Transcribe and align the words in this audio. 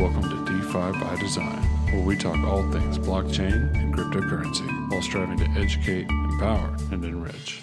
Welcome 0.00 0.30
to 0.30 0.50
DeFi 0.50 0.98
by 0.98 1.16
Design, 1.20 1.62
where 1.92 2.02
we 2.02 2.16
talk 2.16 2.38
all 2.38 2.62
things 2.72 2.96
blockchain 2.96 3.76
and 3.76 3.94
cryptocurrency 3.94 4.90
while 4.90 5.02
striving 5.02 5.36
to 5.36 5.60
educate, 5.60 6.08
empower, 6.08 6.74
and 6.90 7.04
enrich. 7.04 7.60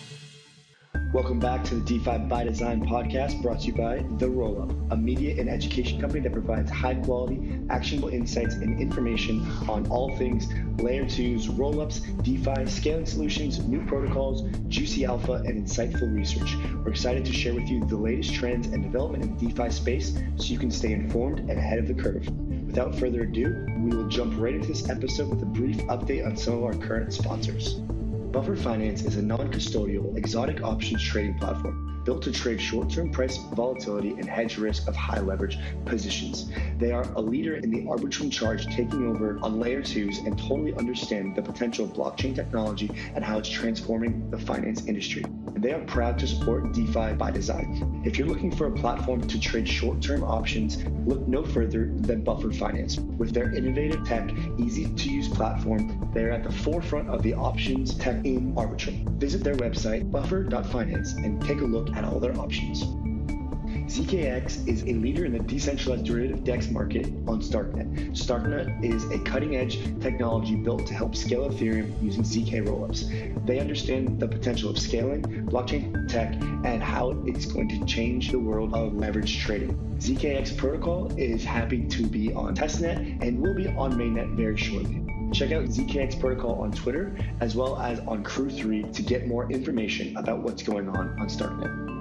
Welcome 1.14 1.40
back 1.40 1.64
to 1.64 1.76
the 1.76 1.82
DeFi 1.82 2.20
by 2.30 2.44
Design 2.44 2.86
podcast 2.86 3.42
brought 3.42 3.62
to 3.62 3.66
you 3.66 3.74
by 3.74 4.06
The 4.20 4.28
Rollup, 4.28 4.92
a 4.92 4.96
media 4.96 5.40
and 5.40 5.50
education 5.50 6.00
company 6.00 6.20
that 6.20 6.32
provides 6.32 6.70
high 6.70 6.94
quality, 6.94 7.57
actionable 7.70 8.10
insights 8.10 8.56
and 8.56 8.80
information 8.80 9.46
on 9.68 9.88
all 9.88 10.16
things 10.18 10.48
layer 10.82 11.06
2s, 11.06 11.48
rollups, 11.58 12.02
DeFi, 12.24 12.70
scaling 12.70 13.06
solutions, 13.06 13.60
new 13.60 13.84
protocols, 13.86 14.44
juicy 14.68 15.06
alpha, 15.06 15.34
and 15.34 15.66
insightful 15.66 16.14
research. 16.14 16.56
We're 16.84 16.92
excited 16.92 17.26
to 17.26 17.34
share 17.34 17.54
with 17.54 17.68
you 17.68 17.84
the 17.86 17.98
latest 17.98 18.34
trends 18.34 18.68
and 18.68 18.84
development 18.84 19.24
in 19.24 19.38
the 19.38 19.48
DeFi 19.48 19.72
space 19.72 20.18
so 20.36 20.46
you 20.46 20.60
can 20.60 20.72
stay 20.72 20.94
informed 20.94 21.40
and 21.40 21.52
ahead 21.52 21.80
of 21.80 21.88
the 21.88 21.94
curve. 21.94 22.28
Without 22.68 22.96
further 22.96 23.24
ado, 23.24 23.66
we 23.80 23.96
will 23.96 24.08
jump 24.08 24.40
right 24.40 24.54
into 24.54 24.68
this 24.68 24.90
episode 24.90 25.30
with 25.30 25.42
a 25.42 25.46
brief 25.46 25.78
update 25.88 26.26
on 26.26 26.38
some 26.38 26.56
of 26.56 26.64
our 26.64 26.76
current 26.76 27.14
sponsors. 27.14 27.76
Buffer 28.32 28.56
Finance 28.56 29.04
is 29.04 29.16
a 29.16 29.22
non 29.22 29.52
custodial 29.52 30.16
exotic 30.18 30.62
options 30.62 31.02
trading 31.02 31.38
platform 31.40 31.97
built 32.08 32.22
to 32.22 32.32
trade 32.32 32.62
short 32.62 32.90
term 32.90 33.12
price 33.12 33.36
volatility 33.54 34.12
and 34.12 34.30
hedge 34.30 34.58
risk 34.58 34.88
of 34.88 34.96
high 34.96 35.20
leverage 35.20 35.60
positions. 35.84 36.50
They 36.78 36.94
are 36.94 37.04
a 37.18 37.22
leader 37.22 37.58
in 37.58 37.70
the 37.70 37.82
arbitrum 37.82 38.32
charge 38.32 38.66
taking 38.68 39.06
over 39.06 39.38
on 39.44 39.60
layer 39.60 39.82
twos 39.82 40.20
and 40.20 40.40
totally 40.40 40.74
understand 40.76 41.36
the 41.36 41.42
potential 41.42 41.84
of 41.84 41.92
blockchain 41.92 42.34
technology 42.34 42.90
and 43.14 43.26
how 43.26 43.40
it's 43.40 43.50
transforming 43.50 44.32
the 44.32 44.38
finance 44.38 44.86
industry. 44.86 45.26
They 45.58 45.74
are 45.74 45.82
proud 45.82 46.18
to 46.20 46.28
support 46.28 46.72
DeFi 46.72 47.14
by 47.14 47.32
design. 47.32 48.02
If 48.06 48.18
you're 48.18 48.28
looking 48.28 48.56
for 48.56 48.68
a 48.68 48.72
platform 48.72 49.28
to 49.28 49.40
trade 49.40 49.68
short 49.68 50.02
term 50.02 50.24
options, 50.24 50.86
look 51.06 51.28
no 51.28 51.44
further 51.44 51.92
than 51.94 52.24
Buffer 52.24 52.54
Finance. 52.54 53.00
With 53.00 53.34
their 53.34 53.52
innovative 53.54 54.06
tech, 54.06 54.32
easy 54.60 54.86
to 54.86 55.10
use 55.10 55.28
platform, 55.28 56.10
they 56.14 56.24
are 56.24 56.32
at 56.32 56.44
the 56.44 56.52
forefront 56.52 57.10
of 57.10 57.24
the 57.24 57.34
options 57.34 57.96
tech 57.96 58.24
in 58.24 58.54
Arbitrum. 58.54 59.10
Visit 59.20 59.44
their 59.44 59.56
website, 59.56 60.12
buffer.finance, 60.12 61.14
and 61.14 61.42
take 61.42 61.62
a 61.62 61.66
look 61.66 61.90
at 61.98 62.04
all 62.06 62.20
their 62.20 62.38
options. 62.40 62.84
ZKX 63.88 64.68
is 64.68 64.84
a 64.84 64.94
leader 64.94 65.24
in 65.24 65.32
the 65.32 65.40
decentralized 65.40 66.06
derivative 66.06 66.44
DEX 66.44 66.70
market 66.70 67.06
on 67.26 67.42
Starknet. 67.42 68.12
Starknet 68.12 68.84
is 68.84 69.06
a 69.12 69.20
cutting 69.20 69.56
edge 69.56 69.80
technology 70.02 70.56
built 70.56 70.86
to 70.88 70.94
help 70.94 71.16
scale 71.16 71.50
Ethereum 71.50 71.90
using 72.04 72.22
ZK 72.22 72.68
rollups. 72.68 73.46
They 73.46 73.60
understand 73.60 74.20
the 74.20 74.28
potential 74.28 74.70
of 74.70 74.78
scaling, 74.78 75.24
blockchain 75.48 76.08
tech, 76.10 76.34
and 76.66 76.84
how 76.84 77.12
it's 77.26 77.46
going 77.46 77.70
to 77.70 77.86
change 77.86 78.32
the 78.32 78.40
world 78.40 78.74
of 78.74 78.94
leverage 78.94 79.40
trading. 79.40 79.74
ZKX 80.00 80.58
protocol 80.58 81.10
is 81.18 81.46
happy 81.46 81.88
to 81.88 82.06
be 82.06 82.34
on 82.34 82.56
testnet 82.56 83.22
and 83.26 83.42
will 83.42 83.56
be 83.56 83.68
on 83.68 83.94
mainnet 83.94 84.36
very 84.36 84.58
shortly. 84.58 85.07
Check 85.34 85.52
out 85.52 85.66
ZKX 85.66 86.20
Protocol 86.20 86.62
on 86.62 86.72
Twitter 86.72 87.16
as 87.42 87.56
well 87.56 87.78
as 87.80 88.00
on 88.02 88.24
Crew3 88.24 88.94
to 88.94 89.02
get 89.02 89.28
more 89.28 89.52
information 89.52 90.16
about 90.16 90.42
what's 90.42 90.64
going 90.64 90.88
on 90.88 91.20
on 91.20 91.28
Starknet. 91.28 91.98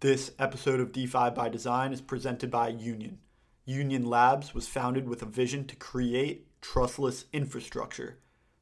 This 0.00 0.32
episode 0.38 0.80
of 0.80 0.92
DeFi 0.92 1.30
by 1.30 1.48
Design 1.48 1.92
is 1.92 2.00
presented 2.00 2.50
by 2.50 2.68
Union. 2.68 3.18
Union 3.64 4.04
Labs 4.04 4.52
was 4.52 4.66
founded 4.66 5.08
with 5.08 5.22
a 5.22 5.26
vision 5.26 5.64
to 5.66 5.76
create 5.76 6.46
trustless 6.60 7.26
infrastructure. 7.32 8.18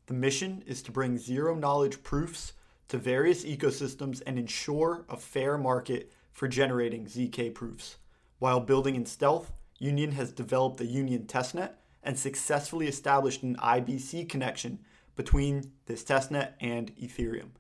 The 0.07 0.15
mission 0.15 0.63
is 0.67 0.83
to 0.83 0.93
bring 0.93 1.17
zero 1.17 1.55
knowledge 1.55 2.03
proofs 2.03 2.53
to 2.89 2.99
various 2.99 3.45
ecosystems 3.45 4.23
and 4.27 4.39
ensure 4.39 5.07
a 5.09 5.17
fair 5.17 5.57
market 5.57 6.13
for 6.33 6.47
generating 6.47 7.07
ZK 7.07 7.55
proofs. 7.55 7.97
While 8.39 8.61
building 8.61 8.97
in 8.97 9.07
stealth, 9.07 9.53
Union 9.79 10.13
has 10.13 10.33
developed 10.33 10.79
the 10.79 10.87
Union 10.87 11.25
testnet 11.25 11.73
and 12.03 12.19
successfully 12.19 12.89
established 12.89 13.43
an 13.43 13.57
IBC 13.57 14.29
connection 14.29 14.81
between 15.17 15.73
this 15.87 16.05
testnet 16.05 16.53
and 16.61 16.95
Ethereum. 16.97 17.51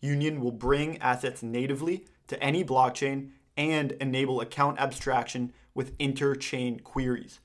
Union 0.00 0.40
will 0.40 0.52
bring 0.52 0.98
assets 0.98 1.42
natively 1.42 2.06
to 2.26 2.40
any 2.42 2.64
blockchain 2.64 3.30
and 3.56 3.92
enable 3.92 4.40
account 4.40 4.78
abstraction 4.78 5.52
with 5.74 5.96
interchain 5.98 6.82
queries. 6.82 7.40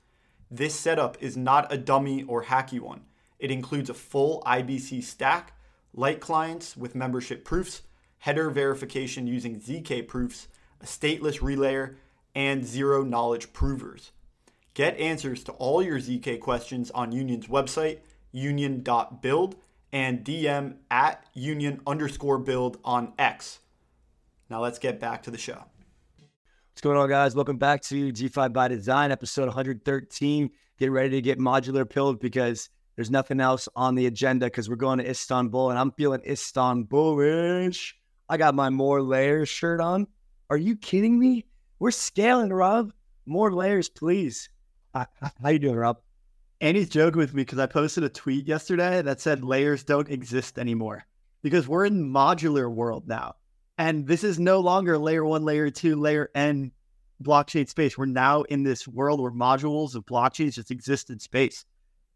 This 0.51 0.75
setup 0.75 1.21
is 1.21 1.37
not 1.37 1.71
a 1.71 1.77
dummy 1.77 2.23
or 2.23 2.45
hacky 2.45 2.79
one. 2.79 3.01
It 3.37 3.51
includes 3.51 3.89
a 3.89 3.93
full 3.93 4.41
IBC 4.45 5.03
stack, 5.03 5.53
light 5.93 6.19
clients 6.19 6.75
with 6.75 6.95
membership 6.95 7.45
proofs, 7.45 7.83
header 8.19 8.49
verification 8.49 9.27
using 9.27 9.59
ZK 9.59 10.07
proofs, 10.07 10.47
a 10.81 10.85
stateless 10.85 11.39
relayer, 11.39 11.95
and 12.35 12.65
zero 12.65 13.03
knowledge 13.03 13.53
provers. 13.53 14.11
Get 14.79 14.97
answers 14.97 15.43
to 15.43 15.51
all 15.51 15.83
your 15.83 15.97
ZK 15.97 16.39
questions 16.39 16.89
on 16.91 17.11
Union's 17.11 17.47
website, 17.47 17.99
union.build, 18.31 19.57
and 19.91 20.23
DM 20.23 20.75
at 20.89 21.25
union 21.33 21.81
underscore 21.85 22.37
build 22.37 22.77
on 22.85 23.11
X. 23.19 23.59
Now 24.49 24.61
let's 24.61 24.79
get 24.79 24.97
back 24.97 25.23
to 25.23 25.31
the 25.31 25.37
show. 25.37 25.65
What's 26.71 26.79
going 26.79 26.95
on, 26.95 27.09
guys? 27.09 27.35
Welcome 27.35 27.57
back 27.57 27.81
to 27.81 28.13
DeFi 28.13 28.47
by 28.47 28.69
Design, 28.69 29.11
episode 29.11 29.47
113. 29.47 30.49
Get 30.77 30.91
ready 30.91 31.09
to 31.09 31.21
get 31.21 31.39
modular 31.39 31.83
pilled 31.83 32.21
because 32.21 32.69
there's 32.95 33.11
nothing 33.11 33.41
else 33.41 33.67
on 33.75 33.95
the 33.95 34.05
agenda 34.05 34.45
because 34.45 34.69
we're 34.69 34.77
going 34.77 34.99
to 34.99 35.09
Istanbul 35.09 35.71
and 35.71 35.77
I'm 35.77 35.91
feeling 35.91 36.21
Istanbulish. 36.25 37.95
I 38.29 38.37
got 38.37 38.55
my 38.55 38.69
more 38.69 39.01
layers 39.01 39.49
shirt 39.49 39.81
on. 39.81 40.07
Are 40.49 40.55
you 40.55 40.77
kidding 40.77 41.19
me? 41.19 41.43
We're 41.79 41.91
scaling, 41.91 42.53
Rob. 42.53 42.93
More 43.25 43.51
layers, 43.51 43.89
please. 43.89 44.47
How 44.93 45.49
you 45.49 45.59
doing, 45.59 45.75
Rob? 45.75 45.99
Andy's 46.61 46.89
joking 46.89 47.19
with 47.19 47.33
me 47.33 47.43
because 47.43 47.59
I 47.59 47.67
posted 47.67 48.03
a 48.03 48.09
tweet 48.09 48.47
yesterday 48.47 49.01
that 49.01 49.21
said 49.21 49.43
layers 49.43 49.83
don't 49.83 50.09
exist 50.09 50.59
anymore 50.59 51.05
because 51.41 51.67
we're 51.67 51.85
in 51.85 52.11
modular 52.11 52.69
world 52.71 53.07
now. 53.07 53.35
And 53.77 54.05
this 54.07 54.23
is 54.23 54.39
no 54.39 54.59
longer 54.59 54.97
layer 54.97 55.23
one, 55.23 55.45
layer 55.45 55.69
two, 55.69 55.95
layer 55.95 56.29
N 56.35 56.71
blockchain 57.23 57.69
space. 57.69 57.97
We're 57.97 58.07
now 58.07 58.41
in 58.43 58.63
this 58.63 58.87
world 58.87 59.21
where 59.21 59.31
modules 59.31 59.95
of 59.95 60.05
blockchains 60.05 60.55
just 60.55 60.71
exist 60.71 61.09
in 61.09 61.19
space. 61.19 61.65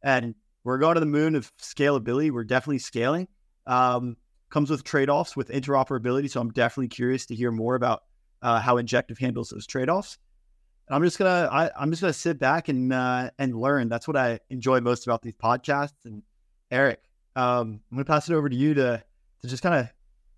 And 0.01 0.35
we're 0.65 0.79
going 0.79 0.95
to 0.95 0.99
the 0.99 1.05
moon 1.05 1.35
of 1.35 1.55
scalability. 1.57 2.31
We're 2.31 2.43
definitely 2.43 2.79
scaling. 2.79 3.27
Um, 3.65 4.17
comes 4.49 4.69
with 4.69 4.83
trade 4.83 5.09
offs 5.09 5.37
with 5.37 5.49
interoperability. 5.49 6.29
So 6.29 6.41
I'm 6.41 6.51
definitely 6.51 6.89
curious 6.89 7.25
to 7.27 7.35
hear 7.35 7.51
more 7.51 7.75
about 7.75 8.03
uh, 8.41 8.59
how 8.59 8.77
Injective 8.77 9.17
handles 9.17 9.49
those 9.49 9.65
trade 9.65 9.89
offs. 9.89 10.17
I'm 10.89 11.03
just 11.03 11.17
gonna 11.17 11.49
I, 11.51 11.71
am 11.81 11.91
just 11.91 12.01
gonna 12.01 12.13
sit 12.13 12.39
back 12.39 12.69
and 12.69 12.91
uh, 12.91 13.31
and 13.39 13.55
learn. 13.55 13.89
That's 13.89 14.07
what 14.07 14.17
I 14.17 14.39
enjoy 14.49 14.81
most 14.81 15.05
about 15.07 15.21
these 15.21 15.33
podcasts. 15.33 16.05
And 16.05 16.23
Eric, 16.71 17.01
um, 17.35 17.81
I'm 17.91 17.97
gonna 17.97 18.05
pass 18.05 18.29
it 18.29 18.33
over 18.33 18.49
to 18.49 18.55
you 18.55 18.73
to 18.75 19.03
to 19.41 19.47
just 19.47 19.63
kind 19.63 19.75
of 19.75 19.89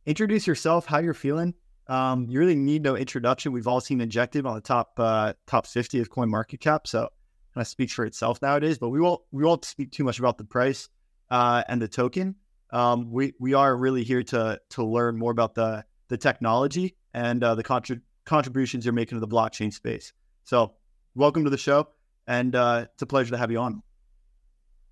introduce 0.06 0.46
yourself, 0.46 0.86
how 0.86 1.00
you're 1.00 1.14
feeling. 1.14 1.54
Um, 1.88 2.28
you 2.30 2.40
really 2.40 2.56
need 2.56 2.84
no 2.84 2.96
introduction. 2.96 3.52
We've 3.52 3.68
all 3.68 3.82
seen 3.82 4.02
Injective 4.02 4.46
on 4.46 4.56
the 4.56 4.62
top 4.62 4.94
uh, 4.98 5.34
top 5.48 5.68
50 5.68 6.00
of 6.00 6.10
Coin 6.10 6.30
Market 6.30 6.60
Cap, 6.60 6.88
so 6.88 7.10
kind 7.54 7.62
of 7.62 7.68
speaks 7.68 7.94
for 7.94 8.06
itself 8.06 8.42
nowadays. 8.42 8.78
But 8.78 8.90
we 8.90 9.00
won't 9.00 9.22
we 9.32 9.44
won't 9.44 9.66
speak 9.66 9.92
too 9.92 10.04
much 10.04 10.20
about 10.20 10.38
the 10.38 10.44
price 10.46 10.90
uh, 11.30 11.64
and 11.68 11.82
the 11.82 11.88
token. 11.88 12.36
Um, 12.72 13.12
we 13.12 13.34
we 13.40 13.54
are 13.54 13.76
really 13.76 14.04
here 14.04 14.24
to 14.24 14.60
to 14.72 14.84
learn 14.84 15.18
more 15.18 15.32
about 15.32 15.56
the 15.56 15.86
the 16.08 16.18
technology 16.18 16.96
and 17.14 17.44
uh, 17.44 17.56
the 17.56 17.64
contra- 17.64 18.02
contributions 18.26 18.86
you're 18.86 18.94
making 18.94 19.16
to 19.16 19.20
the 19.20 19.28
blockchain 19.28 19.74
space. 19.74 20.14
So, 20.46 20.74
welcome 21.16 21.44
to 21.44 21.50
the 21.50 21.58
show, 21.58 21.88
and 22.28 22.56
uh, 22.56 22.86
it's 22.94 23.02
a 23.02 23.08
pleasure 23.08 23.32
to 23.32 23.38
have 23.40 23.50
you 23.50 23.58
on. 23.58 23.82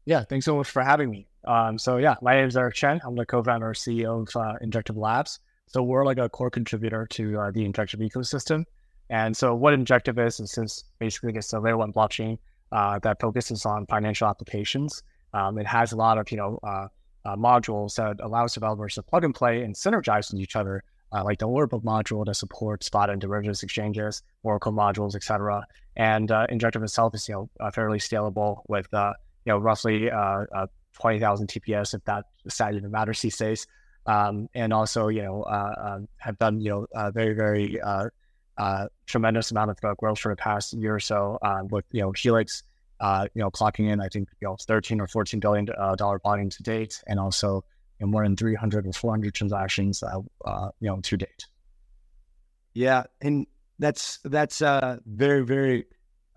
Yeah, 0.03 0.23
thanks 0.23 0.45
so 0.45 0.57
much 0.57 0.67
for 0.67 0.81
having 0.81 1.11
me. 1.11 1.27
Um, 1.45 1.77
so 1.77 1.97
yeah, 1.97 2.15
my 2.23 2.33
name 2.33 2.47
is 2.47 2.57
Eric 2.57 2.73
Chen. 2.73 2.99
I'm 3.05 3.15
the 3.15 3.23
co-founder 3.23 3.67
and 3.67 3.75
CEO 3.75 4.27
of 4.27 4.35
uh, 4.35 4.55
Injective 4.61 4.97
Labs. 4.97 5.39
So 5.67 5.83
we're 5.83 6.05
like 6.05 6.17
a 6.17 6.27
core 6.27 6.49
contributor 6.49 7.05
to 7.11 7.39
uh, 7.39 7.51
the 7.51 7.65
Injective 7.65 7.99
ecosystem. 7.99 8.65
And 9.11 9.37
so 9.37 9.53
what 9.53 9.75
Injective 9.75 10.17
is, 10.17 10.39
is 10.39 10.51
since 10.51 10.85
basically 10.97 11.33
it's 11.35 11.53
a 11.53 11.59
layer 11.59 11.77
one 11.77 11.93
blockchain 11.93 12.39
uh, 12.71 12.97
that 12.99 13.21
focuses 13.21 13.63
on 13.63 13.85
financial 13.85 14.27
applications. 14.27 15.03
Um, 15.35 15.59
it 15.59 15.67
has 15.67 15.91
a 15.91 15.95
lot 15.95 16.17
of, 16.17 16.31
you 16.31 16.37
know, 16.37 16.59
uh, 16.63 16.87
uh, 17.25 17.35
modules 17.35 17.93
that 17.97 18.19
allows 18.25 18.55
developers 18.55 18.95
to 18.95 19.03
plug 19.03 19.23
and 19.23 19.35
play 19.35 19.61
and 19.61 19.75
synergize 19.75 20.33
with 20.33 20.41
each 20.41 20.55
other, 20.55 20.83
uh, 21.13 21.23
like 21.23 21.39
the 21.39 21.47
book 21.47 21.83
module 21.83 22.25
that 22.25 22.35
supports 22.35 22.87
spot 22.87 23.09
and 23.09 23.21
derivatives 23.21 23.63
exchanges, 23.63 24.23
Oracle 24.43 24.71
modules, 24.71 25.15
etc. 25.15 25.65
And 25.95 26.31
Injective 26.49 26.83
itself 26.83 27.13
is, 27.15 27.27
you 27.27 27.49
know, 27.59 27.71
fairly 27.71 27.99
scalable 27.99 28.61
with, 28.67 28.87
you 28.91 29.13
know, 29.45 29.57
roughly 29.57 30.09
20,000 30.93 31.47
TPS, 31.47 31.93
if 31.93 32.03
that 32.05 32.25
stat 32.47 32.73
even 32.75 32.91
matters 32.91 33.21
these 33.21 33.37
days. 33.37 33.67
Um, 34.05 34.49
and 34.53 34.73
also, 34.73 35.07
you 35.07 35.23
know, 35.23 35.43
uh, 35.43 35.75
uh, 35.77 35.99
have 36.17 36.37
done, 36.37 36.59
you 36.59 36.69
know, 36.69 36.87
a 36.93 37.11
very, 37.11 37.33
very 37.33 37.79
uh, 37.81 38.09
uh 38.57 38.87
tremendous 39.07 39.49
amount 39.49 39.71
of 39.71 39.77
uh, 39.83 39.93
growth 39.95 40.19
for 40.19 40.31
the 40.31 40.35
past 40.35 40.73
year 40.73 40.95
or 40.95 40.99
so 40.99 41.39
um, 41.41 41.67
with, 41.69 41.85
you 41.91 42.01
know, 42.01 42.11
Helix, 42.11 42.63
uh, 42.99 43.27
you 43.33 43.41
know, 43.41 43.49
clocking 43.49 43.89
in, 43.89 44.01
I 44.01 44.09
think, 44.09 44.27
you 44.41 44.47
know, 44.47 44.57
13 44.59 44.99
or 44.99 45.07
14 45.07 45.39
billion 45.39 45.65
dollar 45.97 46.19
volume 46.19 46.49
to 46.49 46.63
date, 46.63 47.01
and 47.07 47.19
also 47.19 47.63
you 48.03 48.09
know, 48.09 48.11
more 48.11 48.23
than 48.23 48.35
300 48.35 48.87
or 48.87 48.93
400 48.93 49.33
transactions, 49.33 50.03
you 50.03 50.89
know, 50.89 50.99
to 51.01 51.17
date. 51.17 51.45
Yeah, 52.73 53.03
and 53.21 53.47
that's 53.79 54.19
that's 54.23 54.61
uh, 54.61 54.97
very 55.05 55.45
very 55.45 55.85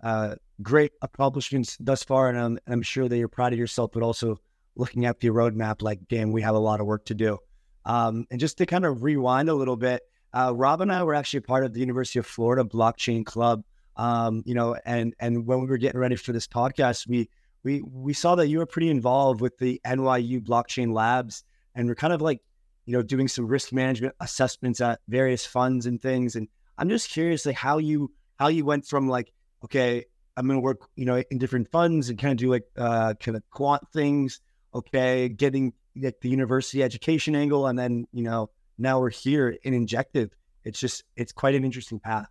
uh, 0.03 0.35
great 0.61 0.91
accomplishments 1.01 1.77
thus 1.79 2.03
far, 2.03 2.29
and 2.29 2.37
I'm, 2.37 2.59
I'm 2.67 2.81
sure 2.81 3.09
that 3.09 3.17
you're 3.17 3.27
proud 3.27 3.53
of 3.53 3.59
yourself. 3.59 3.91
But 3.91 4.03
also 4.03 4.39
looking 4.75 5.05
at 5.05 5.19
the 5.19 5.29
roadmap, 5.29 5.81
like 5.81 6.07
damn, 6.07 6.31
we 6.31 6.41
have 6.43 6.55
a 6.55 6.59
lot 6.59 6.79
of 6.79 6.85
work 6.85 7.05
to 7.05 7.15
do. 7.15 7.39
Um, 7.85 8.25
and 8.29 8.39
just 8.39 8.57
to 8.59 8.65
kind 8.65 8.85
of 8.85 9.03
rewind 9.03 9.49
a 9.49 9.53
little 9.53 9.77
bit, 9.77 10.03
uh, 10.33 10.53
Rob 10.55 10.81
and 10.81 10.91
I 10.91 11.03
were 11.03 11.15
actually 11.15 11.39
part 11.39 11.65
of 11.65 11.73
the 11.73 11.79
University 11.79 12.19
of 12.19 12.27
Florida 12.27 12.63
Blockchain 12.63 13.25
Club. 13.25 13.63
Um, 13.95 14.43
you 14.45 14.53
know, 14.53 14.77
and 14.85 15.15
and 15.19 15.47
when 15.47 15.59
we 15.59 15.67
were 15.67 15.77
getting 15.77 15.99
ready 15.99 16.15
for 16.15 16.33
this 16.33 16.47
podcast, 16.47 17.07
we 17.07 17.29
we 17.63 17.81
we 17.81 18.13
saw 18.13 18.35
that 18.35 18.47
you 18.47 18.59
were 18.59 18.67
pretty 18.67 18.91
involved 18.91 19.41
with 19.41 19.57
the 19.57 19.81
NYU 19.85 20.39
Blockchain 20.41 20.93
Labs, 20.93 21.43
and 21.77 21.87
we're 21.87 21.95
kind 21.95 22.11
of 22.11 22.21
like, 22.21 22.41
you 22.85 22.93
know, 22.93 23.03
doing 23.03 23.27
some 23.27 23.47
risk 23.47 23.71
management 23.71 24.15
assessments 24.19 24.81
at 24.81 24.99
various 25.07 25.45
funds 25.45 25.85
and 25.85 26.01
things. 26.01 26.35
And 26.35 26.47
I'm 26.77 26.89
just 26.89 27.09
curious, 27.09 27.45
like 27.45 27.55
how 27.55 27.77
you 27.77 28.11
how 28.37 28.47
you 28.47 28.65
went 28.65 28.85
from 28.85 29.07
like, 29.07 29.31
okay, 29.63 30.03
I'm 30.35 30.47
going 30.47 30.57
to 30.57 30.61
work, 30.61 30.79
you 30.95 31.05
know, 31.05 31.23
in 31.29 31.37
different 31.37 31.69
funds 31.69 32.09
and 32.09 32.17
kind 32.19 32.31
of 32.31 32.37
do 32.37 32.49
like 32.49 32.65
uh, 32.75 33.13
kind 33.19 33.37
of 33.37 33.43
quant 33.51 33.83
things. 33.93 34.41
Okay, 34.73 35.29
getting 35.29 35.73
like 35.95 36.19
the 36.21 36.29
university 36.29 36.83
education 36.83 37.35
angle, 37.35 37.67
and 37.67 37.79
then 37.79 38.05
you 38.11 38.23
know 38.23 38.49
now 38.77 38.99
we're 38.99 39.09
here 39.09 39.55
in 39.63 39.73
Injective. 39.73 40.31
It's 40.63 40.79
just 40.79 41.03
it's 41.15 41.31
quite 41.31 41.55
an 41.55 41.63
interesting 41.63 41.99
path. 41.99 42.27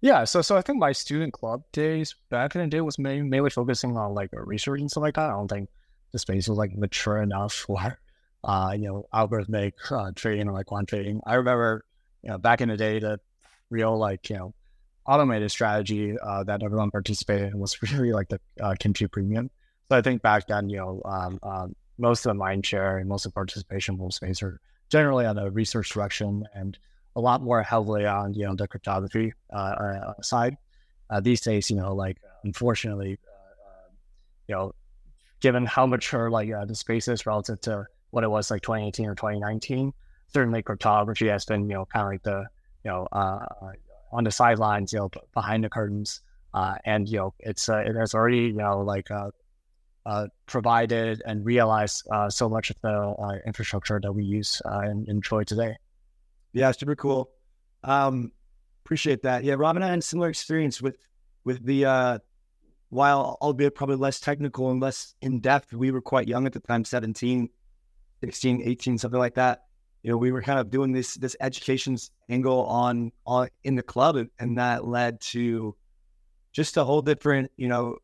Yeah, 0.00 0.24
so 0.24 0.42
so 0.42 0.56
I 0.56 0.62
think 0.62 0.78
my 0.78 0.92
student 0.92 1.32
club 1.32 1.62
days 1.72 2.14
back 2.30 2.54
in 2.54 2.60
the 2.60 2.66
day 2.66 2.80
was 2.80 2.98
mainly, 2.98 3.28
mainly 3.28 3.50
focusing 3.50 3.96
on 3.96 4.14
like 4.14 4.30
research 4.32 4.80
and 4.80 4.90
stuff 4.90 5.02
like 5.02 5.14
that. 5.14 5.30
I 5.30 5.32
don't 5.32 5.48
think 5.48 5.68
the 6.12 6.18
space 6.18 6.48
was 6.48 6.58
like 6.58 6.76
mature 6.76 7.20
enough 7.20 7.52
for 7.66 7.98
uh, 8.44 8.74
you 8.76 8.86
know 8.86 9.06
algorithmic 9.12 9.72
uh, 9.90 10.12
trading 10.14 10.48
or 10.48 10.52
like 10.52 10.66
quant 10.66 10.88
trading. 10.88 11.20
I 11.26 11.34
remember 11.34 11.84
you 12.22 12.30
know 12.30 12.38
back 12.38 12.60
in 12.60 12.68
the 12.68 12.76
day 12.76 12.98
the 12.98 13.18
real 13.70 13.96
like 13.96 14.28
you 14.30 14.36
know 14.36 14.54
automated 15.06 15.50
strategy 15.50 16.16
uh, 16.18 16.44
that 16.44 16.62
everyone 16.62 16.90
participated 16.90 17.52
in 17.52 17.58
was 17.58 17.80
really 17.92 18.12
like 18.12 18.28
the 18.28 18.40
uh, 18.60 18.74
Kimchi 18.78 19.06
Premium. 19.06 19.50
So 19.88 19.96
I 19.96 20.02
think 20.02 20.22
back 20.22 20.46
then, 20.46 20.70
you 20.70 20.78
know, 20.78 21.02
um, 21.04 21.38
um, 21.42 21.76
most 21.98 22.24
of 22.24 22.30
the 22.30 22.34
mind 22.34 22.64
share 22.64 22.98
and 22.98 23.08
most 23.08 23.26
of 23.26 23.32
the 23.32 23.34
participation 23.34 23.98
will 23.98 24.10
space 24.10 24.42
are 24.42 24.60
generally 24.88 25.26
on 25.26 25.36
the 25.36 25.50
research 25.50 25.90
direction 25.90 26.44
and 26.54 26.78
a 27.14 27.20
lot 27.20 27.42
more 27.42 27.62
heavily 27.62 28.06
on, 28.06 28.32
you 28.34 28.46
know, 28.46 28.54
the 28.54 28.66
cryptography 28.66 29.34
uh, 29.52 29.56
uh 29.56 30.14
side. 30.22 30.56
Uh, 31.10 31.20
these 31.20 31.42
days, 31.42 31.68
you 31.68 31.76
know, 31.76 31.94
like 31.94 32.16
unfortunately, 32.44 33.18
uh, 33.28 33.90
you 34.48 34.54
know, 34.54 34.72
given 35.42 35.66
how 35.66 35.86
mature 35.86 36.30
like 36.30 36.48
the 36.48 36.74
space 36.74 37.08
is 37.08 37.26
relative 37.26 37.60
to 37.60 37.84
what 38.10 38.24
it 38.24 38.28
was 38.28 38.50
like 38.50 38.62
2018 38.62 39.06
or 39.06 39.14
2019, 39.14 39.92
certainly 40.32 40.62
cryptography 40.62 41.28
has 41.28 41.44
been, 41.44 41.68
you 41.68 41.74
know, 41.74 41.84
kind 41.84 42.06
of 42.06 42.12
like 42.12 42.22
the, 42.22 42.46
you 42.84 42.90
know, 42.90 43.06
on 44.12 44.24
the 44.24 44.30
sidelines, 44.30 44.92
you 44.92 45.00
know, 45.00 45.10
behind 45.34 45.64
the 45.64 45.68
curtains. 45.68 46.22
Uh, 46.54 46.74
and 46.84 47.08
you 47.08 47.18
know, 47.18 47.34
it's 47.40 47.68
uh, 47.68 47.78
it 47.78 47.96
has 47.96 48.14
already 48.14 48.38
you 48.38 48.52
know 48.52 48.80
like 48.80 49.10
uh, 49.10 49.30
uh 50.04 50.26
provided 50.46 51.22
and 51.24 51.44
realized 51.44 52.06
uh, 52.12 52.28
so 52.28 52.48
much 52.48 52.70
of 52.70 52.76
the 52.82 52.90
uh, 52.90 53.38
infrastructure 53.46 53.98
that 54.00 54.12
we 54.12 54.24
use 54.24 54.60
and 54.64 55.08
enjoy 55.08 55.44
today. 55.44 55.76
Yeah, 56.52 56.70
super 56.72 56.94
cool. 56.94 57.30
Um, 57.84 58.32
appreciate 58.84 59.22
that. 59.22 59.44
Yeah, 59.44 59.54
Robin, 59.54 59.82
I 59.82 59.88
had 59.88 59.98
a 60.00 60.02
similar 60.02 60.28
experience 60.28 60.82
with 60.82 60.96
with 61.44 61.64
the 61.64 62.20
while 62.92 63.38
albeit 63.40 63.74
probably 63.74 63.96
less 63.96 64.20
technical 64.20 64.70
and 64.70 64.80
less 64.80 65.14
in 65.22 65.40
depth. 65.40 65.72
We 65.72 65.90
were 65.90 66.02
quite 66.02 66.28
young 66.28 66.46
at 66.46 66.52
the 66.52 66.60
time, 66.60 66.84
17, 66.84 67.48
16, 68.20 68.62
18, 68.62 68.98
something 68.98 69.18
like 69.18 69.34
that 69.34 69.64
you 70.02 70.10
know, 70.10 70.16
we 70.16 70.32
were 70.32 70.42
kind 70.42 70.58
of 70.58 70.70
doing 70.70 70.92
this 70.92 71.14
this 71.14 71.36
education 71.40 71.96
angle 72.28 72.64
on 72.66 73.12
on 73.26 73.48
in 73.64 73.76
the 73.76 73.82
club, 73.82 74.16
and, 74.38 74.58
that 74.58 74.86
led 74.86 75.20
to 75.20 75.76
just 76.52 76.76
a 76.76 76.84
whole 76.84 77.02
different, 77.02 77.50
you 77.56 77.68
know, 77.68 77.96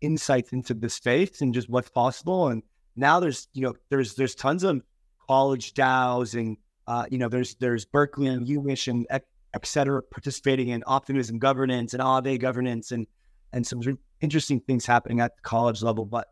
insights 0.00 0.52
into 0.52 0.74
the 0.74 0.88
space 0.88 1.40
and 1.40 1.52
just 1.54 1.68
what's 1.68 1.90
possible. 1.90 2.48
And 2.48 2.62
now 2.96 3.20
there's, 3.20 3.48
you 3.52 3.62
know, 3.62 3.74
there's 3.90 4.14
there's 4.14 4.34
tons 4.34 4.64
of 4.64 4.80
college 5.28 5.74
DAOs 5.74 6.38
and 6.38 6.56
uh, 6.86 7.04
you 7.10 7.18
know, 7.18 7.28
there's 7.28 7.54
there's 7.56 7.84
Berkeley 7.84 8.28
and 8.28 8.46
UMich 8.46 8.88
and 8.88 9.06
et, 9.10 9.24
et 9.54 9.66
cetera 9.66 10.02
participating 10.02 10.68
in 10.68 10.82
optimism 10.86 11.38
governance 11.38 11.92
and 11.92 12.02
Aave 12.02 12.40
governance 12.40 12.92
and 12.92 13.06
and 13.52 13.66
some 13.66 13.80
interesting 14.20 14.60
things 14.60 14.86
happening 14.86 15.20
at 15.20 15.36
the 15.36 15.42
college 15.42 15.82
level. 15.82 16.04
But 16.04 16.28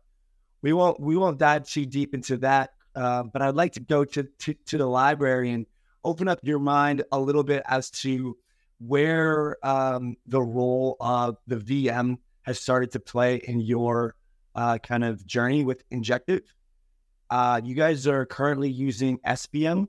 we 0.61 0.73
won't 0.73 0.99
we 0.99 1.17
won't 1.17 1.37
dive 1.37 1.67
too 1.67 1.85
deep 1.85 2.13
into 2.13 2.37
that 2.37 2.71
uh, 2.95 3.23
but 3.23 3.41
I'd 3.41 3.55
like 3.55 3.73
to 3.73 3.79
go 3.79 4.03
to, 4.05 4.23
to, 4.23 4.53
to 4.53 4.77
the 4.77 4.85
library 4.85 5.51
and 5.51 5.65
open 6.03 6.27
up 6.27 6.39
your 6.43 6.59
mind 6.59 7.03
a 7.11 7.19
little 7.19 7.43
bit 7.43 7.63
as 7.67 7.89
to 7.91 8.37
where 8.79 9.57
um, 9.65 10.17
the 10.25 10.41
role 10.41 10.97
of 10.99 11.37
the 11.47 11.57
VM 11.57 12.17
has 12.41 12.59
started 12.59 12.91
to 12.91 12.99
play 12.99 13.35
in 13.35 13.61
your 13.61 14.15
uh, 14.55 14.77
kind 14.79 15.03
of 15.03 15.25
journey 15.25 15.63
with 15.63 15.83
Injective. 15.91 16.41
Uh, 17.29 17.61
you 17.63 17.75
guys 17.75 18.07
are 18.07 18.25
currently 18.25 18.69
using 18.69 19.19
SVM, 19.19 19.87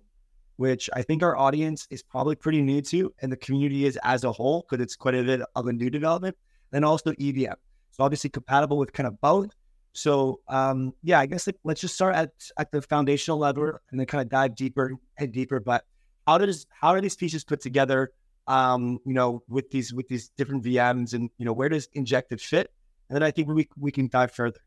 which 0.57 0.89
I 0.93 1.03
think 1.03 1.23
our 1.23 1.37
audience 1.37 1.89
is 1.91 2.03
probably 2.03 2.37
pretty 2.37 2.61
new 2.61 2.83
to, 2.83 3.13
and 3.21 3.33
the 3.33 3.37
community 3.37 3.87
is 3.87 3.99
as 4.05 4.23
a 4.23 4.31
whole 4.31 4.65
because 4.69 4.83
it's 4.83 4.95
quite 4.95 5.15
a 5.15 5.25
bit 5.25 5.41
of 5.57 5.67
a 5.67 5.73
new 5.73 5.91
development. 5.91 6.37
And 6.73 6.85
also 6.85 7.13
EVM. 7.19 7.55
So 7.91 8.05
obviously 8.05 8.31
compatible 8.31 8.79
with 8.79 8.93
kind 8.93 9.07
of 9.07 9.21
both. 9.21 9.51
So 9.93 10.41
um, 10.49 10.95
yeah, 11.03 11.21
I 11.21 11.27
guess 11.27 11.47
like, 11.47 11.57
let's 11.65 11.81
just 11.81 11.95
start 11.95 12.15
at 12.15 12.31
at 12.59 12.73
the 12.73 12.81
foundational 12.83 13.39
level 13.39 13.73
and 13.91 14.01
then 14.01 14.07
kind 14.07 14.23
of 14.23 14.31
dive 14.31 14.57
deeper 14.57 14.95
and 15.19 15.33
deeper. 15.33 15.61
But 15.61 15.85
how 16.27 16.39
does 16.39 16.67
how 16.71 16.89
are 16.89 17.01
these 17.01 17.17
pieces 17.17 17.45
put 17.45 17.61
together? 17.61 18.13
Um, 18.47 18.99
you 19.05 19.13
know, 19.13 19.43
with 19.49 19.71
these 19.71 19.93
with 19.93 20.09
these 20.09 20.31
different 20.31 20.65
VMs 20.65 21.13
and 21.13 21.31
you 21.37 21.45
know 21.45 21.53
where 21.53 21.69
does 21.69 21.89
Injective 21.93 22.41
fit? 22.41 22.73
And 23.09 23.17
then 23.17 23.23
I 23.23 23.31
think 23.31 23.49
we 23.49 23.69
we 23.79 23.93
can 23.93 24.09
dive 24.09 24.33
further. 24.33 24.61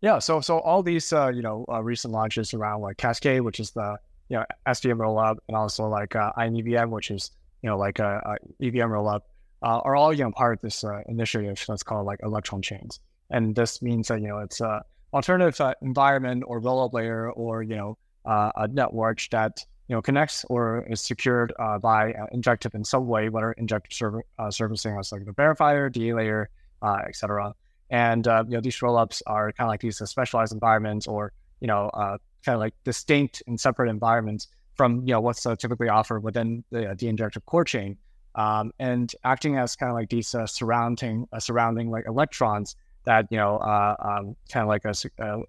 Yeah, 0.00 0.18
so 0.18 0.40
so 0.40 0.58
all 0.58 0.82
these 0.82 1.12
uh, 1.12 1.28
you 1.28 1.42
know 1.42 1.64
uh, 1.68 1.82
recent 1.82 2.12
launches 2.12 2.54
around 2.54 2.80
like 2.80 2.96
Cascade, 2.96 3.42
which 3.42 3.60
is 3.60 3.70
the 3.70 3.96
you 4.28 4.36
know 4.36 4.44
SVM 4.66 4.96
rollup, 4.96 5.36
and 5.46 5.56
also 5.56 5.86
like 5.88 6.16
uh, 6.16 6.32
INEVM, 6.38 6.90
which 6.90 7.10
is 7.10 7.30
you 7.62 7.68
know 7.68 7.76
like 7.76 7.98
a, 7.98 8.38
a 8.60 8.66
EVM 8.66 8.90
rollup, 8.90 9.20
uh, 9.62 9.80
are 9.84 9.96
all 9.96 10.12
you 10.12 10.24
know 10.24 10.32
part 10.32 10.58
of 10.58 10.60
this 10.62 10.84
uh, 10.84 11.02
initiative 11.08 11.62
that's 11.66 11.82
called 11.82 12.06
like 12.06 12.20
Electron 12.22 12.62
Chains. 12.62 13.00
And 13.30 13.54
this 13.54 13.80
means 13.80 14.08
that, 14.08 14.20
you 14.20 14.28
know, 14.28 14.38
it's 14.38 14.60
a 14.60 14.84
alternative 15.14 15.60
uh, 15.60 15.74
environment 15.82 16.44
or 16.46 16.60
rollup 16.60 16.92
layer 16.92 17.30
or, 17.30 17.62
you 17.62 17.76
know, 17.76 17.98
uh, 18.24 18.50
a 18.56 18.68
network 18.68 19.20
that, 19.30 19.64
you 19.88 19.94
know, 19.94 20.02
connects 20.02 20.44
or 20.48 20.86
is 20.88 21.00
secured 21.00 21.52
uh, 21.58 21.78
by 21.78 22.12
uh, 22.12 22.26
Injective 22.32 22.74
in 22.74 22.84
some 22.84 23.06
way, 23.06 23.28
whether 23.28 23.52
Injective 23.52 23.92
serv- 23.92 24.22
uh, 24.38 24.50
servicing 24.50 24.96
as 24.98 25.12
like 25.12 25.24
the 25.24 25.32
verifier, 25.32 25.90
DA 25.90 26.12
layer, 26.12 26.50
uh, 26.82 26.98
etc. 27.06 27.54
And, 27.90 28.26
you 28.26 28.56
know, 28.56 28.60
these 28.60 28.78
rollups 28.78 29.22
are 29.26 29.52
kind 29.52 29.66
of 29.66 29.70
like 29.70 29.80
these 29.80 29.98
specialized 29.98 30.52
environments 30.52 31.08
or, 31.08 31.32
you 31.60 31.66
know, 31.66 31.90
kind 31.92 32.54
of 32.54 32.60
like 32.60 32.74
distinct 32.84 33.42
and 33.48 33.58
separate 33.58 33.90
environments 33.90 34.46
from, 34.74 35.00
you 35.00 35.12
know, 35.12 35.20
what's 35.20 35.42
typically 35.42 35.88
offered 35.88 36.22
within 36.22 36.62
the, 36.70 36.94
the 36.96 37.08
Injective 37.08 37.44
core 37.46 37.64
chain. 37.64 37.96
Um, 38.34 38.72
and 38.78 39.12
acting 39.24 39.56
as 39.56 39.74
kind 39.74 39.90
of 39.90 39.94
like 39.94 40.08
these 40.08 40.34
surrounding 40.46 41.26
surrounding 41.38 41.90
like 41.90 42.06
electrons 42.06 42.76
that 43.04 43.26
you 43.30 43.36
know 43.36 43.56
uh, 43.56 43.96
um, 43.98 44.36
kind 44.50 44.62
of 44.62 44.68
like 44.68 44.84
a 44.84 45.22
uh, 45.22 45.40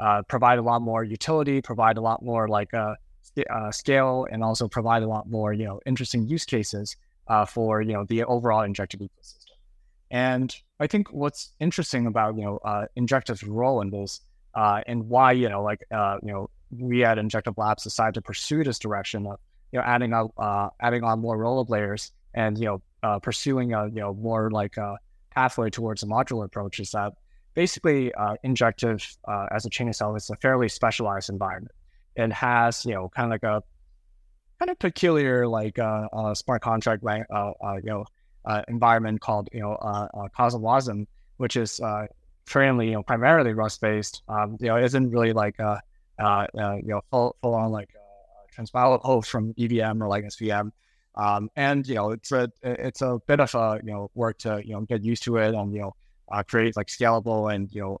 uh, 0.00 0.22
provide 0.22 0.58
a 0.58 0.62
lot 0.62 0.82
more 0.82 1.04
utility, 1.04 1.60
provide 1.60 1.96
a 1.96 2.00
lot 2.00 2.22
more 2.22 2.48
like 2.48 2.72
a 2.72 2.96
uh, 3.50 3.70
scale, 3.70 4.26
and 4.30 4.42
also 4.42 4.68
provide 4.68 5.02
a 5.02 5.06
lot 5.06 5.28
more 5.28 5.52
you 5.52 5.64
know 5.64 5.80
interesting 5.86 6.26
use 6.28 6.44
cases 6.44 6.96
uh, 7.28 7.44
for 7.44 7.82
you 7.82 7.92
know 7.92 8.04
the 8.08 8.24
overall 8.24 8.62
Injective 8.62 9.00
ecosystem. 9.00 9.56
And 10.10 10.54
I 10.78 10.86
think 10.86 11.12
what's 11.12 11.52
interesting 11.60 12.06
about 12.06 12.36
you 12.36 12.44
know 12.44 12.58
uh, 12.64 12.86
Injective's 12.96 13.44
role 13.44 13.80
in 13.80 13.90
this 13.90 14.20
and 14.54 15.08
why 15.08 15.32
you 15.32 15.48
know 15.48 15.62
like 15.62 15.80
you 15.90 16.32
know 16.32 16.50
we 16.70 17.04
at 17.04 17.18
Injective 17.18 17.58
Labs 17.58 17.84
decided 17.84 18.14
to 18.14 18.22
pursue 18.22 18.64
this 18.64 18.78
direction 18.78 19.26
of 19.26 19.38
you 19.72 19.78
know 19.78 19.84
adding 19.84 20.12
up 20.12 20.32
adding 20.80 21.04
on 21.04 21.20
more 21.20 21.36
rollup 21.36 21.68
layers 21.68 22.12
and 22.34 22.58
you 22.58 22.80
know 23.02 23.18
pursuing 23.20 23.72
a 23.72 23.86
you 23.86 24.00
know 24.00 24.14
more 24.14 24.50
like 24.50 24.76
a 24.76 24.96
pathway 25.30 25.70
towards 25.70 26.02
a 26.02 26.06
modular 26.06 26.44
approach 26.44 26.78
is 26.78 26.90
that 26.90 27.12
basically 27.54 28.12
uh, 28.14 28.34
Injective 28.42 29.16
uh, 29.28 29.46
as 29.50 29.66
a 29.66 29.70
chain 29.70 29.88
itself 29.88 30.16
is 30.16 30.30
a 30.30 30.36
fairly 30.36 30.68
specialized 30.68 31.30
environment. 31.30 31.72
It 32.16 32.32
has, 32.32 32.84
you 32.84 32.94
know, 32.94 33.08
kind 33.08 33.26
of 33.26 33.30
like 33.30 33.42
a 33.42 33.62
kind 34.58 34.70
of 34.70 34.78
peculiar 34.78 35.48
like 35.48 35.78
uh, 35.78 36.06
uh 36.12 36.34
smart 36.34 36.62
contract 36.62 37.02
uh, 37.04 37.16
uh, 37.34 37.76
you 37.82 37.90
know 37.90 38.04
environment 38.68 39.20
called 39.20 39.48
you 39.52 39.60
know 39.60 39.74
uh, 39.74 40.08
CosmWasm, 40.38 41.06
which 41.38 41.56
is 41.56 41.80
currently 42.48 42.88
you 42.88 42.92
know 42.92 43.02
primarily 43.02 43.52
Rust 43.52 43.80
based. 43.80 44.22
Um, 44.28 44.56
you 44.60 44.68
know, 44.68 44.76
is 44.76 44.86
isn't 44.86 45.10
really 45.10 45.32
like 45.32 45.58
uh, 45.58 45.78
you 46.18 46.88
know 46.88 47.00
full 47.10 47.36
full 47.40 47.54
on 47.54 47.70
like 47.70 47.90
uh, 47.96 48.98
host 49.02 49.30
from 49.30 49.54
EVM 49.58 50.02
or 50.02 50.08
like 50.08 50.24
SVM. 50.24 50.70
Um, 51.14 51.50
and 51.56 51.86
you 51.86 51.94
know, 51.94 52.10
it's 52.10 52.32
a 52.32 52.50
it's 52.62 53.02
a 53.02 53.20
bit 53.26 53.40
of 53.40 53.54
a 53.54 53.80
you 53.84 53.92
know 53.92 54.10
work 54.14 54.38
to 54.38 54.62
you 54.64 54.74
know 54.74 54.80
get 54.82 55.04
used 55.04 55.22
to 55.24 55.36
it 55.36 55.54
and 55.54 55.72
you 55.72 55.80
know 55.80 55.94
uh, 56.30 56.42
create 56.42 56.76
like 56.76 56.86
scalable 56.86 57.54
and 57.54 57.72
you 57.72 57.82
know 57.82 58.00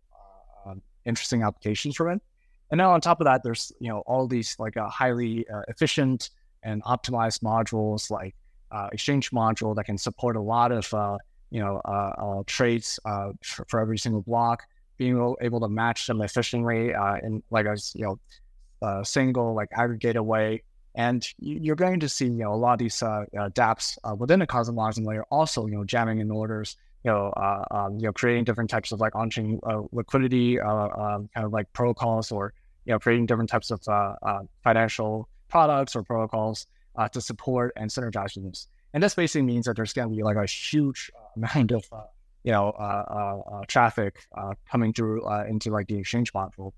uh, 0.66 0.70
um, 0.70 0.82
interesting 1.04 1.42
applications 1.42 1.96
from 1.96 2.10
it. 2.10 2.22
And 2.70 2.78
now 2.78 2.92
on 2.92 3.02
top 3.02 3.20
of 3.20 3.26
that, 3.26 3.42
there's 3.42 3.70
you 3.80 3.88
know 3.88 4.00
all 4.00 4.26
these 4.26 4.56
like 4.58 4.76
uh, 4.76 4.88
highly 4.88 5.46
uh, 5.48 5.62
efficient 5.68 6.30
and 6.62 6.82
optimized 6.84 7.40
modules 7.40 8.10
like 8.10 8.34
uh, 8.70 8.88
exchange 8.92 9.30
module 9.30 9.76
that 9.76 9.84
can 9.84 9.98
support 9.98 10.36
a 10.36 10.40
lot 10.40 10.72
of 10.72 10.92
uh, 10.94 11.18
you 11.50 11.60
know 11.60 11.76
uh, 11.84 12.12
for, 13.44 13.66
for, 13.68 13.78
every 13.78 13.98
single 13.98 14.22
block, 14.22 14.62
being 14.96 15.34
able 15.42 15.60
to 15.60 15.68
match 15.68 16.06
them 16.06 16.22
efficiently 16.22 16.94
in 17.22 17.42
like 17.50 17.66
a 17.66 17.76
you 17.94 18.18
know 18.80 19.02
single 19.02 19.54
like 19.54 19.68
aggregated 19.72 20.22
way. 20.22 20.62
And 20.94 21.26
you're 21.38 21.76
going 21.76 22.00
to 22.00 22.08
see 22.08 22.26
you 22.26 22.32
know 22.32 22.52
a 22.52 22.56
lot 22.56 22.74
of 22.74 22.78
these 22.78 22.96
DApps 22.96 24.18
within 24.18 24.40
the 24.40 24.46
cosmology 24.46 25.02
layer 25.02 25.24
also 25.30 25.66
you 25.66 25.76
know 25.76 25.84
jamming 25.84 26.18
in 26.18 26.30
orders. 26.30 26.76
You 27.04 27.10
know, 27.10 27.32
um, 27.72 27.98
you 27.98 28.06
know, 28.06 28.12
creating 28.12 28.44
different 28.44 28.70
types 28.70 28.92
of 28.92 29.00
like 29.00 29.16
on-chain 29.16 29.58
liquidity, 29.90 30.60
um, 30.60 31.28
kind 31.34 31.44
of 31.44 31.52
like 31.52 31.72
protocols, 31.72 32.30
or 32.30 32.54
you 32.84 32.92
know, 32.92 33.00
creating 33.00 33.26
different 33.26 33.50
types 33.50 33.72
of 33.72 33.82
financial 34.62 35.28
products 35.48 35.94
or 35.94 36.02
protocols 36.02 36.66
uh, 36.96 37.08
to 37.08 37.20
support 37.20 37.72
and 37.76 37.90
synergize 37.90 38.36
with 38.36 38.46
this. 38.46 38.68
And 38.94 39.02
this 39.02 39.14
basically 39.14 39.42
means 39.42 39.66
that 39.66 39.76
there's 39.76 39.92
going 39.92 40.08
to 40.08 40.16
be 40.16 40.22
like 40.22 40.36
a 40.36 40.46
huge 40.46 41.10
amount 41.36 41.72
of, 41.72 41.84
uh, 41.92 42.02
you 42.42 42.52
know, 42.52 42.70
uh, 42.70 43.04
uh, 43.08 43.54
uh 43.54 43.64
traffic 43.68 44.26
uh, 44.36 44.54
coming 44.70 44.92
through 44.92 45.28
into 45.46 45.70
like 45.70 45.88
the 45.88 45.96
exchange 45.96 46.32
module. 46.32 46.72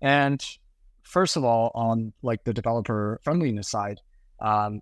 And 0.00 0.44
first 1.08 1.36
of 1.36 1.44
all, 1.44 1.70
on 1.74 2.12
like 2.22 2.44
the 2.44 2.52
developer 2.52 3.20
friendliness 3.22 3.68
side, 3.68 4.00
um, 4.40 4.80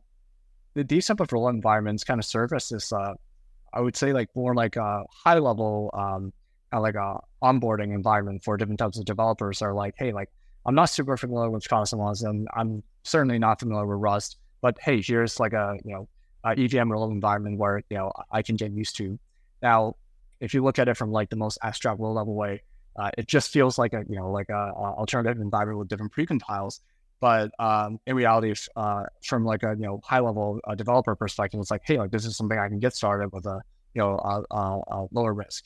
the, 0.74 0.84
these 0.84 1.06
type 1.06 1.20
of 1.20 1.32
role 1.32 1.48
environments 1.48 2.04
kind 2.04 2.20
of 2.20 2.26
serve 2.26 2.52
as 2.52 2.68
this, 2.68 2.92
I 2.92 3.80
would 3.80 3.96
say 3.96 4.12
like 4.12 4.28
more 4.34 4.54
like 4.54 4.76
a 4.76 5.04
high 5.10 5.38
level, 5.38 5.90
um, 5.94 6.32
kind 6.70 6.74
of 6.74 6.82
like 6.82 6.94
a 6.94 7.20
onboarding 7.42 7.94
environment 7.94 8.42
for 8.44 8.56
different 8.56 8.78
types 8.78 8.98
of 8.98 9.04
developers 9.04 9.62
are 9.62 9.74
like, 9.74 9.94
hey, 9.96 10.12
like 10.12 10.30
I'm 10.64 10.74
not 10.74 10.86
super 10.86 11.16
familiar 11.16 11.50
with 11.50 11.68
Cosmos 11.68 12.22
and 12.22 12.48
I'm 12.54 12.82
certainly 13.04 13.38
not 13.38 13.60
familiar 13.60 13.86
with 13.86 14.00
Rust 14.00 14.38
but 14.66 14.78
hey, 14.80 15.00
here's 15.00 15.38
like 15.38 15.52
a 15.52 15.76
you 15.84 15.92
know 15.94 16.08
a 16.44 16.60
EVM 16.60 16.90
role 16.90 17.10
environment 17.10 17.58
where 17.58 17.82
you 17.88 17.98
know 17.98 18.12
I 18.30 18.42
can 18.42 18.56
get 18.56 18.72
used 18.72 18.96
to. 18.96 19.18
Now, 19.62 19.94
if 20.40 20.54
you 20.54 20.62
look 20.62 20.78
at 20.78 20.88
it 20.88 20.96
from 20.96 21.12
like 21.12 21.30
the 21.30 21.36
most 21.36 21.58
abstract 21.62 22.00
low 22.00 22.12
level 22.12 22.34
way, 22.34 22.62
uh, 22.98 23.10
it 23.18 23.26
just 23.26 23.50
feels 23.50 23.78
like 23.78 23.92
a 23.92 24.04
you 24.08 24.16
know 24.16 24.30
like 24.30 24.48
a, 24.48 24.54
a 24.54 24.94
alternative 24.98 25.40
environment 25.40 25.78
with 25.78 25.88
different 25.88 26.12
precompiles. 26.12 26.80
But 27.18 27.50
um, 27.58 27.98
in 28.06 28.14
reality, 28.14 28.54
uh, 28.76 29.04
from 29.24 29.44
like 29.44 29.62
a 29.62 29.74
you 29.78 29.86
know 29.86 30.00
high 30.04 30.20
level 30.20 30.60
uh, 30.64 30.74
developer 30.74 31.14
perspective, 31.14 31.60
it's 31.60 31.70
like 31.70 31.82
hey, 31.84 31.98
like 31.98 32.10
this 32.10 32.24
is 32.24 32.36
something 32.36 32.58
I 32.58 32.68
can 32.68 32.78
get 32.78 32.94
started 32.94 33.32
with 33.32 33.46
a 33.46 33.60
you 33.94 34.02
know 34.02 34.18
a, 34.18 34.54
a, 34.54 34.80
a 34.88 35.06
lower 35.12 35.32
risk. 35.32 35.64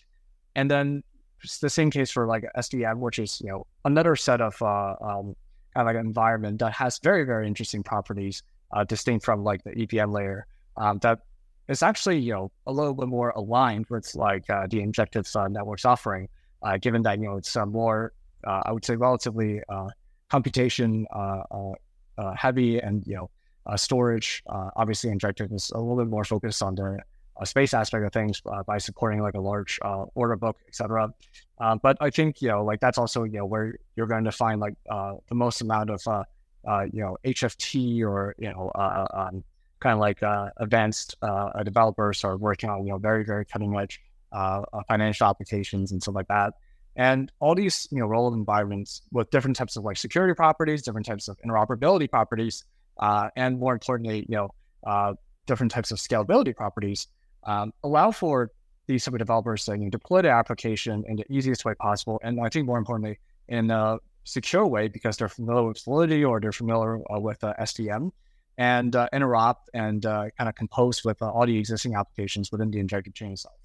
And 0.56 0.70
then 0.70 1.02
it's 1.42 1.58
the 1.58 1.70
same 1.70 1.90
case 1.90 2.10
for 2.10 2.26
like 2.26 2.44
SVM, 2.56 2.98
which 2.98 3.18
is 3.18 3.40
you 3.40 3.48
know 3.48 3.66
another 3.84 4.16
set 4.16 4.40
of 4.40 4.60
uh, 4.62 4.94
um, 5.00 5.34
kind 5.74 5.82
of 5.82 5.86
like 5.86 5.96
an 5.96 6.06
environment 6.06 6.58
that 6.60 6.72
has 6.72 6.98
very 7.02 7.24
very 7.24 7.46
interesting 7.46 7.82
properties 7.82 8.42
uh, 8.72 8.84
distinct 8.84 9.24
from 9.24 9.42
like 9.42 9.62
the 9.64 9.72
EVM 9.82 10.10
layer 10.12 10.46
um, 10.76 10.98
that 10.98 11.20
is 11.68 11.82
actually 11.82 12.18
you 12.18 12.32
know 12.32 12.50
a 12.66 12.72
little 12.72 12.94
bit 12.94 13.08
more 13.08 13.30
aligned 13.30 13.86
with 13.88 14.14
like 14.14 14.48
uh, 14.50 14.66
the 14.68 14.80
injective 14.80 15.26
networks 15.50 15.84
offering, 15.84 16.28
uh, 16.62 16.76
given 16.78 17.02
that 17.02 17.18
you 17.18 17.26
know 17.26 17.36
it's 17.36 17.56
more 17.66 18.12
uh, 18.46 18.62
I 18.64 18.72
would 18.72 18.84
say 18.84 18.96
relatively 18.96 19.60
uh, 19.68 19.88
computation 20.28 21.06
heavy 22.36 22.78
and 22.78 23.06
you 23.06 23.16
know 23.16 23.30
storage. 23.76 24.42
obviously, 24.48 25.10
injective 25.10 25.52
is 25.52 25.70
a 25.74 25.78
little 25.78 25.96
bit 25.96 26.08
more 26.08 26.24
focused 26.24 26.62
on 26.62 26.74
the 26.74 26.98
space 27.44 27.72
aspect 27.72 28.04
of 28.04 28.12
things 28.12 28.42
by 28.66 28.78
supporting 28.78 29.22
like 29.22 29.34
a 29.34 29.40
large 29.40 29.78
order 30.14 30.36
book, 30.36 30.58
etc. 30.68 31.12
but 31.82 31.96
I 32.00 32.10
think 32.10 32.42
you 32.42 32.48
know 32.48 32.64
like 32.64 32.80
that's 32.80 32.98
also 32.98 33.24
you 33.24 33.38
know 33.38 33.46
where 33.46 33.74
you're 33.96 34.06
going 34.06 34.24
to 34.24 34.32
find 34.32 34.60
like 34.60 34.74
the 34.88 35.34
most 35.34 35.60
amount 35.60 35.90
of 35.90 36.24
uh, 36.66 36.86
you 36.92 37.00
know, 37.00 37.16
HFT 37.24 38.02
or, 38.02 38.34
you 38.38 38.50
know, 38.50 38.70
uh, 38.74 38.78
uh 38.78 39.28
um, 39.28 39.44
kind 39.80 39.94
of 39.94 40.00
like 40.00 40.22
uh, 40.22 40.50
advanced 40.58 41.16
uh, 41.22 41.62
developers 41.62 42.22
are 42.24 42.36
working 42.36 42.68
on, 42.68 42.84
you 42.84 42.92
know, 42.92 42.98
very, 42.98 43.24
very 43.24 43.44
cutting 43.44 43.74
edge 43.76 44.00
financial 44.88 45.26
applications 45.26 45.92
and 45.92 46.02
stuff 46.02 46.14
like 46.14 46.28
that. 46.28 46.54
And 46.96 47.30
all 47.38 47.54
these, 47.54 47.88
you 47.90 47.98
know, 47.98 48.06
role 48.06 48.32
environments 48.34 49.02
with 49.12 49.30
different 49.30 49.56
types 49.56 49.76
of 49.76 49.84
like 49.84 49.96
security 49.96 50.34
properties, 50.34 50.82
different 50.82 51.06
types 51.06 51.28
of 51.28 51.38
interoperability 51.46 52.10
properties, 52.10 52.64
and 53.36 53.58
more 53.58 53.72
importantly, 53.72 54.26
you 54.28 54.36
know, 54.36 55.14
different 55.46 55.72
types 55.72 55.90
of 55.90 55.98
scalability 55.98 56.54
properties 56.54 57.08
um, 57.44 57.72
allow 57.82 58.10
for 58.10 58.50
these 58.86 59.04
type 59.04 59.14
of 59.14 59.18
developers 59.18 59.64
to 59.64 59.72
you 59.72 59.84
know, 59.84 59.90
deploy 59.90 60.22
the 60.22 60.30
application 60.30 61.04
in 61.06 61.16
the 61.16 61.24
easiest 61.30 61.64
way 61.64 61.74
possible. 61.74 62.20
And 62.22 62.40
I 62.40 62.48
think 62.48 62.66
more 62.66 62.78
importantly, 62.78 63.18
in 63.48 63.70
a 63.70 63.98
secure 64.24 64.66
way 64.66 64.88
because 64.88 65.16
they're 65.16 65.28
familiar 65.28 65.66
with 65.68 65.78
Solidity 65.78 66.24
or 66.24 66.40
they're 66.40 66.52
familiar 66.52 67.00
uh, 67.12 67.20
with 67.20 67.42
uh, 67.42 67.54
SVM 67.60 68.10
and 68.58 68.94
uh, 68.94 69.08
interop 69.12 69.56
and 69.74 70.04
uh, 70.04 70.26
kind 70.36 70.48
of 70.48 70.54
compose 70.54 71.04
with 71.04 71.20
uh, 71.22 71.30
all 71.30 71.46
the 71.46 71.58
existing 71.58 71.94
applications 71.94 72.52
within 72.52 72.70
the 72.70 72.78
Injective 72.78 73.14
chain 73.14 73.32
itself. 73.32 73.59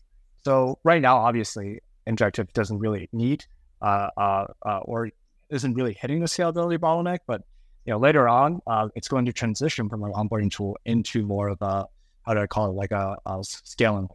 So 0.46 0.78
right 0.84 1.02
now, 1.02 1.18
obviously, 1.18 1.80
injective 2.06 2.54
doesn't 2.54 2.78
really 2.78 3.10
need 3.12 3.46
uh, 3.82 4.10
uh, 4.16 4.46
uh, 4.64 4.78
or 4.84 5.10
isn't 5.50 5.74
really 5.74 5.98
hitting 6.00 6.20
the 6.20 6.28
scalability 6.28 6.78
bottleneck, 6.78 7.20
but 7.26 7.42
you 7.84 7.92
know 7.92 7.98
later 7.98 8.28
on, 8.28 8.62
uh, 8.68 8.90
it's 8.94 9.08
going 9.08 9.26
to 9.26 9.34
transition 9.34 9.90
from 9.90 10.04
an 10.04 10.12
onboarding 10.14 10.52
tool 10.52 10.78
into 10.86 11.26
more 11.26 11.50
of 11.50 11.60
a 11.64 11.88
how 12.28 12.36
do 12.36 12.42
I 12.42 12.46
call 12.46 12.70
it 12.70 12.74
like 12.74 12.92
a, 12.92 13.18
a 13.26 13.40
scaling. 13.42 14.08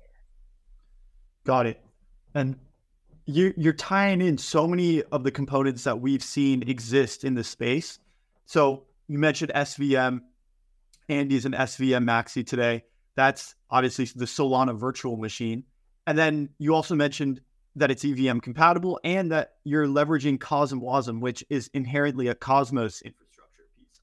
Got 1.45 1.67
it. 1.67 1.81
And 2.33 2.61
you, 3.27 3.53
you're 3.57 3.73
tying 3.73 4.21
in 4.21 4.39
so 4.39 4.69
many 4.69 5.03
of 5.03 5.25
the 5.25 5.33
components 5.33 5.83
that 5.83 6.01
we've 6.01 6.23
seen 6.23 6.63
exist 6.69 7.25
in 7.25 7.35
the 7.35 7.43
space. 7.43 7.99
So 8.47 8.85
you 9.09 9.19
mentioned 9.19 9.51
SVM. 9.53 10.21
Andy's 11.09 11.45
an 11.45 11.53
SVM 11.53 12.05
Maxi 12.05 12.47
today. 12.47 12.85
That's 13.17 13.57
obviously 13.69 14.05
the 14.15 14.27
Solana 14.27 14.79
virtual 14.79 15.17
machine. 15.17 15.65
And 16.11 16.19
then 16.19 16.49
you 16.59 16.75
also 16.75 16.97
mentioned 16.97 17.41
that 17.77 17.89
it's 17.89 18.05
EVM 18.05 18.39
compatible 18.39 18.99
and 19.05 19.31
that 19.31 19.53
you're 19.63 19.87
leveraging 19.87 20.39
CosmWasm, 20.39 21.21
which 21.21 21.45
is 21.49 21.71
inherently 21.73 22.27
a 22.27 22.35
Cosmos 22.35 23.01
infrastructure 23.03 23.63
piece. 23.79 24.01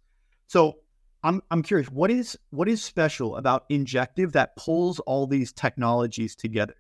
So 0.48 0.78
I'm 1.22 1.42
I'm 1.52 1.62
curious, 1.62 1.90
what 1.90 2.10
is 2.10 2.40
what 2.52 2.70
is 2.70 2.82
special 2.82 3.36
about 3.36 3.66
Injective 3.68 4.32
that 4.32 4.56
pulls 4.56 5.02
all 5.02 5.28
these 5.28 5.52
technologies 5.52 6.34
together? 6.34 6.76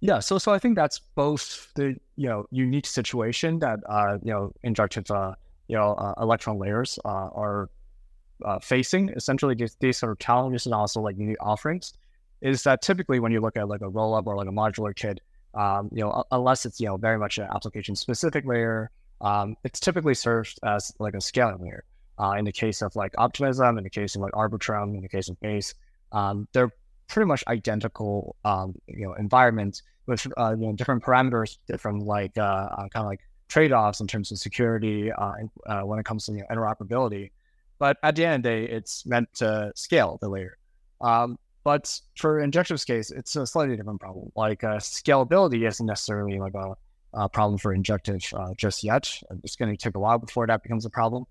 Yeah, 0.00 0.18
so 0.18 0.38
so 0.38 0.52
I 0.52 0.58
think 0.58 0.74
that's 0.74 0.98
both 0.98 1.70
the 1.76 1.94
you 2.16 2.28
know 2.28 2.46
unique 2.50 2.86
situation 2.86 3.60
that 3.60 3.78
uh, 3.88 4.18
you 4.24 4.32
know 4.32 4.52
injective 4.64 5.08
uh, 5.08 5.36
you 5.68 5.76
know 5.76 5.92
uh, 5.92 6.14
electron 6.20 6.58
layers 6.58 6.98
uh, 7.04 7.28
are 7.32 7.70
uh, 8.44 8.58
facing. 8.58 9.10
Essentially, 9.10 9.54
these, 9.54 9.76
these 9.78 9.98
sort 9.98 10.10
of 10.10 10.18
challenges 10.18 10.66
and 10.66 10.74
also 10.74 11.00
like 11.00 11.16
unique 11.16 11.36
offerings 11.38 11.92
is 12.44 12.62
that 12.62 12.82
typically 12.82 13.18
when 13.18 13.32
you 13.32 13.40
look 13.40 13.56
at 13.56 13.66
like 13.68 13.80
a 13.80 13.88
roll 13.88 14.14
up 14.14 14.26
or 14.26 14.36
like 14.36 14.46
a 14.46 14.52
modular 14.52 14.94
kit, 14.94 15.20
um, 15.54 15.88
you 15.92 16.04
know 16.04 16.24
unless 16.30 16.66
it's 16.66 16.78
you 16.78 16.86
know 16.86 16.96
very 16.96 17.18
much 17.18 17.38
an 17.38 17.48
application 17.52 17.96
specific 17.96 18.44
layer, 18.44 18.90
um, 19.22 19.56
it's 19.64 19.80
typically 19.80 20.14
served 20.14 20.60
as 20.62 20.92
like 21.00 21.14
a 21.14 21.20
scaling 21.20 21.60
layer. 21.60 21.84
Uh, 22.16 22.34
in 22.38 22.44
the 22.44 22.52
case 22.52 22.80
of 22.80 22.94
like 22.94 23.12
optimism, 23.18 23.76
in 23.76 23.82
the 23.82 23.90
case 23.90 24.14
of 24.14 24.20
like 24.20 24.32
arbitrum, 24.32 24.94
in 24.94 25.00
the 25.00 25.08
case 25.08 25.28
of 25.28 25.40
base, 25.40 25.74
um, 26.12 26.46
they're 26.52 26.70
pretty 27.08 27.26
much 27.26 27.42
identical 27.48 28.36
um, 28.44 28.74
you 28.86 29.06
know 29.06 29.14
environments 29.14 29.82
with 30.06 30.26
uh, 30.36 30.50
you 30.50 30.66
know 30.66 30.72
different 30.74 31.02
parameters, 31.02 31.56
different 31.66 32.04
like 32.04 32.36
uh, 32.36 32.42
uh 32.42 32.88
kind 32.88 33.04
of 33.04 33.06
like 33.06 33.20
trade 33.48 33.72
offs 33.72 34.00
in 34.00 34.06
terms 34.06 34.30
of 34.30 34.38
security 34.38 35.10
uh, 35.10 35.32
uh, 35.66 35.80
when 35.80 35.98
it 35.98 36.04
comes 36.04 36.26
to 36.26 36.32
you 36.32 36.38
know, 36.38 36.46
interoperability. 36.54 37.30
But 37.78 37.96
at 38.02 38.16
the 38.16 38.26
end 38.26 38.34
of 38.34 38.42
the 38.42 38.48
day, 38.48 38.72
it's 38.72 39.06
meant 39.06 39.32
to 39.36 39.72
scale 39.74 40.18
the 40.20 40.28
layer. 40.28 40.58
Um, 41.00 41.38
but 41.64 42.00
for 42.16 42.40
Injective's 42.40 42.84
case, 42.84 43.10
it's 43.10 43.34
a 43.36 43.46
slightly 43.46 43.76
different 43.76 44.00
problem. 44.00 44.30
Like 44.36 44.60
scalability 44.60 45.66
isn't 45.66 45.86
necessarily 45.86 46.38
like 46.38 46.54
a, 46.54 46.74
a 47.14 47.28
problem 47.28 47.58
for 47.58 47.72
Injective 47.72 48.22
just 48.56 48.84
yet. 48.84 49.10
It's 49.42 49.56
going 49.56 49.70
to 49.70 49.76
take 49.76 49.96
a 49.96 49.98
while 49.98 50.18
before 50.18 50.46
that 50.46 50.62
becomes 50.62 50.84
a 50.84 50.90
problem. 50.90 51.24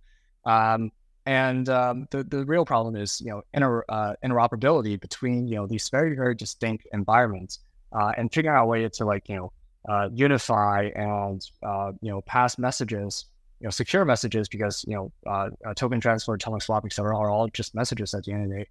Um, 0.46 0.92
and 1.26 1.70
um, 1.70 2.08
the 2.12 2.24
the 2.24 2.46
real 2.46 2.66
problem 2.66 2.96
is 2.96 3.22
you 3.22 3.32
know 3.32 3.44
inter, 3.54 3.86
uh, 3.88 4.14
interoperability 4.24 5.00
between 5.00 5.48
you 5.48 5.56
know 5.56 5.68
these 5.68 5.90
very 5.90 6.16
very 6.16 6.36
distinct 6.36 6.86
environments 6.92 7.60
uh, 7.94 8.12
and 8.18 8.34
figuring 8.34 8.58
out 8.58 8.64
a 8.64 8.68
way 8.68 8.88
to 8.88 9.06
like 9.06 9.30
you 9.30 9.38
know 9.38 9.54
uh, 9.88 10.10
unify 10.14 10.90
and 10.96 11.46
uh, 11.64 11.92
you 12.02 12.12
know 12.12 12.22
pass 12.22 12.58
messages, 12.58 13.26
you 13.62 13.66
know 13.66 13.72
secure 13.72 14.04
messages 14.04 14.50
because 14.50 14.84
you 14.88 14.96
know 14.96 15.12
uh, 15.26 15.50
uh, 15.66 15.74
token 15.76 16.02
transfer, 16.02 16.34
atomic 16.34 16.62
swap, 16.62 16.86
etc. 16.86 17.16
are 17.18 17.30
all 17.30 17.48
just 17.48 17.74
messages 17.74 18.14
at 18.14 18.24
the 18.24 18.34
end 18.34 18.44
of 18.44 18.50
the 18.50 18.56
day. 18.58 18.68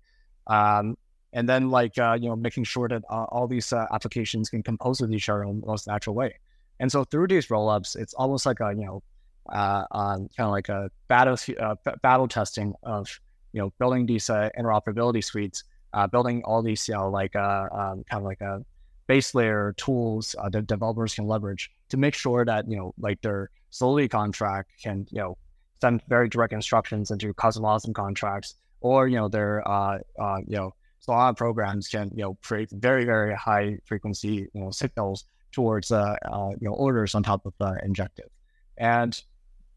Um, 0.49 0.97
and 1.33 1.49
then 1.49 1.71
like 1.71 1.99
uh, 1.99 2.17
you 2.21 2.29
know 2.29 2.37
making 2.37 2.65
sure 2.65 2.89
that 2.89 3.03
all 3.09 3.47
these 3.47 3.73
applications 3.73 4.51
can 4.51 4.62
compose 4.62 5.01
with 5.01 5.12
each 5.12 5.29
other 5.29 5.45
in 5.45 5.61
the 5.61 5.67
most 5.67 5.87
natural 5.87 6.15
way. 6.15 6.39
And 6.81 6.91
so 6.91 7.05
through 7.05 7.29
these 7.29 7.47
rollups, 7.47 7.97
it's 7.97 8.15
almost 8.15 8.47
like 8.47 8.61
a 8.61 8.73
you 8.77 8.85
know 8.85 9.03
uh, 9.51 9.87
kind 9.87 10.29
of 10.39 10.51
like 10.51 10.69
a 10.69 10.91
battle 11.09 11.37
battle 12.03 12.29
testing 12.29 12.75
of 12.83 13.09
you 13.53 13.61
know 13.61 13.73
building 13.79 14.07
these 14.07 14.27
interoperability 14.27 15.25
suites, 15.25 15.65
building 16.11 16.43
all 16.45 16.62
these 16.62 16.89
you 16.89 16.95
know 16.95 17.09
like 17.11 17.35
um, 17.37 18.05
kind 18.09 18.21
of 18.21 18.25
like 18.25 18.41
a 18.41 18.65
base 19.07 19.35
layer 19.35 19.75
tools 19.77 20.35
uh, 20.39 20.49
that 20.49 20.67
developers 20.67 21.15
can 21.15 21.27
leverage 21.27 21.71
to 21.89 21.97
make 21.97 22.15
sure 22.15 22.45
that 22.45 22.69
you 22.69 22.77
know 22.77 22.95
like 22.99 23.21
their 23.23 23.51
Solidity 23.71 24.07
contract 24.09 24.71
can 24.83 25.07
you 25.11 25.19
know 25.19 25.39
send 25.81 26.03
very 26.07 26.29
direct 26.29 26.53
instructions 26.53 27.11
into 27.11 27.33
CosmWasm 27.33 27.95
contracts, 27.95 28.55
or 28.83 29.09
you 29.09 29.17
know 29.17 29.29
their 29.29 29.67
uh, 29.67 29.99
uh, 30.21 30.39
you 30.47 30.57
know 30.59 30.75
Solana 31.06 31.37
programs 31.37 31.88
can 31.88 32.11
you 32.14 32.23
know 32.23 32.38
create 32.42 32.71
very 32.71 33.04
very 33.04 33.35
high 33.35 33.78
frequency 33.85 34.49
you 34.52 34.61
know 34.61 34.71
signals 34.71 35.25
towards 35.50 35.90
uh, 35.90 36.16
uh 36.30 36.50
you 36.61 36.68
know 36.68 36.75
orders 36.75 37.14
on 37.14 37.23
top 37.23 37.44
of 37.47 37.54
uh, 37.61 37.75
injective, 37.82 38.28
and 38.78 39.23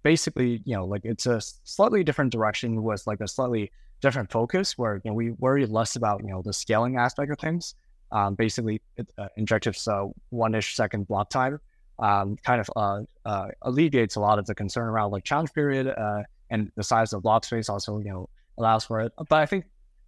basically 0.04 0.62
you 0.66 0.76
know 0.76 0.86
like 0.86 1.02
it's 1.04 1.26
a 1.26 1.42
slightly 1.42 2.04
different 2.04 2.32
direction 2.32 2.84
with 2.84 3.06
like 3.08 3.22
a 3.22 3.28
slightly 3.28 3.72
different 4.02 4.32
focus 4.32 4.78
where 4.78 5.02
you 5.04 5.12
know 5.12 5.16
we 5.16 5.32
worry 5.32 5.66
less 5.66 5.96
about 5.96 6.22
you 6.22 6.30
know 6.30 6.42
the 6.42 6.54
scaling 6.54 6.98
aspect 6.98 7.32
of 7.32 7.40
things. 7.40 7.76
Um, 8.12 8.36
basically, 8.36 8.82
it, 8.98 9.08
uh, 9.18 9.28
injective's 9.36 9.88
uh, 9.88 10.06
one-ish 10.30 10.76
second 10.76 11.08
block 11.08 11.30
time 11.30 11.60
um, 12.00 12.38
kind 12.44 12.62
of 12.62 12.70
uh, 12.76 13.02
uh, 13.26 13.48
alleviates 13.62 14.16
a 14.16 14.20
lot 14.20 14.40
of 14.40 14.46
the 14.46 14.56
concern 14.56 14.88
around 14.88 15.12
like 15.12 15.24
challenge 15.24 15.54
period 15.54 15.88
uh, 15.88 16.24
and 16.50 16.72
the 16.76 16.84
size 16.84 17.14
of 17.14 17.24
block 17.24 17.46
space 17.46 17.70
also 17.70 18.00
you 18.00 18.10
know 18.10 18.30
allows 18.58 18.86
for 18.86 19.02
it. 19.02 19.12
But 19.18 19.40
I 19.40 19.46
think 19.46 19.66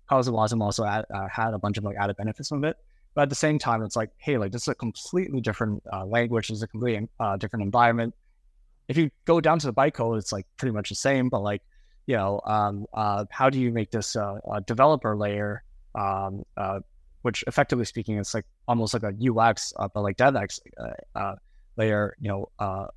CosmWasm 0.09 0.61
also 0.61 0.85
add, 0.85 1.05
uh, 1.13 1.27
had 1.27 1.53
a 1.53 1.59
bunch 1.59 1.77
of 1.77 1.83
like 1.83 1.95
added 1.97 2.17
benefits 2.17 2.49
from 2.49 2.63
it. 2.63 2.77
But 3.13 3.23
at 3.23 3.29
the 3.29 3.35
same 3.35 3.57
time, 3.57 3.81
it's 3.83 3.95
like, 3.95 4.11
hey, 4.17 4.37
like 4.37 4.51
this 4.51 4.63
is 4.63 4.67
a 4.67 4.75
completely 4.75 5.41
different 5.41 5.81
uh, 5.91 6.05
language, 6.05 6.49
this 6.49 6.57
is 6.57 6.63
a 6.63 6.67
completely 6.67 7.07
uh, 7.19 7.37
different 7.37 7.63
environment. 7.63 8.13
If 8.87 8.95
you 8.97 9.09
go 9.25 9.41
down 9.41 9.59
to 9.59 9.67
the 9.67 9.73
bytecode, 9.73 10.17
it's 10.19 10.31
like 10.31 10.45
pretty 10.57 10.71
much 10.71 10.89
the 10.89 10.95
same, 10.95 11.29
but 11.29 11.41
like, 11.41 11.61
you 12.05 12.15
know, 12.15 12.39
um, 12.45 12.85
how 13.31 13.49
do 13.49 13.59
you 13.59 13.71
make 13.71 13.91
this 13.91 14.15
developer 14.65 15.17
layer 15.17 15.63
um, 15.95 16.43
which 17.27 17.43
effectively 17.47 17.83
speaking 17.83 18.17
it's 18.17 18.33
like 18.33 18.45
almost 18.69 18.93
like 18.93 19.03
a 19.03 19.13
UX, 19.29 19.73
uh, 19.77 19.89
but 19.93 20.01
like 20.01 20.15
DevX 20.15 20.59
uh, 20.79 21.19
uh, 21.19 21.35
layer, 21.75 22.15
you 22.21 22.29
know, 22.29 22.49
uh, 22.59 22.87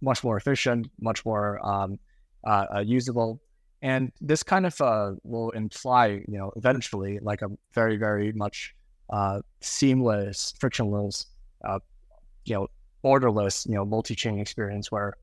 much 0.00 0.24
more 0.24 0.38
efficient, 0.38 0.86
much 1.00 1.22
more 1.26 1.60
um, 1.66 1.98
uh, 2.46 2.82
usable. 2.82 3.42
And 3.82 4.12
this 4.20 4.42
kind 4.42 4.66
of 4.66 4.78
will 5.22 5.50
imply, 5.50 6.24
you 6.26 6.38
know, 6.38 6.52
eventually 6.56 7.18
like 7.20 7.42
a 7.42 7.48
very, 7.72 7.96
very 7.96 8.32
much 8.32 8.74
seamless, 9.60 10.54
frictionless, 10.58 11.26
you 12.44 12.54
know, 12.54 12.66
borderless, 13.04 13.66
you 13.66 13.74
know, 13.74 13.84
multi-chain 13.84 14.40
experience 14.40 14.90
where 14.90 15.14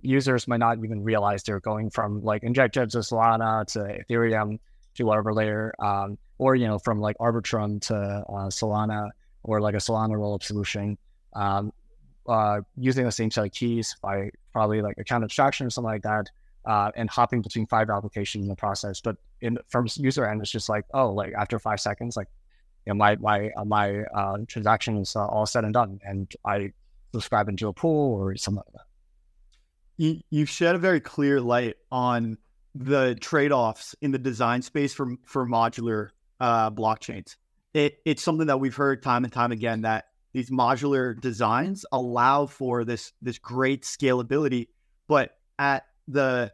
users 0.00 0.48
might 0.48 0.60
not 0.60 0.78
even 0.78 1.02
realize 1.02 1.42
they're 1.42 1.60
going 1.60 1.90
from 1.90 2.22
like 2.22 2.42
injective 2.42 2.88
to 2.90 2.98
Solana 2.98 3.66
to 3.72 3.80
Ethereum 3.80 4.58
to 4.94 5.04
whatever 5.04 5.34
layer. 5.34 5.74
Um, 5.78 6.16
or 6.38 6.54
you 6.54 6.66
know 6.66 6.78
from 6.78 7.00
like 7.00 7.16
Arbitrum 7.18 7.80
to 7.82 7.94
uh, 7.94 8.48
Solana 8.48 9.10
or 9.42 9.60
like 9.60 9.74
a 9.74 9.78
Solana 9.78 10.12
rollup 10.12 10.42
solution, 10.42 10.96
um, 11.34 11.72
uh, 12.28 12.60
using 12.76 13.04
the 13.04 13.12
same 13.12 13.30
set 13.30 13.46
of 13.46 13.52
keys 13.52 13.96
by 14.02 14.30
probably 14.52 14.82
like 14.82 14.98
account 14.98 15.24
abstraction 15.24 15.66
or 15.66 15.70
something 15.70 15.90
like 15.90 16.02
that, 16.02 16.28
uh, 16.64 16.90
and 16.96 17.08
hopping 17.10 17.42
between 17.42 17.66
five 17.66 17.90
applications 17.90 18.44
in 18.44 18.48
the 18.48 18.56
process. 18.56 19.00
But 19.00 19.16
in 19.40 19.58
from 19.68 19.86
user 19.96 20.26
end, 20.26 20.40
it's 20.40 20.50
just 20.50 20.68
like 20.68 20.84
oh, 20.94 21.10
like 21.10 21.32
after 21.34 21.58
five 21.58 21.80
seconds, 21.80 22.16
like 22.16 22.28
you 22.86 22.92
know 22.92 22.96
my 22.96 23.16
my 23.16 23.50
uh, 23.56 23.64
my 23.64 24.02
uh, 24.04 24.38
transaction 24.46 24.98
is 24.98 25.16
uh, 25.16 25.26
all 25.26 25.46
said 25.46 25.64
and 25.64 25.74
done, 25.74 26.00
and 26.04 26.32
I 26.44 26.72
subscribe 27.12 27.48
into 27.48 27.68
a 27.68 27.72
pool 27.72 28.14
or 28.20 28.36
something 28.36 28.62
like 28.66 28.74
that. 28.74 28.86
You 29.96 30.20
you 30.30 30.46
shed 30.46 30.74
a 30.74 30.78
very 30.78 31.00
clear 31.00 31.40
light 31.40 31.76
on 31.90 32.38
the 32.74 33.16
trade-offs 33.20 33.96
in 34.00 34.12
the 34.12 34.18
design 34.18 34.62
space 34.62 34.94
for 34.94 35.16
for 35.24 35.46
modular 35.46 36.10
uh, 36.40 36.70
blockchains. 36.70 37.36
It, 37.74 37.98
it's 38.04 38.22
something 38.22 38.46
that 38.46 38.60
we've 38.60 38.74
heard 38.74 39.02
time 39.02 39.24
and 39.24 39.32
time 39.32 39.52
again 39.52 39.82
that 39.82 40.06
these 40.32 40.50
modular 40.50 41.18
designs 41.20 41.84
allow 41.92 42.46
for 42.46 42.84
this 42.84 43.12
this 43.22 43.38
great 43.38 43.82
scalability, 43.82 44.68
but 45.06 45.36
at 45.58 45.84
the 46.08 46.52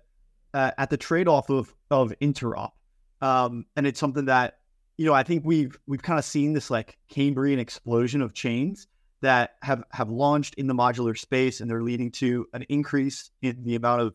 uh, 0.52 0.70
at 0.76 0.90
the 0.90 0.96
trade 0.96 1.28
off 1.28 1.48
of 1.50 1.74
of 1.90 2.12
interop, 2.20 2.72
um, 3.20 3.64
and 3.76 3.86
it's 3.86 3.98
something 3.98 4.26
that 4.26 4.58
you 4.98 5.06
know 5.06 5.14
I 5.14 5.22
think 5.22 5.44
we've 5.44 5.78
we've 5.86 6.02
kind 6.02 6.18
of 6.18 6.24
seen 6.24 6.52
this 6.52 6.70
like 6.70 6.98
Cambrian 7.08 7.58
explosion 7.58 8.20
of 8.20 8.34
chains 8.34 8.86
that 9.22 9.54
have 9.62 9.82
have 9.90 10.10
launched 10.10 10.54
in 10.56 10.66
the 10.66 10.74
modular 10.74 11.16
space, 11.16 11.60
and 11.60 11.70
they're 11.70 11.82
leading 11.82 12.10
to 12.12 12.46
an 12.52 12.66
increase 12.68 13.30
in 13.42 13.64
the 13.64 13.74
amount 13.74 14.02
of 14.02 14.14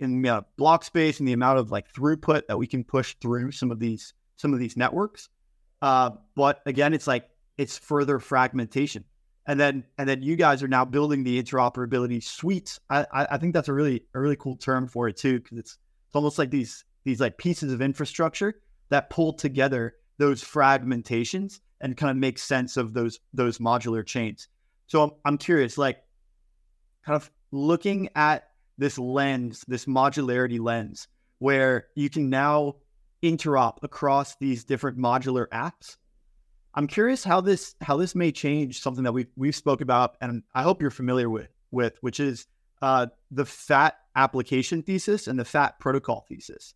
in 0.00 0.22
the 0.22 0.28
amount 0.28 0.46
of 0.46 0.56
block 0.56 0.84
space 0.84 1.18
and 1.18 1.28
the 1.28 1.32
amount 1.32 1.58
of 1.58 1.70
like 1.70 1.92
throughput 1.92 2.46
that 2.46 2.56
we 2.56 2.66
can 2.66 2.84
push 2.84 3.16
through 3.20 3.50
some 3.50 3.70
of 3.70 3.78
these 3.78 4.14
some 4.36 4.52
of 4.52 4.58
these 4.58 4.76
networks. 4.76 5.28
Uh, 5.82 6.10
but 6.34 6.62
again, 6.66 6.94
it's 6.94 7.06
like 7.06 7.28
it's 7.56 7.76
further 7.76 8.18
fragmentation. 8.18 9.04
And 9.48 9.58
then 9.58 9.84
and 9.96 10.08
then 10.08 10.22
you 10.22 10.36
guys 10.36 10.62
are 10.62 10.68
now 10.68 10.84
building 10.84 11.24
the 11.24 11.42
interoperability 11.42 12.22
suite. 12.22 12.78
I, 12.90 13.06
I, 13.10 13.38
think 13.38 13.54
that's 13.54 13.68
a 13.68 13.72
really 13.72 14.04
a 14.14 14.20
really 14.20 14.36
cool 14.36 14.56
term 14.56 14.86
for 14.86 15.08
it 15.08 15.16
too, 15.16 15.40
because 15.40 15.58
it's 15.58 15.78
it's 16.06 16.14
almost 16.14 16.38
like 16.38 16.50
these 16.50 16.84
these 17.04 17.20
like 17.20 17.38
pieces 17.38 17.72
of 17.72 17.82
infrastructure 17.82 18.60
that 18.90 19.10
pull 19.10 19.32
together 19.32 19.94
those 20.18 20.44
fragmentations 20.44 21.60
and 21.80 21.96
kind 21.96 22.10
of 22.10 22.16
make 22.16 22.38
sense 22.38 22.76
of 22.76 22.92
those 22.92 23.20
those 23.32 23.58
modular 23.58 24.04
chains. 24.04 24.48
So 24.86 25.02
I'm 25.02 25.10
I'm 25.24 25.38
curious, 25.38 25.78
like 25.78 26.02
kind 27.04 27.16
of 27.16 27.30
looking 27.50 28.08
at 28.14 28.48
this 28.78 28.98
lens, 28.98 29.64
this 29.68 29.86
modularity 29.86 30.60
lens, 30.60 31.08
where 31.38 31.88
you 31.94 32.10
can 32.10 32.30
now 32.30 32.76
interop 33.22 33.78
across 33.82 34.36
these 34.36 34.64
different 34.64 34.98
modular 34.98 35.46
apps. 35.48 35.96
I'm 36.78 36.86
curious 36.86 37.24
how 37.24 37.40
this 37.40 37.74
how 37.80 37.96
this 37.96 38.14
may 38.14 38.30
change 38.30 38.80
something 38.80 39.02
that 39.02 39.10
we've 39.10 39.26
we've 39.34 39.56
spoke 39.56 39.80
about, 39.80 40.16
and 40.20 40.44
I 40.54 40.62
hope 40.62 40.80
you're 40.80 40.92
familiar 40.92 41.28
with 41.28 41.48
with 41.72 41.98
which 42.02 42.20
is 42.20 42.46
uh, 42.80 43.08
the 43.32 43.44
FAT 43.44 43.96
application 44.14 44.84
thesis 44.84 45.26
and 45.26 45.36
the 45.36 45.44
FAT 45.44 45.80
protocol 45.80 46.24
thesis. 46.28 46.74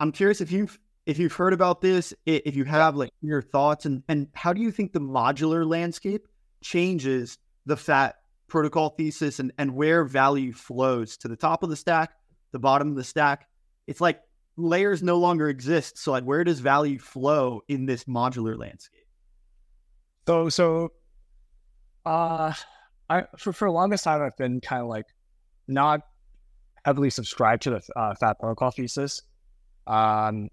I'm 0.00 0.10
curious 0.10 0.40
if 0.40 0.50
you've 0.50 0.80
if 1.06 1.20
you've 1.20 1.32
heard 1.32 1.52
about 1.52 1.80
this, 1.80 2.12
if 2.26 2.56
you 2.56 2.64
have 2.64 2.96
like 2.96 3.10
your 3.22 3.40
thoughts, 3.40 3.86
and 3.86 4.02
and 4.08 4.26
how 4.34 4.52
do 4.52 4.60
you 4.60 4.72
think 4.72 4.92
the 4.92 5.00
modular 5.00 5.64
landscape 5.64 6.26
changes 6.60 7.38
the 7.66 7.76
FAT 7.76 8.16
protocol 8.48 8.88
thesis 8.88 9.38
and 9.38 9.52
and 9.58 9.76
where 9.76 10.02
value 10.02 10.52
flows 10.52 11.16
to 11.18 11.28
the 11.28 11.36
top 11.36 11.62
of 11.62 11.70
the 11.70 11.76
stack, 11.76 12.14
the 12.50 12.58
bottom 12.58 12.88
of 12.88 12.96
the 12.96 13.04
stack? 13.04 13.46
It's 13.86 14.00
like 14.00 14.22
layers 14.56 15.04
no 15.04 15.18
longer 15.18 15.48
exist. 15.48 15.98
So 15.98 16.10
like 16.10 16.24
where 16.24 16.42
does 16.42 16.58
value 16.58 16.98
flow 16.98 17.60
in 17.68 17.86
this 17.86 18.04
modular 18.04 18.58
landscape? 18.58 19.03
So 20.26 20.48
so 20.48 20.92
uh 22.06 22.52
I 23.10 23.24
for 23.36 23.52
for 23.52 23.68
the 23.68 23.72
longest 23.72 24.04
time 24.04 24.22
I've 24.22 24.36
been 24.36 24.60
kind 24.60 24.82
of 24.82 24.88
like 24.88 25.06
not 25.68 26.00
heavily 26.84 27.10
subscribed 27.10 27.62
to 27.62 27.70
the 27.70 27.82
uh, 27.96 28.14
fat 28.14 28.38
protocol 28.38 28.70
thesis. 28.70 29.22
Um 29.86 30.48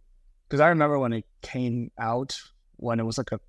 because 0.47 0.59
I 0.59 0.67
remember 0.67 0.99
when 0.99 1.13
it 1.13 1.25
came 1.41 1.91
out 1.97 2.37
when 2.77 2.99
it 2.99 3.03
was 3.03 3.17
like 3.17 3.31
a 3.31 3.39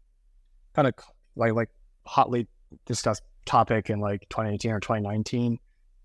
kind 0.74 0.88
of 0.88 0.94
like 1.36 1.52
like 1.52 1.70
hotly 2.06 2.46
discussed 2.86 3.22
topic 3.44 3.90
in 3.90 3.98
like 4.00 4.28
2018 4.28 4.70
or 4.70 4.80
2019 4.80 5.58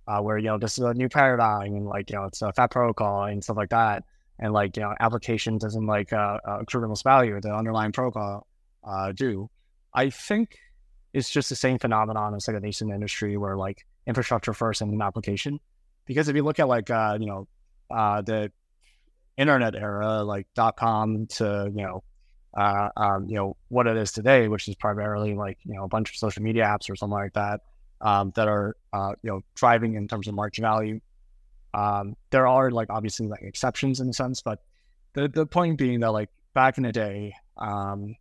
uh, 0.07 0.19
where 0.21 0.37
you 0.37 0.45
know 0.47 0.57
this 0.57 0.77
is 0.77 0.83
a 0.83 0.93
new 0.93 1.07
paradigm 1.07 1.75
and 1.75 1.85
like 1.85 2.09
you 2.09 2.15
know 2.15 2.23
it's 2.23 2.41
a 2.41 2.51
fat 2.53 2.71
protocol 2.71 3.25
and 3.25 3.43
stuff 3.43 3.57
like 3.57 3.69
that 3.69 4.03
and 4.39 4.53
like 4.53 4.75
you 4.75 4.81
know 4.81 4.93
application 4.99 5.57
doesn't 5.59 5.85
like 5.85 6.11
uh, 6.13 6.39
uh 6.47 6.59
accrue 6.61 6.81
the 6.81 6.87
most 6.87 7.03
value 7.03 7.39
the 7.39 7.53
underlying 7.53 7.91
protocol 7.91 8.47
uh, 8.83 9.11
do. 9.11 9.49
I 9.93 10.09
think 10.09 10.57
it's 11.13 11.29
just 11.29 11.49
the 11.49 11.55
same 11.55 11.79
phenomenon 11.79 12.35
as 12.35 12.47
like 12.47 12.57
a 12.57 12.59
nascent 12.59 12.91
industry 12.91 13.37
where 13.37 13.55
like 13.55 13.85
infrastructure 14.05 14.53
first 14.53 14.81
and 14.81 14.91
then 14.91 15.01
application. 15.01 15.59
Because 16.05 16.29
if 16.29 16.35
you 16.35 16.43
look 16.43 16.59
at 16.59 16.67
like 16.67 16.89
uh, 16.89 17.17
you 17.19 17.27
know 17.27 17.47
uh, 17.89 18.21
the 18.21 18.51
internet 19.37 19.75
era, 19.75 20.23
like 20.23 20.47
dot 20.55 20.77
com 20.77 21.27
to 21.27 21.71
you 21.73 21.83
know 21.83 22.03
uh, 22.55 22.89
um, 22.97 23.27
you 23.27 23.35
know 23.35 23.57
what 23.69 23.87
it 23.87 23.97
is 23.97 24.11
today, 24.11 24.47
which 24.47 24.67
is 24.67 24.75
primarily 24.75 25.35
like 25.35 25.57
you 25.65 25.75
know 25.75 25.83
a 25.83 25.87
bunch 25.87 26.09
of 26.09 26.15
social 26.15 26.43
media 26.43 26.63
apps 26.63 26.89
or 26.89 26.95
something 26.95 27.17
like 27.17 27.33
that 27.33 27.61
um, 28.01 28.31
that 28.35 28.47
are 28.47 28.75
uh, 28.93 29.13
you 29.21 29.31
know 29.31 29.41
driving 29.55 29.95
in 29.95 30.07
terms 30.07 30.27
of 30.27 30.33
market 30.33 30.61
value 30.61 30.99
um, 31.73 32.15
there 32.31 32.47
are 32.47 32.71
like 32.71 32.89
obviously 32.89 33.27
like 33.27 33.41
exceptions 33.43 33.99
in 33.99 34.09
a 34.09 34.13
sense, 34.13 34.41
but 34.41 34.63
the 35.13 35.27
the 35.27 35.45
point 35.45 35.77
being 35.77 35.99
that 35.99 36.11
like 36.11 36.29
back 36.53 36.77
in 36.77 36.83
the 36.83 36.91
day, 36.91 37.35
um, 37.57 38.15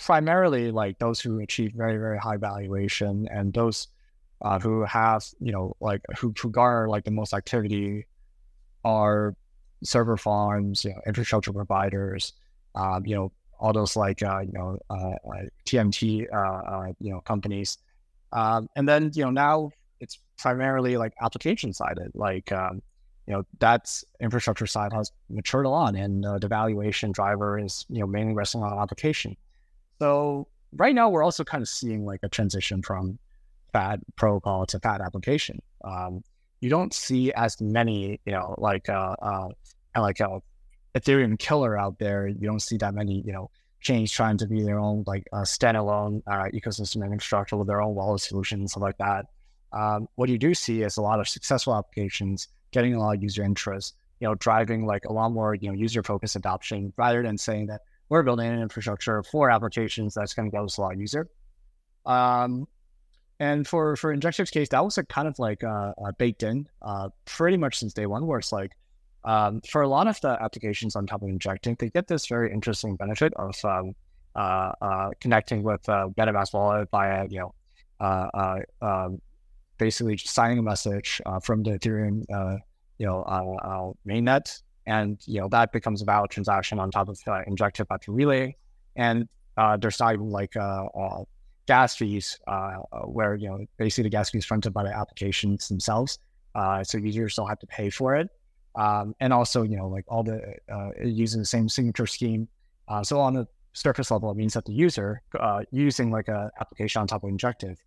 primarily 0.00 0.70
like 0.70 0.98
those 0.98 1.20
who 1.20 1.40
achieve 1.40 1.72
very 1.74 1.96
very 1.98 2.18
high 2.18 2.36
valuation 2.36 3.28
and 3.30 3.52
those 3.52 3.88
uh, 4.42 4.58
who 4.58 4.84
have 4.84 5.24
you 5.40 5.52
know 5.52 5.76
like 5.80 6.00
who, 6.18 6.32
who 6.40 6.50
garner 6.50 6.88
like 6.88 7.04
the 7.04 7.10
most 7.10 7.34
activity 7.34 8.06
are 8.84 9.34
server 9.82 10.16
farms, 10.16 10.84
you 10.84 10.90
know, 10.90 11.00
infrastructure 11.06 11.52
providers, 11.52 12.32
um, 12.74 13.04
you 13.06 13.14
know, 13.14 13.32
all 13.60 13.72
those 13.72 13.96
like 13.96 14.22
uh, 14.22 14.40
you 14.40 14.52
know 14.52 14.78
uh, 14.90 15.14
TMT 15.66 16.26
uh, 16.32 16.36
uh, 16.36 16.92
you 17.00 17.12
know 17.12 17.20
companies, 17.20 17.78
um, 18.32 18.68
and 18.76 18.88
then 18.88 19.10
you 19.14 19.24
know 19.24 19.30
now 19.30 19.70
it's 20.00 20.20
primarily 20.38 20.96
like 20.96 21.12
application 21.20 21.72
sided. 21.72 22.12
Like, 22.14 22.52
um, 22.52 22.80
you 23.26 23.34
know, 23.34 23.42
that's 23.58 24.04
infrastructure 24.20 24.66
side 24.66 24.92
has 24.92 25.10
matured 25.28 25.66
a 25.66 25.70
lot, 25.70 25.96
and 25.96 26.24
uh, 26.24 26.38
the 26.38 26.46
valuation 26.46 27.10
driver 27.10 27.58
is 27.58 27.84
you 27.88 28.00
know 28.00 28.06
mainly 28.06 28.32
resting 28.32 28.62
on 28.62 28.78
application. 28.78 29.36
So 29.98 30.48
right 30.72 30.94
now, 30.94 31.08
we're 31.08 31.22
also 31.22 31.44
kind 31.44 31.62
of 31.62 31.68
seeing 31.68 32.04
like 32.04 32.20
a 32.22 32.28
transition 32.28 32.82
from 32.82 33.18
fat 33.72 34.00
protocol 34.16 34.66
to 34.66 34.80
fat 34.80 35.00
application. 35.00 35.60
Um, 35.84 36.22
you 36.60 36.70
don't 36.70 36.92
see 36.92 37.32
as 37.32 37.60
many, 37.60 38.20
you 38.24 38.32
know, 38.32 38.54
like 38.58 38.88
uh, 38.88 39.14
uh 39.20 39.48
like 39.96 40.20
uh, 40.20 40.38
Ethereum 40.94 41.38
killer 41.38 41.78
out 41.78 41.98
there. 41.98 42.28
You 42.28 42.46
don't 42.46 42.62
see 42.62 42.76
that 42.78 42.94
many, 42.94 43.22
you 43.24 43.32
know, 43.32 43.50
chains 43.80 44.10
trying 44.10 44.38
to 44.38 44.46
be 44.46 44.62
their 44.62 44.78
own 44.78 45.04
like 45.06 45.24
uh, 45.32 45.42
standalone 45.42 46.22
uh, 46.26 46.48
ecosystem 46.54 47.02
and 47.02 47.12
infrastructure 47.12 47.56
with 47.56 47.68
their 47.68 47.80
own 47.80 47.94
wallet 47.94 48.20
solution 48.20 48.60
and 48.60 48.70
stuff 48.70 48.82
like 48.82 48.98
that. 48.98 49.26
Um, 49.72 50.08
what 50.14 50.28
you 50.28 50.38
do 50.38 50.54
see 50.54 50.82
is 50.82 50.96
a 50.96 51.02
lot 51.02 51.20
of 51.20 51.28
successful 51.28 51.76
applications 51.76 52.48
getting 52.72 52.94
a 52.94 53.00
lot 53.00 53.16
of 53.16 53.22
user 53.22 53.42
interest, 53.42 53.94
you 54.20 54.26
know, 54.26 54.34
driving 54.36 54.86
like 54.86 55.04
a 55.04 55.12
lot 55.12 55.30
more, 55.30 55.54
you 55.54 55.68
know, 55.68 55.74
user 55.74 56.02
focused 56.02 56.36
adoption 56.36 56.92
rather 56.96 57.22
than 57.22 57.36
saying 57.38 57.66
that 57.66 57.82
we're 58.08 58.22
building 58.22 58.46
an 58.46 58.60
infrastructure 58.60 59.22
for 59.22 59.50
applications 59.50 60.14
that's 60.14 60.34
going 60.34 60.50
to 60.50 60.56
go 60.56 60.64
us 60.64 60.78
a 60.78 60.96
user. 60.96 61.28
Um, 62.06 62.66
and 63.40 63.66
for 63.68 63.96
for 63.96 64.12
Injective's 64.12 64.50
case, 64.50 64.68
that 64.70 64.84
was 64.84 64.98
a 64.98 65.04
kind 65.04 65.28
of 65.28 65.38
like 65.38 65.62
uh, 65.62 65.92
uh, 66.04 66.12
baked 66.18 66.42
in 66.42 66.68
uh, 66.82 67.10
pretty 67.24 67.56
much 67.56 67.78
since 67.78 67.92
day 67.92 68.06
one, 68.06 68.26
where 68.26 68.38
it's 68.40 68.50
like 68.52 68.72
um, 69.24 69.60
for 69.60 69.82
a 69.82 69.88
lot 69.88 70.08
of 70.08 70.20
the 70.20 70.36
applications 70.42 70.96
on 70.96 71.06
top 71.06 71.22
of 71.22 71.28
Injective, 71.28 71.78
they 71.78 71.90
get 71.90 72.08
this 72.08 72.26
very 72.26 72.52
interesting 72.52 72.96
benefit 72.96 73.32
of 73.34 73.54
um, 73.64 73.94
uh, 74.34 74.72
uh, 74.80 75.10
connecting 75.20 75.62
with 75.62 75.88
uh, 75.88 76.08
MetaMask 76.16 76.52
wallet 76.52 76.88
via 76.90 77.26
you 77.28 77.52
know 78.00 78.64
um, 78.80 79.20
basically 79.78 80.16
just 80.16 80.34
signing 80.34 80.58
a 80.58 80.62
message 80.62 81.20
from 81.42 81.62
the 81.62 81.78
Ethereum 81.78 82.24
you 82.98 83.06
know 83.06 83.94
mainnet, 84.06 84.62
and 84.88 85.18
you 85.26 85.40
know 85.40 85.48
that 85.50 85.70
becomes 85.72 86.02
a 86.02 86.04
valid 86.04 86.30
transaction 86.30 86.80
on 86.80 86.90
top 86.90 87.08
of 87.08 87.20
Injective 87.46 87.86
after 87.90 88.10
relay, 88.10 88.56
and 88.96 89.28
there's 89.80 90.00
not 90.00 90.14
even 90.14 90.30
like 90.30 90.54
gas 91.68 91.94
fees, 91.94 92.40
uh, 92.48 92.78
uh, 92.92 93.00
where 93.02 93.36
you 93.36 93.48
know 93.48 93.64
basically 93.76 94.04
the 94.04 94.10
gas 94.10 94.30
fees 94.30 94.44
fronted 94.44 94.72
by 94.72 94.82
the 94.82 94.92
applications 94.92 95.68
themselves, 95.68 96.18
uh, 96.56 96.82
so 96.82 96.98
users 96.98 97.34
don't 97.36 97.46
have 97.46 97.58
to 97.60 97.66
pay 97.66 97.90
for 97.90 98.16
it, 98.16 98.28
um, 98.74 99.14
and 99.20 99.32
also 99.32 99.62
you 99.62 99.76
know 99.76 99.86
like 99.86 100.04
all 100.08 100.24
the 100.24 100.40
uh, 100.72 100.90
using 101.04 101.40
the 101.40 101.46
same 101.46 101.68
signature 101.68 102.06
scheme. 102.06 102.48
Uh, 102.88 103.04
so 103.04 103.20
on 103.20 103.34
the 103.34 103.46
surface 103.74 104.10
level, 104.10 104.30
it 104.30 104.36
means 104.36 104.54
that 104.54 104.64
the 104.64 104.72
user 104.72 105.20
uh, 105.38 105.60
using 105.70 106.10
like 106.10 106.26
an 106.28 106.50
application 106.58 107.00
on 107.02 107.06
top 107.06 107.22
of 107.22 107.28
Injective, 107.28 107.78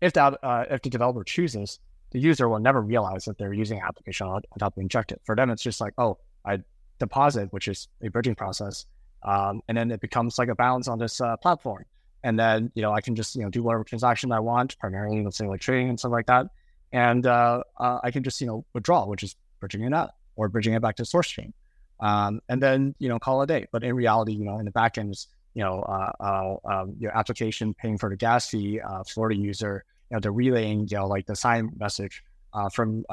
if 0.00 0.12
that 0.12 0.36
if 0.68 0.82
the 0.82 0.90
developer 0.90 1.22
chooses, 1.22 1.78
the 2.10 2.18
user 2.18 2.48
will 2.48 2.58
never 2.58 2.82
realize 2.82 3.24
that 3.24 3.38
they're 3.38 3.54
using 3.54 3.78
an 3.78 3.84
application 3.86 4.26
on, 4.26 4.42
on 4.52 4.58
top 4.58 4.76
of 4.76 4.80
Injective. 4.82 5.20
For 5.24 5.36
them, 5.36 5.48
it's 5.48 5.62
just 5.62 5.80
like 5.80 5.94
oh, 5.96 6.18
I 6.44 6.58
deposit, 6.98 7.52
which 7.52 7.68
is 7.68 7.88
a 8.02 8.08
bridging 8.08 8.34
process, 8.34 8.86
um, 9.22 9.62
and 9.68 9.76
then 9.76 9.90
it 9.90 10.00
becomes 10.00 10.38
like 10.38 10.48
a 10.48 10.54
balance 10.54 10.88
on 10.88 10.98
this 10.98 11.20
platform. 11.40 11.84
And 12.24 12.38
then 12.38 12.70
you 12.74 12.82
know 12.82 12.92
I 12.92 13.00
can 13.00 13.16
just 13.16 13.34
you 13.34 13.42
know 13.42 13.50
do 13.50 13.62
whatever 13.62 13.84
transaction 13.84 14.30
I 14.32 14.40
want, 14.40 14.78
primarily 14.78 15.22
let's 15.24 15.36
say 15.36 15.46
like 15.46 15.60
trading 15.60 15.88
and 15.88 15.98
stuff 15.98 16.12
like 16.12 16.26
that, 16.26 16.46
and 16.92 17.26
uh, 17.26 17.62
uh, 17.78 17.98
I 18.02 18.10
can 18.10 18.22
just 18.22 18.40
you 18.40 18.46
know 18.46 18.64
withdraw, 18.72 19.06
which 19.06 19.22
is 19.22 19.34
bridging 19.60 19.82
it 19.82 19.94
out 19.94 20.10
or 20.36 20.48
bridging 20.48 20.74
it 20.74 20.82
back 20.82 20.96
to 20.96 21.04
source 21.04 21.28
chain, 21.28 21.52
um, 22.00 22.40
and 22.48 22.62
then 22.62 22.94
you 22.98 23.08
know 23.08 23.18
call 23.18 23.40
it 23.40 23.44
a 23.50 23.60
day. 23.60 23.66
But 23.72 23.82
in 23.82 23.94
reality, 23.94 24.32
you 24.32 24.44
know 24.44 24.58
in 24.58 24.64
the 24.64 24.72
backend 24.72 25.10
is 25.10 25.28
you 25.54 25.64
know 25.64 25.80
uh, 25.80 26.12
uh 26.20 26.56
um, 26.64 26.94
your 26.98 27.16
application 27.16 27.74
paying 27.74 27.98
for 27.98 28.10
the 28.10 28.16
gas 28.16 28.48
fee 28.48 28.80
uh, 28.80 29.02
the 29.02 29.36
user, 29.36 29.84
you 30.10 30.16
know 30.16 30.20
the 30.20 30.30
relaying 30.30 30.86
you 30.88 30.96
know 30.98 31.06
like 31.06 31.26
the 31.26 31.36
sign 31.36 31.70
message 31.76 32.22
uh, 32.52 32.68
from 32.68 33.04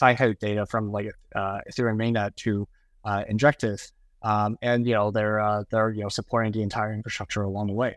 head 0.00 0.38
data 0.38 0.66
from 0.66 0.90
like 0.92 1.10
uh, 1.34 1.58
Ethereum 1.70 1.96
mainnet 1.96 2.34
to 2.36 2.68
uh, 3.04 3.24
Injective 3.28 3.80
um, 4.26 4.58
and 4.60 4.86
you 4.86 4.94
know 4.94 5.10
they're 5.12 5.38
uh, 5.38 5.62
they're 5.70 5.90
you 5.90 6.02
know 6.02 6.08
supporting 6.08 6.50
the 6.52 6.62
entire 6.62 6.92
infrastructure 6.92 7.42
along 7.42 7.68
the 7.68 7.72
way. 7.72 7.96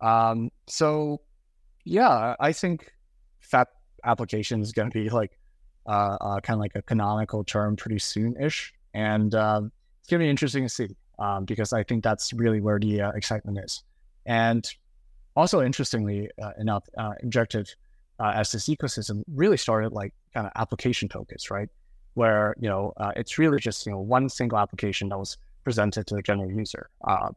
Um, 0.00 0.50
so 0.66 1.20
yeah, 1.84 2.34
I 2.40 2.52
think 2.52 2.92
FAT 3.38 3.68
application 4.04 4.62
is 4.62 4.72
going 4.72 4.90
to 4.90 5.02
be 5.02 5.10
like 5.10 5.38
uh, 5.86 6.16
uh, 6.20 6.40
kind 6.40 6.56
of 6.56 6.60
like 6.60 6.72
a 6.74 6.82
canonical 6.82 7.44
term 7.44 7.76
pretty 7.76 8.00
soon 8.00 8.34
ish, 8.40 8.74
and 8.94 9.32
um, 9.34 9.70
it's 10.00 10.10
going 10.10 10.18
to 10.20 10.24
be 10.24 10.30
interesting 10.30 10.64
to 10.64 10.68
see 10.68 10.88
um, 11.20 11.44
because 11.44 11.72
I 11.72 11.84
think 11.84 12.02
that's 12.02 12.32
really 12.32 12.60
where 12.60 12.80
the 12.80 13.02
uh, 13.02 13.10
excitement 13.12 13.58
is. 13.62 13.84
And 14.26 14.68
also 15.36 15.62
interestingly 15.62 16.30
uh, 16.42 16.50
enough, 16.58 16.84
uh, 18.20 18.32
as 18.34 18.52
this 18.52 18.68
ecosystem 18.68 19.22
really 19.34 19.56
started 19.56 19.92
like 19.92 20.12
kind 20.34 20.46
of 20.46 20.52
application 20.56 21.08
focus, 21.08 21.50
right? 21.50 21.68
Where 22.14 22.54
you 22.60 22.68
know 22.68 22.92
it's 23.16 23.38
really 23.38 23.58
just 23.58 23.86
you 23.86 23.92
know 23.92 24.00
one 24.00 24.28
single 24.28 24.58
application 24.58 25.08
that 25.08 25.18
was 25.18 25.38
presented 25.64 26.06
to 26.08 26.14
the 26.16 26.22
general 26.22 26.50
user. 26.50 26.90
Um, 27.06 27.34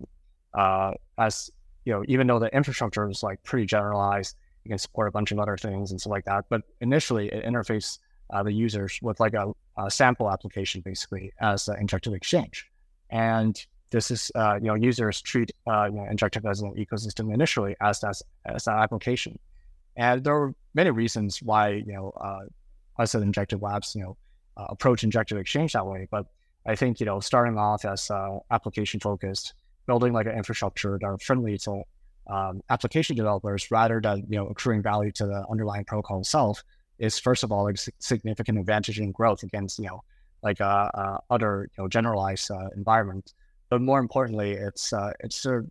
uh, 0.54 0.91
as 1.17 1.50
you 1.86 1.93
know, 1.93 2.04
even 2.08 2.28
though 2.28 2.39
the 2.39 2.54
infrastructure 2.56 3.10
is 3.10 3.24
like 3.24 3.43
pretty 3.43 3.65
generalized, 3.65 4.36
you 4.63 4.69
can 4.69 4.78
support 4.78 5.08
a 5.08 5.12
bunch 5.12 5.32
of 5.32 5.39
other 5.39 5.58
things 5.58 5.91
and 5.91 6.00
stuff 6.00 6.12
like 6.12 6.26
that. 6.26 6.46
But 6.50 6.62
initially, 6.82 7.28
it 7.28 7.46
interface 7.46 8.00
uh, 8.32 8.43
the 8.43 8.52
users 8.52 9.00
with 9.02 9.19
like 9.19 9.34
a, 9.34 9.52
a, 9.78 9.91
sample 9.91 10.32
application, 10.32 10.82
basically 10.82 11.34
as 11.41 11.67
an 11.67 11.78
Injective 11.80 12.13
exchange. 12.13 12.69
And 13.10 13.63
this 13.89 14.10
is, 14.10 14.32
uh, 14.36 14.56
you 14.56 14.67
know, 14.67 14.76
users 14.76 15.22
treat 15.22 15.52
uh, 15.67 15.86
you 15.86 15.98
know, 15.98 16.08
Injective 16.10 16.46
as 16.46 16.62
an 16.62 16.74
ecosystem 16.76 17.34
initially 17.34 17.76
as 17.82 18.00
that 18.00 18.22
as 18.46 18.67
an 18.67 18.74
application. 18.74 19.38
And 19.96 20.24
there 20.24 20.36
are 20.36 20.56
many 20.74 20.90
reasons 20.90 21.42
why 21.42 21.70
you 21.70 21.94
know 21.94 22.12
uh, 22.20 23.02
us 23.02 23.16
at 23.16 23.22
Injective 23.22 23.62
Labs, 23.62 23.96
you 23.96 24.04
know, 24.04 24.18
uh, 24.58 24.68
approach 24.70 25.04
Injective 25.04 25.38
Exchange 25.38 25.74
that 25.74 25.86
way. 25.86 26.08
But 26.10 26.26
I 26.66 26.76
think 26.76 27.00
you 27.00 27.06
know 27.06 27.20
starting 27.20 27.58
off 27.58 27.86
as 27.86 28.10
uh, 28.10 28.40
application 28.52 29.00
focused, 29.00 29.54
building 29.88 30.14
like 30.14 30.26
an 30.26 30.36
infrastructure 30.36 30.98
that 31.00 31.06
are 31.06 31.18
friendly 31.18 31.58
to 31.60 31.84
um, 32.28 32.62
application 32.70 33.16
developers 33.16 33.70
rather 33.72 34.00
than 34.02 34.26
you 34.30 34.38
know 34.38 34.48
accruing 34.48 34.82
value 34.82 35.12
to 35.12 35.26
the 35.26 35.46
underlying 35.50 35.86
protocol 35.86 36.20
itself 36.20 36.64
is 37.00 37.20
first 37.20 37.44
of 37.44 37.52
all 37.52 37.68
a 37.68 37.74
significant 38.00 38.58
advantage 38.58 39.00
in 39.00 39.12
growth 39.12 39.44
against 39.44 39.80
you 39.80 39.88
know 39.88 40.04
like 40.44 40.62
uh, 40.62 40.90
uh, 40.94 41.18
other 41.30 41.70
you 41.78 41.84
know 41.84 41.88
generalized 41.88 42.52
uh, 42.52 42.68
environments. 42.76 43.34
But 43.70 43.82
more 43.82 44.00
importantly, 44.00 44.52
it's 44.52 44.94
uh, 44.94 45.12
it's 45.22 45.42
to 45.44 45.66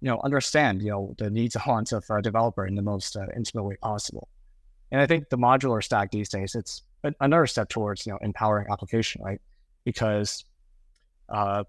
you 0.00 0.10
know 0.10 0.20
understand 0.24 0.82
you 0.82 0.90
know 0.90 1.14
the 1.18 1.30
needs 1.30 1.54
and 1.54 1.64
wants 1.66 1.92
of 1.92 2.04
a 2.10 2.22
developer 2.22 2.66
in 2.66 2.74
the 2.74 2.82
most 2.82 3.16
uh, 3.16 3.26
intimate 3.36 3.64
way 3.64 3.76
possible. 3.76 4.28
And 4.92 5.00
I 5.00 5.06
think 5.06 5.28
the 5.28 5.38
modular 5.38 5.82
stack 5.82 6.10
these 6.10 6.28
days 6.28 6.54
it's 6.54 6.82
another 7.20 7.46
step 7.46 7.68
towards 7.68 8.06
you 8.06 8.12
know 8.12 8.18
empowering 8.22 8.66
application 8.70 9.22
right 9.22 9.40
because 9.84 10.44
uh, 11.28 11.64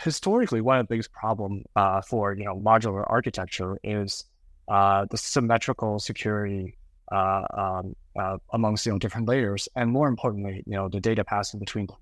historically, 0.00 0.60
one 0.60 0.78
of 0.78 0.86
the 0.86 0.94
biggest 0.94 1.12
problem 1.12 1.64
uh, 1.76 2.00
for 2.02 2.34
you 2.34 2.44
know 2.44 2.58
modular 2.58 3.04
architecture 3.08 3.78
is 3.84 4.24
uh, 4.68 5.06
the 5.10 5.16
symmetrical 5.16 5.98
security 5.98 6.76
uh, 7.12 7.42
um, 7.54 7.96
uh, 8.18 8.38
amongst 8.52 8.86
you 8.86 8.92
know 8.92 8.98
different 8.98 9.28
layers, 9.28 9.68
and 9.76 9.90
more 9.90 10.08
importantly, 10.08 10.62
you 10.66 10.74
know 10.74 10.88
the 10.88 11.00
data 11.00 11.24
passing 11.24 11.60
between 11.60 11.86
them. 11.86 11.96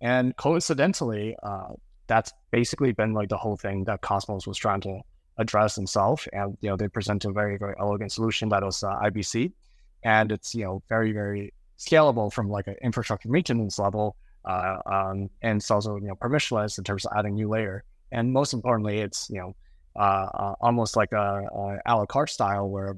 And 0.00 0.36
coincidentally, 0.36 1.36
uh, 1.42 1.72
that's 2.06 2.32
basically 2.50 2.92
been 2.92 3.14
like 3.14 3.28
the 3.28 3.38
whole 3.38 3.56
thing 3.56 3.84
that 3.84 4.00
Cosmos 4.02 4.46
was 4.46 4.58
trying 4.58 4.80
to 4.82 5.00
address 5.38 5.74
themselves. 5.74 6.28
And 6.32 6.56
you 6.60 6.70
know 6.70 6.76
they 6.76 6.88
present 6.88 7.24
a 7.24 7.32
very 7.32 7.56
very 7.58 7.74
elegant 7.78 8.12
solution 8.12 8.48
that 8.50 8.62
was 8.62 8.80
IBC, 8.80 9.52
and 10.02 10.32
it's 10.32 10.54
you 10.54 10.64
know 10.64 10.82
very 10.88 11.12
very 11.12 11.52
scalable 11.78 12.32
from 12.32 12.48
like 12.48 12.66
an 12.66 12.76
infrastructure 12.82 13.28
maintenance 13.28 13.78
level 13.78 14.16
uh, 14.44 14.78
um, 14.86 15.30
and 15.42 15.58
it's 15.58 15.70
also 15.70 15.96
you 15.96 16.08
know 16.08 16.14
permissionless 16.14 16.78
in 16.78 16.84
terms 16.84 17.04
of 17.06 17.12
adding 17.16 17.34
new 17.34 17.48
layer. 17.48 17.84
And 18.12 18.32
most 18.32 18.52
importantly, 18.52 18.98
it's 18.98 19.28
you 19.30 19.40
know 19.40 19.56
uh, 19.96 20.28
uh, 20.34 20.54
almost 20.60 20.96
like 20.96 21.12
a, 21.12 21.46
a, 21.52 21.78
a 21.86 21.96
la 21.96 22.06
carte 22.06 22.30
style 22.30 22.68
where 22.68 22.96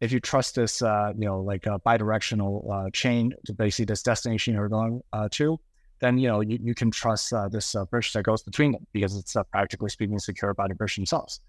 if 0.00 0.10
you 0.12 0.20
trust 0.20 0.56
this 0.56 0.82
uh, 0.82 1.12
you 1.16 1.26
know 1.26 1.40
like 1.40 1.66
a 1.66 1.78
bidirectional 1.80 2.68
uh, 2.70 2.90
chain 2.90 3.32
to 3.46 3.52
basically 3.52 3.84
this 3.84 4.02
destination 4.02 4.54
you're 4.54 4.68
going 4.68 5.00
uh, 5.12 5.28
to, 5.30 5.58
then 6.00 6.18
you 6.18 6.28
know 6.28 6.40
you, 6.40 6.58
you 6.60 6.74
can 6.74 6.90
trust 6.90 7.32
this 7.50 7.76
bridge 7.90 8.12
that 8.12 8.24
goes 8.24 8.42
between 8.42 8.72
them 8.72 8.86
because 8.92 9.16
it's 9.16 9.36
practically 9.52 9.90
speaking 9.90 10.18
secure 10.18 10.54
by 10.54 10.66
the 10.66 10.74
bridge 10.74 10.96
themselves. 10.96 11.40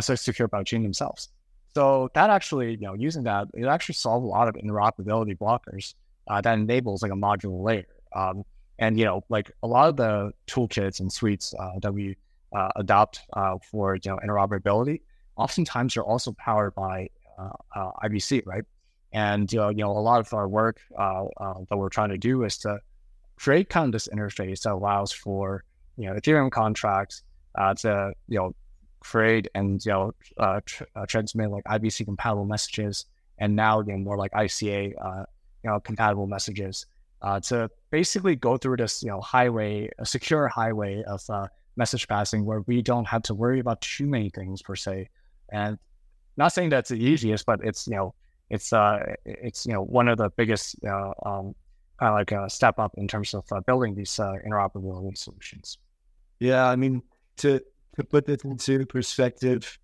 So 0.00 0.12
it's 0.12 0.22
secure 0.22 0.48
by 0.48 0.62
chain 0.62 0.82
themselves. 0.82 1.28
So 1.74 2.10
that 2.14 2.30
actually, 2.30 2.72
you 2.72 2.86
know, 2.86 2.94
using 2.94 3.24
that, 3.24 3.48
it 3.54 3.64
actually 3.64 3.94
solves 3.94 4.24
a 4.24 4.28
lot 4.28 4.48
of 4.48 4.54
interoperability 4.54 5.36
blockers 5.38 5.94
that 6.28 6.46
enables 6.46 7.02
like 7.02 7.12
a 7.12 7.16
modular 7.16 7.62
layer. 7.62 7.86
Um, 8.14 8.44
and 8.78 8.98
you 8.98 9.04
know, 9.04 9.24
like 9.28 9.50
a 9.62 9.66
lot 9.66 9.88
of 9.88 9.96
the 9.96 10.32
toolkits 10.46 11.00
and 11.00 11.12
suites 11.12 11.54
uh, 11.58 11.78
that 11.82 11.92
we 11.92 12.16
uh, 12.52 12.68
adopt 12.76 13.20
uh, 13.32 13.56
for 13.70 13.96
you 13.96 14.10
know 14.10 14.18
interoperability, 14.24 15.00
oftentimes 15.36 15.96
are 15.96 16.02
also 16.02 16.32
powered 16.32 16.74
by 16.74 17.08
uh, 17.38 17.50
uh, 17.74 17.90
IBC, 18.04 18.42
right? 18.46 18.64
And 19.12 19.50
you 19.52 19.60
know, 19.60 19.68
you 19.68 19.76
know, 19.76 19.90
a 19.92 20.00
lot 20.00 20.20
of 20.20 20.32
our 20.34 20.48
work 20.48 20.80
uh, 20.98 21.24
that 21.70 21.76
we're 21.76 21.90
trying 21.90 22.10
to 22.10 22.18
do 22.18 22.44
is 22.44 22.58
to 22.58 22.80
create 23.36 23.68
kind 23.68 23.86
of 23.86 23.92
this 23.92 24.08
interface 24.08 24.62
that 24.62 24.72
allows 24.72 25.12
for 25.12 25.64
you 25.96 26.06
know 26.06 26.14
Ethereum 26.14 26.50
contracts 26.50 27.22
to 27.78 28.12
you 28.28 28.38
know 28.38 28.54
create 29.02 29.48
and 29.54 29.84
you 29.84 29.92
know 29.92 30.12
tr- 30.64 30.84
transmit 31.08 31.50
like 31.50 31.64
IBC 31.64 32.04
compatible 32.04 32.44
messages, 32.44 33.06
and 33.38 33.54
now 33.54 33.80
you 33.80 33.92
know 33.92 33.98
more 33.98 34.16
like 34.16 34.32
ICA 34.32 34.88
you 35.64 35.70
know 35.70 35.80
compatible 35.80 36.26
messages 36.26 36.86
uh, 37.22 37.40
to 37.40 37.70
basically 37.90 38.36
go 38.36 38.56
through 38.56 38.76
this, 38.76 39.02
you 39.02 39.08
know, 39.08 39.20
highway, 39.20 39.88
a 39.98 40.06
secure 40.06 40.48
highway 40.48 41.02
of 41.04 41.22
uh, 41.30 41.46
message 41.76 42.08
passing 42.08 42.44
where 42.44 42.60
we 42.62 42.82
don't 42.82 43.06
have 43.06 43.22
to 43.22 43.34
worry 43.34 43.60
about 43.60 43.80
too 43.80 44.06
many 44.06 44.28
things 44.28 44.60
per 44.60 44.74
se. 44.74 45.08
And 45.50 45.78
not 46.36 46.52
saying 46.52 46.70
that's 46.70 46.90
the 46.90 46.96
easiest, 46.96 47.46
but 47.46 47.60
it's 47.62 47.86
you 47.86 47.94
know, 47.96 48.14
it's 48.50 48.72
uh, 48.72 49.14
it's 49.24 49.66
you 49.66 49.72
know, 49.72 49.82
one 49.82 50.08
of 50.08 50.18
the 50.18 50.30
biggest 50.30 50.76
uh, 50.84 51.12
um, 51.24 51.54
kind 51.98 52.10
of 52.10 52.14
like 52.14 52.32
a 52.32 52.50
step 52.50 52.78
up 52.78 52.92
in 52.96 53.06
terms 53.06 53.34
of 53.34 53.44
uh, 53.52 53.60
building 53.60 53.94
these 53.94 54.18
uh, 54.18 54.34
interoperability 54.46 55.16
solutions. 55.16 55.78
Yeah, 56.40 56.68
I 56.68 56.76
mean 56.76 57.02
to 57.38 57.60
to 57.96 58.04
put 58.04 58.26
this 58.26 58.44
into 58.44 58.86
perspective, 58.86 59.78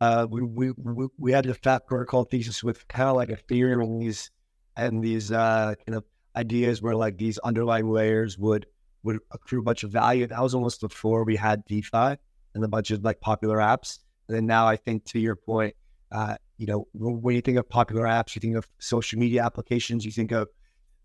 uh, 0.00 0.26
we, 0.28 0.42
we 0.42 0.70
we 0.72 1.06
we 1.18 1.32
had 1.32 1.44
the 1.44 1.54
fat 1.54 1.86
protocol 1.86 2.24
thesis 2.24 2.62
with 2.62 2.86
kind 2.88 3.08
of 3.08 3.16
like 3.16 3.28
Ethereum 3.28 3.82
and 3.82 4.02
these 4.02 4.30
and 4.76 5.02
these 5.02 5.32
uh, 5.32 5.74
kind 5.86 5.96
of 5.96 6.04
ideas 6.36 6.82
where 6.82 6.94
like 6.94 7.16
these 7.16 7.38
underlying 7.38 7.88
layers 7.88 8.38
would 8.38 8.66
would 9.02 9.18
accrue 9.32 9.60
a 9.60 9.62
bunch 9.62 9.84
of 9.84 9.90
value. 9.90 10.26
That 10.26 10.42
was 10.42 10.54
almost 10.54 10.80
before 10.80 11.24
we 11.24 11.36
had 11.36 11.64
DeFi 11.66 12.16
and 12.54 12.64
a 12.64 12.68
bunch 12.68 12.90
of 12.90 13.04
like 13.04 13.20
popular 13.20 13.58
apps. 13.58 14.00
And 14.28 14.36
then 14.36 14.46
now 14.46 14.66
I 14.66 14.76
think 14.76 15.04
to 15.06 15.20
your 15.20 15.36
point, 15.36 15.74
uh, 16.12 16.36
you 16.58 16.66
know, 16.66 16.88
when 16.94 17.34
you 17.34 17.40
think 17.40 17.58
of 17.58 17.68
popular 17.68 18.04
apps, 18.04 18.34
you 18.34 18.40
think 18.40 18.56
of 18.56 18.66
social 18.78 19.18
media 19.18 19.44
applications, 19.44 20.04
you 20.04 20.10
think 20.10 20.32
of 20.32 20.48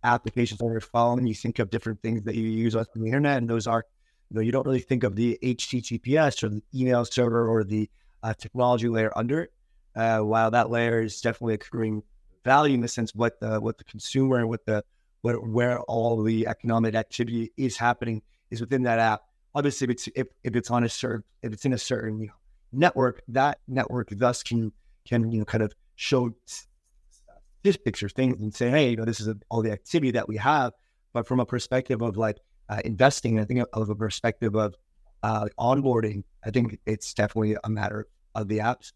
applications 0.03 0.61
on 0.61 0.71
your 0.71 0.81
phone, 0.81 1.27
you 1.27 1.35
think 1.35 1.59
of 1.59 1.69
different 1.69 2.01
things 2.01 2.23
that 2.23 2.35
you 2.35 2.43
use 2.43 2.75
on 2.75 2.85
the 2.95 3.05
internet, 3.05 3.37
and 3.37 3.49
those 3.49 3.67
are, 3.67 3.85
you 4.31 4.35
know, 4.35 4.41
you 4.41 4.51
don't 4.53 4.65
really 4.65 4.79
think 4.79 5.03
of 5.03 5.17
the 5.17 5.37
HTTPS 5.43 6.41
or 6.41 6.49
the 6.49 6.63
email 6.73 7.03
server 7.03 7.49
or 7.49 7.65
the 7.65 7.89
uh, 8.23 8.33
technology 8.33 8.87
layer 8.87 9.11
under 9.13 9.41
it. 9.41 9.53
Uh, 9.93 10.19
while 10.19 10.49
that 10.49 10.69
layer 10.69 11.01
is 11.01 11.19
definitely 11.19 11.53
accruing 11.53 12.01
value 12.45 12.73
in 12.73 12.79
the 12.79 12.87
sense 12.87 13.13
what 13.13 13.41
the 13.41 13.59
what 13.59 13.77
the 13.77 13.83
consumer 13.83 14.37
and 14.37 14.47
what 14.47 14.65
the 14.65 14.81
what 15.21 15.45
where 15.45 15.81
all 15.81 16.23
the 16.23 16.47
economic 16.47 16.95
activity 16.95 17.51
is 17.57 17.75
happening 17.75 18.21
is 18.51 18.61
within 18.61 18.83
that 18.83 18.99
app. 18.99 19.23
Obviously, 19.53 19.83
if 19.83 19.91
it's 19.91 20.09
if, 20.15 20.27
if 20.45 20.55
it's 20.55 20.71
on 20.71 20.85
a 20.85 20.89
certain 20.89 21.25
if 21.43 21.51
it's 21.51 21.65
in 21.65 21.73
a 21.73 21.77
certain 21.77 22.21
you 22.21 22.27
know, 22.27 22.33
network, 22.71 23.21
that 23.27 23.59
network 23.67 24.07
thus 24.11 24.43
can 24.43 24.71
can 25.05 25.29
you 25.29 25.39
know 25.39 25.45
kind 25.45 25.61
of 25.61 25.73
show 25.97 26.33
statistics 26.45 28.01
or 28.01 28.07
things 28.07 28.41
and 28.41 28.55
say, 28.55 28.69
hey, 28.69 28.91
you 28.91 28.95
know, 28.95 29.03
this 29.03 29.19
is 29.19 29.27
a, 29.27 29.35
all 29.49 29.61
the 29.61 29.71
activity 29.71 30.11
that 30.11 30.29
we 30.29 30.37
have. 30.37 30.71
But 31.11 31.27
from 31.27 31.41
a 31.41 31.45
perspective 31.45 32.01
of 32.01 32.15
like 32.15 32.37
uh, 32.71 32.79
investing, 32.85 33.39
I 33.39 33.43
think 33.43 33.65
of 33.73 33.89
a 33.89 33.95
perspective 33.95 34.55
of 34.55 34.75
uh, 35.23 35.47
onboarding, 35.59 36.23
I 36.45 36.51
think 36.51 36.79
it's 36.85 37.13
definitely 37.13 37.57
a 37.63 37.69
matter 37.69 38.07
of 38.33 38.47
the 38.47 38.59
apps. 38.59 38.93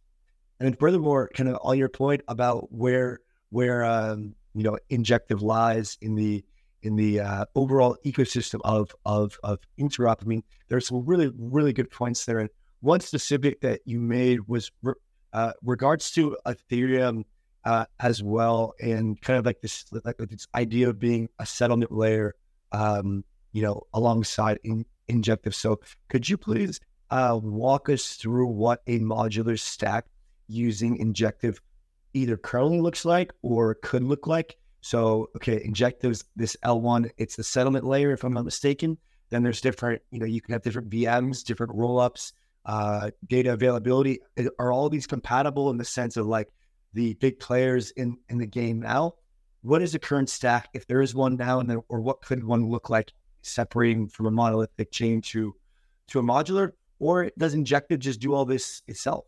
And 0.59 0.67
then 0.67 0.77
furthermore, 0.79 1.29
kind 1.35 1.49
of 1.49 1.59
on 1.61 1.77
your 1.77 1.89
point 1.89 2.21
about 2.29 2.71
where 2.71 3.19
where 3.49 3.83
um, 3.83 4.33
you 4.53 4.63
know 4.63 4.77
injective 4.89 5.41
lies 5.41 5.97
in 6.01 6.15
the 6.15 6.43
in 6.81 6.95
the 6.95 7.19
uh, 7.19 7.45
overall 7.55 7.97
ecosystem 8.05 8.61
of 8.63 8.95
of 9.05 9.37
of 9.43 9.59
interop. 9.77 10.21
I 10.21 10.25
mean, 10.25 10.43
there's 10.69 10.87
some 10.87 11.05
really 11.05 11.29
really 11.37 11.73
good 11.73 11.91
points 11.91 12.25
there. 12.25 12.39
And 12.39 12.49
one 12.79 13.01
specific 13.01 13.59
that 13.61 13.81
you 13.83 13.99
made 13.99 14.47
was 14.47 14.71
re- 14.83 14.93
uh, 15.33 15.51
regards 15.63 16.11
to 16.11 16.37
Ethereum 16.45 17.25
uh, 17.65 17.85
as 17.99 18.23
well, 18.23 18.73
and 18.81 19.19
kind 19.19 19.37
of 19.37 19.45
like 19.45 19.59
this 19.59 19.85
like 20.05 20.17
this 20.17 20.47
idea 20.55 20.87
of 20.87 20.97
being 20.97 21.27
a 21.39 21.45
settlement 21.45 21.91
layer, 21.91 22.35
um, 22.71 23.25
you 23.55 23.61
know, 23.61 23.81
alongside 23.93 24.59
in, 24.65 24.85
injective. 25.07 25.55
So, 25.55 25.79
could 26.09 26.27
you 26.27 26.37
please 26.37 26.81
uh, 27.09 27.39
walk 27.41 27.87
us 27.87 28.17
through 28.17 28.47
what 28.47 28.81
a 28.85 28.99
modular 28.99 29.57
stack 29.57 30.07
using 30.47 30.97
injective 30.97 31.61
either 32.13 32.35
currently 32.35 32.81
looks 32.81 33.05
like 33.05 33.31
or 33.43 33.75
could 33.75 34.03
look 34.03 34.27
like? 34.27 34.57
So, 34.81 35.29
okay, 35.37 35.61
injectives 35.63 36.25
this 36.35 36.57
L1, 36.65 37.09
it's 37.17 37.37
the 37.37 37.45
settlement 37.45 37.85
layer, 37.85 38.11
if 38.11 38.25
I'm 38.25 38.33
not 38.33 38.43
mistaken. 38.43 38.97
Then 39.29 39.41
there's 39.41 39.61
different, 39.61 40.01
you 40.11 40.19
know, 40.19 40.25
you 40.25 40.41
can 40.41 40.51
have 40.51 40.61
different 40.61 40.89
VMs, 40.89 41.45
different 41.45 41.71
rollups, 41.71 42.33
uh, 42.65 43.11
data 43.25 43.53
availability. 43.53 44.19
Are 44.59 44.73
all 44.73 44.89
these 44.89 45.07
compatible 45.07 45.69
in 45.69 45.77
the 45.77 45.85
sense 45.85 46.17
of 46.17 46.25
like 46.25 46.49
the 46.93 47.13
big 47.15 47.39
players 47.39 47.91
in, 47.91 48.17
in 48.27 48.37
the 48.37 48.45
game 48.45 48.81
now? 48.81 49.13
What 49.61 49.81
is 49.81 49.93
the 49.93 49.99
current 49.99 50.29
stack, 50.29 50.67
if 50.73 50.85
there 50.87 51.01
is 51.01 51.15
one 51.15 51.37
now, 51.37 51.61
and 51.61 51.69
then, 51.69 51.81
or 51.87 52.01
what 52.01 52.21
could 52.21 52.43
one 52.43 52.69
look 52.69 52.89
like 52.89 53.13
separating 53.45 54.07
from 54.07 54.25
a 54.25 54.31
monolithic 54.31 54.91
chain 54.91 55.21
to 55.21 55.55
to 56.07 56.19
a 56.19 56.23
modular? 56.23 56.73
Or 56.99 57.29
does 57.37 57.53
Injective 57.53 57.99
just 57.99 58.19
do 58.19 58.33
all 58.33 58.45
this 58.45 58.81
itself? 58.87 59.25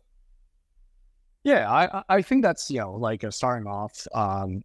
Yeah, 1.44 1.70
I 1.70 2.02
I 2.08 2.22
think 2.22 2.42
that's 2.42 2.70
you 2.70 2.80
know 2.80 2.94
like 2.94 3.24
uh, 3.24 3.30
starting 3.30 3.66
off. 3.66 4.06
Um, 4.14 4.62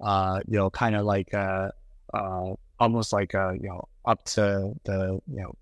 uh, 0.00 0.40
you 0.46 0.58
know, 0.58 0.68
kind 0.70 0.96
of 0.96 1.04
like 1.04 1.32
uh, 1.32 1.70
uh, 2.12 2.54
almost 2.78 3.12
like 3.12 3.34
uh, 3.34 3.52
you 3.52 3.68
know, 3.68 3.88
up 4.04 4.24
to 4.24 4.72
the 4.84 5.20
you 5.28 5.42
know, 5.42 5.54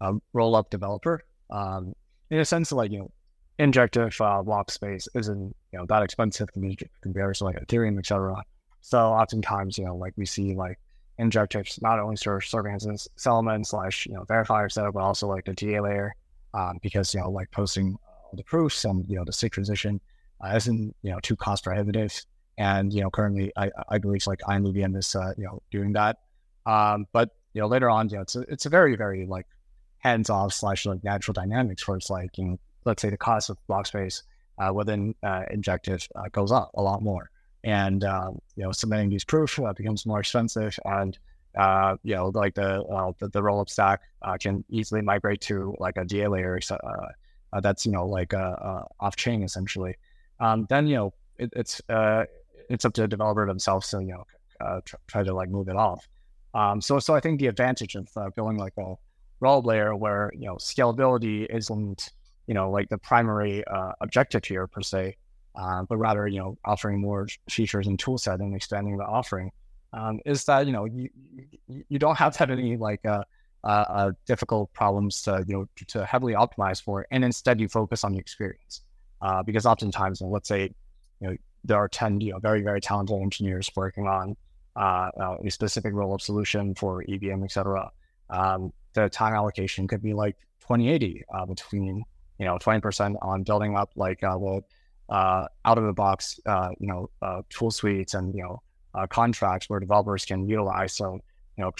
um, 0.00 0.22
roll 0.32 0.54
up 0.54 0.70
developer. 0.70 1.22
Um, 1.50 1.94
in 2.30 2.38
a 2.38 2.44
sense, 2.44 2.70
like 2.70 2.92
you 2.92 3.00
know, 3.00 3.10
injective 3.58 4.18
uh, 4.20 4.42
block 4.42 4.70
space 4.70 5.08
isn't 5.14 5.54
you 5.72 5.78
know 5.78 5.86
that 5.86 6.02
expensive 6.02 6.48
compared 7.02 7.34
to 7.34 7.44
like 7.44 7.56
Ethereum, 7.56 7.98
etc. 7.98 8.42
So 8.80 8.98
oftentimes, 8.98 9.76
you 9.76 9.84
know, 9.84 9.96
like 9.96 10.14
we 10.16 10.26
see 10.26 10.54
like 10.54 10.78
injectives 11.20 11.78
not 11.82 11.98
only 11.98 12.16
of 12.26 12.44
serving 12.44 12.74
as 12.74 13.08
settlement 13.16 13.66
slash 13.66 14.06
you 14.06 14.14
know 14.14 14.24
verifier 14.24 14.70
setup, 14.70 14.94
but 14.94 15.00
also 15.00 15.28
like 15.28 15.44
the 15.44 15.52
DA 15.52 15.80
layer, 15.80 16.14
um, 16.54 16.78
because 16.82 17.14
you 17.14 17.20
know 17.20 17.30
like 17.30 17.50
posting 17.50 17.96
the 18.32 18.44
proofs 18.44 18.84
and 18.84 19.08
you 19.08 19.16
know 19.16 19.24
the 19.24 19.32
state 19.32 19.52
transition 19.52 20.00
uh, 20.44 20.54
isn't 20.56 20.94
you 21.02 21.10
know 21.10 21.20
too 21.20 21.36
cost 21.36 21.64
prohibitive. 21.64 22.24
And 22.58 22.92
you 22.92 23.00
know, 23.00 23.10
currently, 23.10 23.52
I, 23.56 23.70
I 23.88 23.98
believe 23.98 24.26
like 24.26 24.40
inEVM 24.40 24.96
is 24.96 25.14
uh, 25.14 25.32
you 25.36 25.44
know 25.44 25.62
doing 25.70 25.92
that. 25.92 26.18
Um, 26.66 27.06
but 27.12 27.30
you 27.54 27.60
know, 27.60 27.68
later 27.68 27.88
on, 27.88 28.08
you 28.08 28.16
know, 28.16 28.22
it's 28.22 28.36
a, 28.36 28.40
it's 28.42 28.66
a 28.66 28.68
very 28.70 28.96
very 28.96 29.26
like 29.26 29.46
hands 29.98 30.30
off 30.30 30.52
slash 30.52 30.86
like 30.86 31.04
natural 31.04 31.32
dynamics 31.32 31.86
where 31.86 31.96
it's 31.96 32.10
like 32.10 32.36
you 32.38 32.44
know, 32.44 32.58
let's 32.84 33.02
say 33.02 33.10
the 33.10 33.16
cost 33.16 33.50
of 33.50 33.56
block 33.66 33.86
space 33.86 34.22
uh, 34.58 34.72
within 34.72 35.14
uh, 35.22 35.42
injective 35.50 36.06
uh, 36.16 36.28
goes 36.32 36.52
up 36.52 36.70
a 36.74 36.82
lot 36.82 37.02
more, 37.02 37.30
and 37.64 38.04
um, 38.04 38.40
you 38.56 38.64
know, 38.64 38.72
submitting 38.72 39.10
these 39.10 39.24
proofs 39.24 39.58
uh, 39.58 39.72
becomes 39.72 40.06
more 40.06 40.20
expensive, 40.20 40.78
and 40.84 41.18
uh, 41.56 41.96
you 42.02 42.14
know, 42.14 42.28
like 42.28 42.54
the 42.54 42.82
uh, 42.82 43.12
the, 43.18 43.28
the 43.28 43.42
roll 43.42 43.60
up 43.60 43.68
stack 43.68 44.00
can 44.40 44.64
easily 44.68 45.02
migrate 45.02 45.40
to 45.42 45.74
like 45.78 45.96
a 45.96 46.04
DA 46.04 46.28
layer 46.28 46.58
that's 47.62 47.84
you 47.84 47.92
know 47.92 48.06
like 48.06 48.32
off 48.34 49.16
chain 49.16 49.42
essentially. 49.42 49.96
Um, 50.38 50.66
then 50.70 50.86
you 50.86 50.96
know, 50.96 51.14
it, 51.38 51.52
it's 51.54 51.80
it's 52.70 52.84
up 52.84 52.94
to 52.94 53.02
the 53.02 53.08
developer 53.08 53.46
themselves 53.46 53.88
to 53.90 54.00
you 54.00 54.12
know 54.12 54.24
uh, 54.60 54.80
try, 55.06 55.22
to 55.22 55.34
like 55.34 55.50
move 55.50 55.68
it 55.68 55.76
off. 55.76 56.08
Um, 56.54 56.80
so 56.80 56.98
so 56.98 57.14
I 57.14 57.20
think 57.20 57.40
the 57.40 57.48
advantage 57.48 57.94
of 57.96 58.08
uh, 58.16 58.30
building 58.34 58.56
like 58.56 58.74
a 58.78 58.94
role 59.40 59.62
layer 59.62 59.94
where 59.94 60.30
you 60.34 60.46
know 60.46 60.56
scalability 60.56 61.46
isn't 61.50 62.10
you 62.46 62.54
know 62.54 62.70
like 62.70 62.88
the 62.88 62.98
primary 62.98 63.64
uh, 63.66 63.92
objective 64.00 64.44
here 64.44 64.66
per 64.66 64.82
se, 64.82 65.16
uh, 65.54 65.82
but 65.88 65.96
rather 65.96 66.26
you 66.26 66.38
know 66.38 66.56
offering 66.64 67.00
more 67.00 67.26
features 67.48 67.86
and 67.86 67.98
toolset 67.98 68.40
and 68.40 68.54
expanding 68.54 68.96
the 68.96 69.04
offering 69.04 69.50
um, 69.92 70.20
is 70.24 70.44
that 70.44 70.66
you 70.66 70.72
know 70.72 70.84
you 70.84 71.08
you 71.66 71.98
don't 71.98 72.16
have 72.16 72.32
to 72.32 72.38
have 72.38 72.50
any 72.50 72.76
like 72.76 73.04
uh, 73.04 73.22
uh, 73.64 74.12
difficult 74.26 74.72
problems 74.72 75.22
to 75.22 75.44
you 75.46 75.54
know 75.54 75.66
to 75.86 76.04
heavily 76.04 76.34
optimize 76.34 76.82
for, 76.82 77.06
and 77.10 77.24
instead 77.24 77.60
you 77.60 77.68
focus 77.68 78.04
on 78.04 78.12
the 78.12 78.18
experience 78.18 78.82
because 79.44 79.66
oftentimes 79.66 80.20
let's 80.22 80.48
say 80.48 80.70
you 81.20 81.28
know 81.28 81.36
there 81.64 81.76
are 81.76 81.88
10 81.88 82.20
you 82.20 82.32
know, 82.32 82.38
very, 82.38 82.62
very 82.62 82.80
talented 82.80 83.20
engineers 83.20 83.70
working 83.76 84.06
on 84.06 84.36
uh, 84.76 85.10
uh, 85.20 85.36
a 85.44 85.50
specific 85.50 85.92
roll 85.92 86.14
up 86.14 86.20
solution 86.20 86.74
for 86.74 87.04
EVM, 87.08 87.44
et 87.44 87.52
cetera. 87.52 87.90
Um, 88.30 88.72
the 88.94 89.08
time 89.08 89.34
allocation 89.34 89.86
could 89.86 90.02
be 90.02 90.14
like 90.14 90.36
2080 90.60 91.24
uh, 91.32 91.46
between, 91.46 92.04
you 92.38 92.46
know, 92.46 92.58
20% 92.58 93.16
on 93.22 93.42
building 93.42 93.76
up 93.76 93.90
like 93.96 94.22
uh, 94.22 94.36
the 94.38 94.62
uh, 95.10 95.46
out 95.64 95.76
of 95.78 95.84
the 95.84 95.92
box, 95.92 96.40
uh, 96.46 96.70
you 96.78 96.86
know, 96.86 97.10
tool 97.50 97.70
suites 97.70 98.14
and, 98.14 98.34
you 98.34 98.42
know, 98.42 98.62
contracts 99.08 99.68
where 99.68 99.80
developers 99.80 100.24
can 100.24 100.46
utilize. 100.46 100.94
So, 100.94 101.20
you 101.58 101.64
know, 101.64 101.72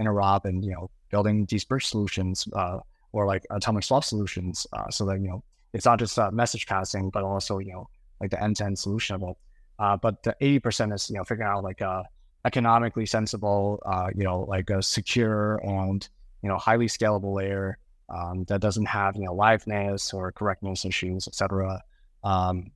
interop 0.00 0.44
and, 0.44 0.64
you 0.64 0.72
know, 0.72 0.90
building 1.10 1.44
dispersed 1.44 1.90
solutions 1.90 2.48
or 3.12 3.26
like 3.26 3.44
atomic 3.50 3.84
swap 3.84 4.04
solutions 4.04 4.66
so 4.90 5.04
that, 5.06 5.20
you 5.20 5.28
know, 5.28 5.44
it's 5.72 5.84
not 5.84 5.98
just 5.98 6.18
message 6.32 6.66
passing, 6.66 7.10
but 7.10 7.22
also, 7.22 7.58
you 7.58 7.72
know, 7.72 7.88
like 8.20 8.30
the 8.30 8.42
end-to-end 8.42 8.78
solution. 8.78 9.34
Uh, 9.78 9.96
but 9.96 10.22
the 10.22 10.34
80% 10.40 10.94
is, 10.94 11.10
you 11.10 11.16
know, 11.16 11.24
figuring 11.24 11.50
out 11.50 11.64
like 11.64 11.82
economically 12.44 13.06
sensible, 13.06 13.82
uh, 13.86 14.08
you 14.14 14.24
know, 14.24 14.40
like 14.40 14.70
a 14.70 14.82
secure 14.82 15.56
and, 15.64 16.08
you 16.42 16.48
know, 16.48 16.56
highly 16.56 16.86
scalable 16.86 17.34
layer 17.34 17.78
um, 18.08 18.44
that 18.44 18.60
doesn't 18.60 18.86
have, 18.86 19.16
you 19.16 19.24
know, 19.24 19.34
liveness 19.34 20.12
or 20.14 20.30
correctness 20.30 20.84
issues, 20.84 21.26
etc. 21.26 21.82
Um, 22.24 22.70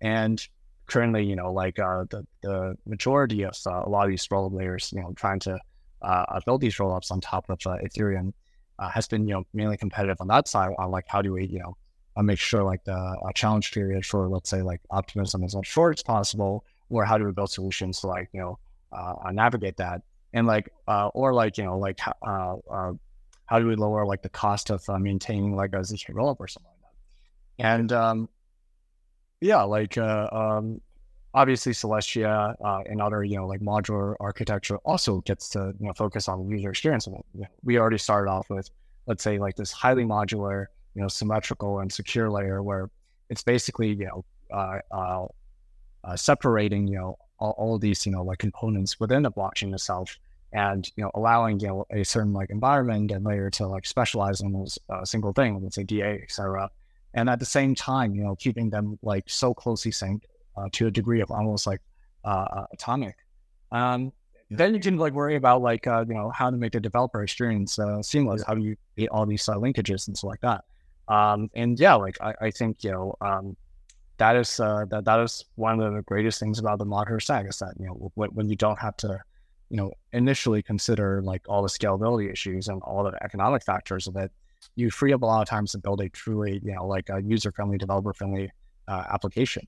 and 0.00 0.44
currently, 0.86 1.24
you 1.24 1.36
know, 1.36 1.52
like 1.52 1.78
uh, 1.78 2.04
the, 2.10 2.26
the 2.42 2.76
majority 2.86 3.42
of 3.42 3.56
uh, 3.66 3.82
a 3.84 3.88
lot 3.88 4.04
of 4.04 4.10
these 4.10 4.26
rollup 4.28 4.52
layers, 4.52 4.92
you 4.92 5.00
know, 5.00 5.12
trying 5.14 5.40
to 5.40 5.58
uh, 6.02 6.40
build 6.44 6.60
these 6.60 6.76
rollups 6.76 7.10
on 7.10 7.20
top 7.20 7.48
of 7.48 7.58
uh, 7.66 7.76
Ethereum 7.84 8.32
has 8.92 9.06
been, 9.06 9.26
you 9.28 9.34
know, 9.34 9.44
mainly 9.54 9.76
competitive 9.76 10.16
on 10.20 10.26
that 10.28 10.48
side 10.48 10.72
on 10.78 10.90
like 10.90 11.04
how 11.06 11.22
do 11.22 11.32
we, 11.32 11.46
you 11.46 11.60
know, 11.60 11.76
uh, 12.16 12.22
make 12.22 12.38
sure 12.38 12.62
like 12.62 12.84
the 12.84 12.92
uh, 12.94 13.32
challenge 13.34 13.72
period 13.72 14.04
for 14.04 14.28
let's 14.28 14.50
say 14.50 14.62
like 14.62 14.80
optimism 14.90 15.42
is 15.44 15.54
as 15.54 15.66
short 15.66 15.98
as 15.98 16.02
possible, 16.02 16.64
or 16.90 17.04
how 17.04 17.18
do 17.18 17.24
we 17.24 17.32
build 17.32 17.50
solutions 17.50 18.00
to 18.00 18.06
like 18.06 18.28
you 18.32 18.40
know 18.40 18.58
uh, 18.92 19.30
navigate 19.32 19.76
that? 19.78 20.02
And 20.32 20.46
like 20.46 20.70
uh, 20.86 21.08
or 21.08 21.32
like 21.32 21.58
you 21.58 21.64
know 21.64 21.78
like 21.78 22.00
uh, 22.06 22.56
uh, 22.70 22.92
how 23.46 23.58
do 23.58 23.66
we 23.66 23.74
lower 23.74 24.06
like 24.06 24.22
the 24.22 24.28
cost 24.28 24.70
of 24.70 24.82
maintaining 25.00 25.54
like 25.56 25.72
a 25.72 25.78
zk 25.78 26.10
rollup 26.10 26.36
or 26.38 26.48
something 26.48 26.70
like 26.82 26.92
that, 27.58 27.66
and 27.66 27.92
um, 27.92 28.28
yeah, 29.40 29.62
like 29.62 29.98
uh, 29.98 30.28
um, 30.32 30.80
obviously 31.34 31.72
Celestia 31.72 32.54
uh, 32.64 32.80
and 32.86 33.00
other 33.00 33.24
you 33.24 33.36
know 33.36 33.46
like 33.46 33.60
modular 33.60 34.14
architecture 34.20 34.78
also 34.78 35.20
gets 35.22 35.48
to 35.50 35.74
you 35.78 35.86
know 35.86 35.92
focus 35.92 36.28
on 36.28 36.48
user 36.48 36.70
experience. 36.70 37.08
We 37.62 37.78
already 37.78 37.98
started 37.98 38.30
off 38.30 38.50
with 38.50 38.70
let's 39.06 39.22
say 39.22 39.38
like 39.38 39.56
this 39.56 39.72
highly 39.72 40.04
modular, 40.04 40.66
you 40.94 41.02
know, 41.02 41.08
symmetrical 41.08 41.80
and 41.80 41.92
secure 41.92 42.30
layer 42.30 42.62
where 42.62 42.90
it's 43.28 43.42
basically 43.42 43.88
you 43.88 44.06
know 44.06 44.24
uh, 44.52 44.78
uh, 44.90 45.26
uh, 46.04 46.16
separating 46.16 46.86
you 46.86 46.96
know 46.96 47.18
all, 47.38 47.54
all 47.58 47.78
these 47.78 48.06
you 48.06 48.12
know 48.12 48.22
like 48.22 48.38
components 48.38 49.00
within 49.00 49.22
the 49.22 49.30
blockchain 49.30 49.72
itself 49.72 50.18
and 50.52 50.90
you 50.96 51.02
know 51.02 51.10
allowing 51.14 51.58
you 51.60 51.68
know 51.68 51.86
a 51.90 52.04
certain 52.04 52.32
like 52.32 52.50
environment 52.50 53.10
and 53.10 53.24
layer 53.24 53.50
to 53.50 53.66
like 53.66 53.86
specialize 53.86 54.40
in 54.40 54.54
a 54.54 54.92
uh, 54.92 55.04
single 55.04 55.32
thing 55.32 55.60
let's 55.62 55.74
say 55.74 55.82
da 55.82 56.02
etc 56.22 56.70
and 57.14 57.28
at 57.30 57.38
the 57.38 57.46
same 57.46 57.74
time 57.74 58.14
you 58.14 58.22
know 58.22 58.34
keeping 58.36 58.70
them 58.70 58.98
like 59.02 59.24
so 59.26 59.54
closely 59.54 59.90
synced 59.90 60.22
uh, 60.56 60.68
to 60.72 60.86
a 60.86 60.90
degree 60.90 61.20
of 61.20 61.30
almost 61.30 61.66
like 61.66 61.80
uh, 62.24 62.46
uh 62.56 62.66
atomic. 62.72 63.16
Um, 63.72 64.12
then 64.50 64.74
you 64.74 64.80
can 64.80 64.98
like 64.98 65.14
worry 65.14 65.36
about 65.36 65.62
like 65.62 65.86
uh, 65.86 66.04
you 66.06 66.14
know 66.14 66.30
how 66.30 66.50
to 66.50 66.56
make 66.56 66.72
the 66.72 66.80
developer 66.80 67.22
experience 67.22 67.78
uh, 67.78 68.02
seamless 68.02 68.44
how 68.46 68.54
do 68.54 68.62
you 68.62 68.76
create 68.94 69.08
all 69.08 69.26
these 69.26 69.44
linkages 69.46 70.06
and 70.06 70.16
stuff 70.16 70.28
like 70.28 70.40
that. 70.40 70.64
Um, 71.08 71.50
and 71.54 71.78
yeah 71.78 71.94
like 71.94 72.16
I, 72.20 72.34
I 72.40 72.50
think 72.50 72.84
you 72.84 72.92
know 72.92 73.14
um, 73.20 73.56
that 74.18 74.36
is 74.36 74.56
that 74.56 75.02
that 75.04 75.20
is 75.20 75.44
one 75.56 75.80
of 75.80 75.94
the 75.94 76.02
greatest 76.02 76.38
things 76.38 76.58
about 76.58 76.78
the 76.78 76.86
modular 76.86 77.20
stack 77.20 77.46
is 77.48 77.58
that 77.58 77.74
you 77.78 77.86
know 77.86 78.12
when, 78.14 78.30
when 78.30 78.48
you 78.48 78.56
don't 78.56 78.78
have 78.78 78.96
to 78.98 79.20
you 79.70 79.76
know, 79.76 79.92
initially 80.12 80.62
consider 80.62 81.20
like 81.22 81.42
all 81.48 81.60
the 81.60 81.68
scalability 81.68 82.30
issues 82.30 82.68
and 82.68 82.80
all 82.82 83.02
the 83.02 83.24
economic 83.24 83.64
factors 83.64 84.06
of 84.06 84.16
it, 84.16 84.30
you 84.76 84.90
free 84.90 85.12
up 85.12 85.22
a 85.22 85.26
lot 85.26 85.42
of 85.42 85.48
times 85.48 85.72
to 85.72 85.78
build 85.78 86.00
a 86.00 86.08
truly, 86.08 86.60
you 86.62 86.74
know, 86.74 86.86
like 86.86 87.08
a 87.10 87.22
user-friendly, 87.22 87.78
developer-friendly 87.78 88.50
uh, 88.88 89.04
application. 89.12 89.66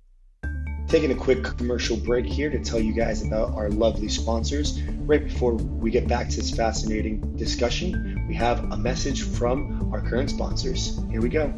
Taking 0.88 1.10
a 1.10 1.16
quick 1.16 1.42
commercial 1.42 1.96
break 1.96 2.26
here 2.26 2.48
to 2.48 2.60
tell 2.60 2.78
you 2.78 2.92
guys 2.92 3.26
about 3.26 3.54
our 3.54 3.68
lovely 3.68 4.08
sponsors. 4.08 4.80
Right 4.82 5.24
before 5.24 5.54
we 5.54 5.90
get 5.90 6.06
back 6.06 6.28
to 6.28 6.36
this 6.36 6.52
fascinating 6.52 7.36
discussion, 7.36 8.24
we 8.28 8.34
have 8.34 8.62
a 8.72 8.76
message 8.76 9.22
from 9.24 9.92
our 9.92 10.00
current 10.00 10.30
sponsors. 10.30 11.00
Here 11.10 11.20
we 11.20 11.28
go. 11.28 11.52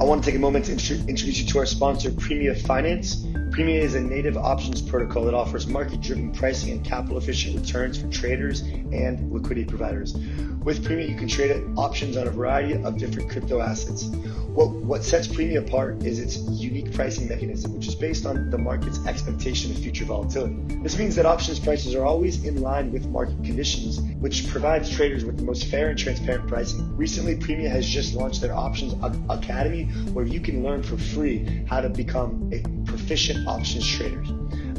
I 0.00 0.04
want 0.04 0.22
to 0.22 0.30
take 0.30 0.36
a 0.36 0.40
moment 0.40 0.66
to 0.66 0.72
introduce 0.72 1.40
you 1.40 1.46
to 1.46 1.58
our 1.58 1.66
sponsor, 1.66 2.10
Premia 2.10 2.56
Finance. 2.56 3.24
Premia 3.50 3.80
is 3.80 3.94
a 3.94 4.00
native 4.00 4.36
options 4.36 4.82
protocol 4.82 5.24
that 5.24 5.34
offers 5.34 5.66
market 5.66 6.00
driven 6.02 6.30
pricing 6.30 6.70
and 6.70 6.84
capital 6.84 7.16
efficient 7.16 7.58
returns 7.58 7.98
for 7.98 8.06
traders 8.08 8.60
and 8.60 9.32
liquidity 9.32 9.64
providers. 9.64 10.14
With 10.62 10.84
Premia, 10.84 11.08
you 11.08 11.16
can 11.16 11.28
trade 11.28 11.64
options 11.76 12.16
on 12.16 12.26
a 12.26 12.30
variety 12.30 12.74
of 12.74 12.98
different 12.98 13.30
crypto 13.30 13.60
assets. 13.60 14.10
What, 14.58 14.70
what 14.70 15.04
sets 15.04 15.28
Premia 15.28 15.58
apart 15.58 16.02
is 16.02 16.18
its 16.18 16.38
unique 16.60 16.92
pricing 16.92 17.28
mechanism, 17.28 17.76
which 17.76 17.86
is 17.86 17.94
based 17.94 18.26
on 18.26 18.50
the 18.50 18.58
market's 18.58 18.98
expectation 19.06 19.70
of 19.70 19.78
future 19.78 20.04
volatility. 20.04 20.56
This 20.82 20.98
means 20.98 21.14
that 21.14 21.26
options 21.26 21.60
prices 21.60 21.94
are 21.94 22.04
always 22.04 22.42
in 22.42 22.60
line 22.60 22.90
with 22.90 23.06
market 23.06 23.36
conditions, 23.44 24.00
which 24.18 24.48
provides 24.48 24.90
traders 24.90 25.24
with 25.24 25.36
the 25.36 25.44
most 25.44 25.66
fair 25.66 25.90
and 25.90 25.96
transparent 25.96 26.48
pricing. 26.48 26.96
Recently, 26.96 27.36
Premia 27.36 27.70
has 27.70 27.88
just 27.88 28.14
launched 28.14 28.40
their 28.40 28.52
Options 28.52 28.94
Academy, 29.30 29.84
where 30.12 30.26
you 30.26 30.40
can 30.40 30.64
learn 30.64 30.82
for 30.82 30.96
free 30.96 31.64
how 31.68 31.80
to 31.80 31.88
become 31.88 32.50
a 32.52 32.60
proficient 32.84 33.46
options 33.46 33.86
trader. 33.86 34.24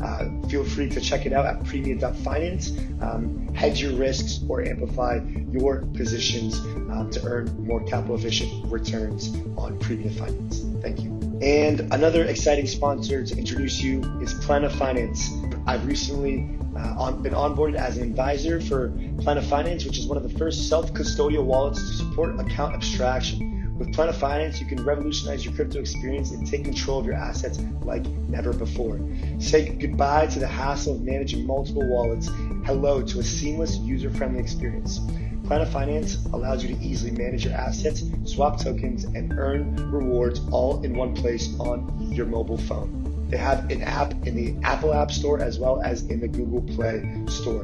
Uh, 0.03 0.29
feel 0.49 0.65
free 0.65 0.89
to 0.89 0.99
check 0.99 1.25
it 1.25 1.31
out 1.31 1.45
at 1.45 1.61
premia.finance. 1.63 2.71
Um, 3.01 3.48
hedge 3.59 3.81
your 3.81 3.91
risks 3.91 4.39
or 4.47 4.65
amplify 4.65 5.19
your 5.51 5.81
positions 5.93 6.57
um, 6.93 7.09
to 7.11 7.21
earn 7.25 7.45
more 7.67 7.83
capital 7.83 8.15
efficient 8.15 8.49
returns 8.71 9.35
on 9.57 9.77
Premia 9.79 10.17
Finance. 10.17 10.61
Thank 10.81 11.01
you. 11.01 11.11
And 11.41 11.81
another 11.91 12.23
exciting 12.23 12.67
sponsor 12.67 13.25
to 13.25 13.37
introduce 13.37 13.81
you 13.81 14.01
is 14.21 14.33
Plena 14.33 14.69
Finance. 14.69 15.29
I've 15.67 15.85
recently 15.85 16.49
uh, 16.73 16.95
on, 16.97 17.21
been 17.21 17.33
onboarded 17.33 17.75
as 17.75 17.97
an 17.97 18.03
advisor 18.03 18.61
for 18.61 18.93
Plena 19.19 19.41
Finance, 19.41 19.83
which 19.83 19.97
is 19.97 20.07
one 20.07 20.15
of 20.15 20.23
the 20.23 20.37
first 20.39 20.69
self 20.69 20.93
custodial 20.93 21.43
wallets 21.43 21.79
to 21.79 21.93
support 21.97 22.39
account 22.39 22.75
abstraction. 22.75 23.58
With 23.79 23.93
Plena 23.93 24.11
Finance, 24.11 24.59
you 24.59 24.67
can 24.67 24.83
revolutionize 24.83 25.45
your 25.45 25.53
crypto 25.53 25.79
experience 25.79 26.31
and 26.31 26.45
take 26.45 26.65
control 26.65 26.99
of 26.99 27.05
your 27.05 27.15
assets 27.15 27.61
like 27.83 28.05
never 28.27 28.51
before. 28.51 28.99
Say 29.39 29.69
goodbye 29.69 30.27
to 30.27 30.39
the 30.39 30.47
hassle 30.47 30.95
of 30.95 31.01
managing 31.01 31.47
multiple 31.47 31.87
wallets. 31.87 32.27
Hello 32.65 33.01
to 33.01 33.19
a 33.19 33.23
seamless, 33.23 33.77
user 33.77 34.09
friendly 34.09 34.41
experience. 34.41 34.99
Plena 35.45 35.65
Finance 35.65 36.25
allows 36.33 36.61
you 36.61 36.75
to 36.75 36.83
easily 36.83 37.11
manage 37.11 37.45
your 37.45 37.53
assets, 37.53 38.03
swap 38.25 38.59
tokens, 38.59 39.05
and 39.05 39.39
earn 39.39 39.77
rewards 39.89 40.41
all 40.51 40.83
in 40.83 40.93
one 40.97 41.15
place 41.15 41.57
on 41.57 42.11
your 42.11 42.25
mobile 42.25 42.57
phone. 42.57 43.27
They 43.29 43.37
have 43.37 43.71
an 43.71 43.81
app 43.83 44.11
in 44.27 44.35
the 44.35 44.61
Apple 44.67 44.93
App 44.93 45.09
Store 45.09 45.39
as 45.39 45.57
well 45.57 45.81
as 45.81 46.03
in 46.07 46.19
the 46.19 46.27
Google 46.27 46.61
Play 46.75 47.09
Store. 47.27 47.63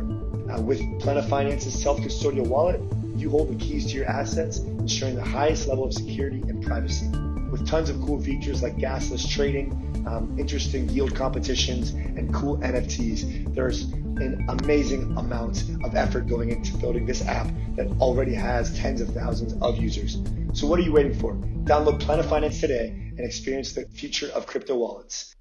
Uh, 0.50 0.62
with 0.62 0.80
Plena 1.02 1.24
Finance's 1.24 1.78
self 1.78 2.00
custodial 2.00 2.48
wallet, 2.48 2.80
you 3.18 3.30
hold 3.30 3.50
the 3.50 3.56
keys 3.64 3.86
to 3.88 3.98
your 3.98 4.06
assets, 4.06 4.60
ensuring 4.86 5.16
the 5.16 5.24
highest 5.24 5.68
level 5.68 5.84
of 5.84 5.92
security 5.92 6.44
and 6.48 6.64
privacy. 6.64 7.08
With 7.50 7.68
tons 7.68 7.90
of 7.90 8.00
cool 8.02 8.22
features 8.22 8.62
like 8.62 8.78
gasless 8.78 9.28
trading, 9.28 9.72
um, 10.06 10.38
interesting 10.38 10.88
yield 10.90 11.16
competitions, 11.16 11.90
and 11.90 12.32
cool 12.32 12.58
NFTs, 12.60 13.56
there's 13.56 13.86
an 14.22 14.46
amazing 14.48 15.18
amount 15.18 15.64
of 15.84 15.96
effort 15.96 16.28
going 16.28 16.52
into 16.52 16.78
building 16.78 17.08
this 17.08 17.26
app 17.26 17.48
that 17.78 17.88
already 18.00 18.36
has 18.36 18.78
tens 18.78 19.02
of 19.02 19.10
thousands 19.10 19.60
of 19.60 19.80
users. 19.80 20.22
So 20.54 20.68
what 20.68 20.78
are 20.78 20.84
you 20.84 20.94
waiting 20.94 21.16
for? 21.16 21.34
Download 21.64 22.00
Plena 22.00 22.22
Finance 22.22 22.62
today 22.62 22.90
and 22.90 23.22
experience 23.22 23.74
the 23.74 23.88
future 23.88 24.30
of 24.36 24.46
crypto 24.46 24.76
wallets. 24.76 25.36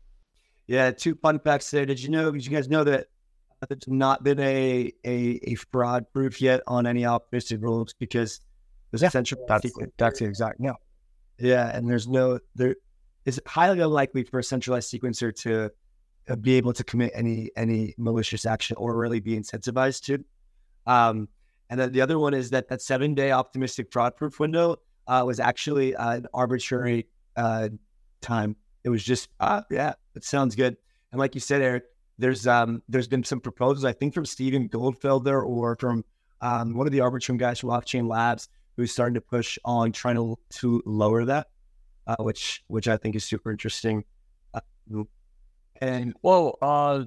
Yeah, 0.66 0.90
two 0.92 1.16
fun 1.16 1.38
facts 1.38 1.70
there. 1.70 1.84
Did 1.84 2.02
you 2.02 2.08
know? 2.08 2.30
Did 2.30 2.46
you 2.46 2.50
guys 2.50 2.70
know 2.70 2.84
that 2.84 3.08
there's 3.68 3.86
not 3.88 4.24
been 4.24 4.40
a 4.40 4.90
a, 5.04 5.40
a 5.42 5.54
fraud 5.70 6.06
proof 6.14 6.40
yet 6.40 6.62
on 6.66 6.86
any 6.86 7.04
optimistic 7.04 7.60
rules 7.60 7.92
because 7.92 8.40
there's 8.94 9.02
yeah, 9.02 9.08
central 9.08 9.44
that's 9.48 9.72
that's 9.96 10.20
the 10.20 10.24
exact 10.24 10.60
no. 10.60 10.76
Yeah, 11.36 11.68
and 11.76 11.90
there's 11.90 12.06
no 12.06 12.38
there 12.54 12.76
is 13.24 13.40
highly 13.44 13.80
unlikely 13.80 14.22
for 14.22 14.38
a 14.38 14.44
centralized 14.44 14.88
sequencer 14.88 15.34
to 15.42 15.72
uh, 16.28 16.36
be 16.36 16.54
able 16.54 16.72
to 16.74 16.84
commit 16.84 17.10
any 17.12 17.50
any 17.56 17.96
malicious 17.98 18.46
action 18.46 18.76
or 18.76 18.96
really 18.96 19.18
be 19.18 19.36
incentivized 19.36 20.02
to. 20.04 20.24
Um, 20.86 21.28
and 21.68 21.80
then 21.80 21.90
the 21.90 22.02
other 22.02 22.20
one 22.20 22.34
is 22.34 22.50
that 22.50 22.68
that 22.68 22.82
seven 22.82 23.14
day 23.14 23.32
optimistic 23.32 23.90
fraud 23.90 24.14
proof 24.14 24.38
window 24.38 24.76
uh, 25.08 25.24
was 25.26 25.40
actually 25.40 25.96
uh, 25.96 26.12
an 26.12 26.26
arbitrary 26.32 27.08
uh, 27.34 27.70
time. 28.20 28.54
It 28.84 28.90
was 28.90 29.02
just 29.02 29.28
ah 29.40 29.64
yeah, 29.72 29.94
it 30.14 30.22
sounds 30.22 30.54
good. 30.54 30.76
And 31.10 31.18
like 31.18 31.34
you 31.34 31.40
said, 31.40 31.62
Eric, 31.62 31.82
there's 32.18 32.46
um, 32.46 32.80
there's 32.88 33.08
been 33.08 33.24
some 33.24 33.40
proposals, 33.40 33.84
I 33.84 33.92
think, 33.92 34.14
from 34.14 34.24
Steven 34.24 34.68
Goldfeder 34.68 35.44
or 35.44 35.74
from 35.80 36.04
um, 36.40 36.74
one 36.74 36.86
of 36.86 36.92
the 36.92 37.00
Arbitrum 37.00 37.38
guys 37.38 37.58
from 37.58 37.70
Offchain 37.70 38.06
Labs 38.06 38.48
who's 38.76 38.92
starting 38.92 39.14
to 39.14 39.20
push 39.20 39.58
on 39.64 39.92
trying 39.92 40.16
to 40.16 40.38
to 40.50 40.82
lower 40.84 41.24
that, 41.24 41.48
uh, 42.06 42.16
which 42.20 42.62
which 42.68 42.88
I 42.88 42.96
think 42.96 43.16
is 43.16 43.24
super 43.24 43.50
interesting. 43.50 44.04
Uh, 44.52 44.60
and 45.80 46.14
well, 46.22 46.58
uh, 46.62 47.04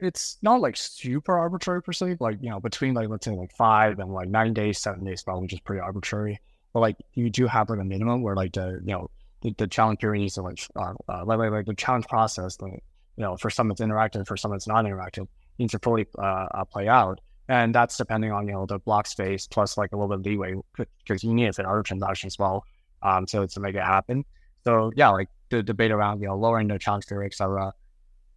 it's 0.00 0.38
not 0.42 0.60
like 0.60 0.76
super 0.76 1.38
arbitrary 1.38 1.82
per 1.82 1.92
se. 1.92 2.16
Like 2.20 2.38
you 2.40 2.50
know, 2.50 2.60
between 2.60 2.94
like 2.94 3.08
let's 3.08 3.24
say 3.24 3.32
like 3.32 3.52
five 3.52 3.98
and 3.98 4.12
like 4.12 4.28
nine 4.28 4.54
days, 4.54 4.78
seven 4.78 5.04
days, 5.04 5.22
probably 5.22 5.48
just 5.48 5.64
pretty 5.64 5.80
arbitrary. 5.80 6.40
But 6.72 6.80
like 6.80 6.96
you 7.14 7.30
do 7.30 7.46
have 7.46 7.70
like 7.70 7.80
a 7.80 7.84
minimum 7.84 8.22
where 8.22 8.36
like 8.36 8.52
the 8.52 8.80
you 8.84 8.92
know 8.92 9.10
the, 9.42 9.54
the 9.58 9.66
challenge 9.66 10.00
period 10.00 10.24
is 10.24 10.38
like 10.38 10.58
uh, 10.76 10.94
uh, 11.08 11.24
like, 11.24 11.38
like, 11.38 11.50
like 11.50 11.66
the 11.66 11.74
challenge 11.74 12.06
process. 12.08 12.60
Like, 12.60 12.82
you 13.16 13.22
know, 13.22 13.36
for 13.36 13.50
some 13.50 13.70
it's 13.70 13.80
interactive, 13.80 14.26
for 14.26 14.36
some 14.36 14.52
it's 14.52 14.66
not 14.66 14.84
interactive. 14.84 15.28
needs 15.58 15.72
to 15.72 15.78
fully 15.78 16.06
uh, 16.18 16.64
play 16.64 16.88
out. 16.88 17.20
And 17.48 17.74
that's 17.74 17.96
depending 17.96 18.32
on, 18.32 18.46
you 18.46 18.54
know, 18.54 18.66
the 18.66 18.78
block 18.78 19.06
space 19.06 19.46
plus 19.46 19.76
like 19.76 19.92
a 19.92 19.96
little 19.96 20.08
bit 20.08 20.20
of 20.20 20.26
leeway 20.26 20.54
because 20.76 21.22
you 21.22 21.34
need 21.34 21.46
it 21.46 21.54
for 21.54 21.68
other 21.68 21.82
transactions 21.82 22.34
as 22.34 22.38
well. 22.38 22.64
Um, 23.02 23.26
so 23.26 23.46
to 23.46 23.60
make 23.60 23.74
it 23.74 23.82
happen. 23.82 24.24
So 24.64 24.90
yeah, 24.96 25.10
like 25.10 25.28
the 25.50 25.62
debate 25.62 25.90
around, 25.90 26.22
you 26.22 26.28
know, 26.28 26.36
lowering 26.36 26.68
the 26.68 26.78
challenge 26.78 27.06
period, 27.06 27.32
et 27.32 27.34
cetera. 27.34 27.72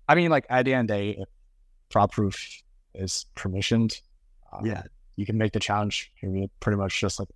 I 0.10 0.16
mean, 0.16 0.30
like 0.30 0.46
at 0.50 0.66
the 0.66 0.74
end 0.74 0.90
of 0.90 0.98
the 0.98 1.02
day, 1.02 1.18
if 1.22 1.30
fraud 1.90 2.12
proof 2.12 2.62
is 2.94 3.26
permissioned, 3.36 4.02
um, 4.52 4.66
yeah, 4.66 4.84
you 5.16 5.26
can 5.26 5.38
make 5.38 5.54
the 5.54 5.60
challenge 5.60 6.12
pretty 6.60 6.78
much 6.78 7.00
just 7.00 7.20
like 7.20 7.30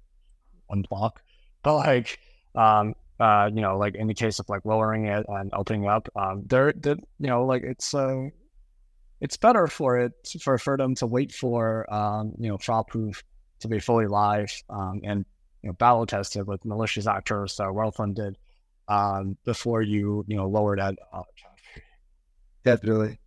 one 0.68 0.84
block. 0.90 1.22
But 1.64 1.76
like, 1.76 2.20
um, 2.54 2.96
uh, 3.20 3.50
you 3.54 3.62
know, 3.62 3.78
like 3.78 3.96
in 3.96 4.08
the 4.08 4.14
case 4.14 4.40
of 4.40 4.50
like 4.50 4.66
lowering 4.66 5.06
it 5.06 5.26
and 5.30 5.52
opening 5.54 5.88
up, 5.88 6.10
um, 6.16 6.44
there, 6.48 6.74
you 6.84 6.98
know, 7.20 7.46
like 7.46 7.64
it's 7.64 7.94
uh, 7.94 8.30
it's 9.22 9.38
better 9.38 9.68
for 9.68 9.98
it 10.00 10.14
for 10.42 10.58
for 10.58 10.78
them 10.78 10.96
to 10.96 11.08
wait 11.08 11.32
for 11.32 11.92
um, 11.94 12.34
you 12.38 12.50
know, 12.50 12.58
fraud 12.58 12.88
proof 12.88 13.24
to 13.60 13.68
be 13.68 13.80
fully 13.80 14.08
live 14.08 14.52
um, 14.70 15.02
and 15.04 15.26
you 15.62 15.70
know, 15.70 15.74
battle 15.74 16.06
tested 16.06 16.48
with 16.48 16.66
malicious 16.66 17.08
actors, 17.08 17.56
that 17.56 17.64
are 17.64 17.74
well 17.74 17.92
funded, 17.92 18.38
um, 18.88 19.38
before 19.46 19.82
you 19.82 20.26
you 20.28 20.36
know 20.36 20.48
lower 20.48 20.76
that. 20.76 20.96
Uh, 21.14 21.24
Definitely, 22.64 23.18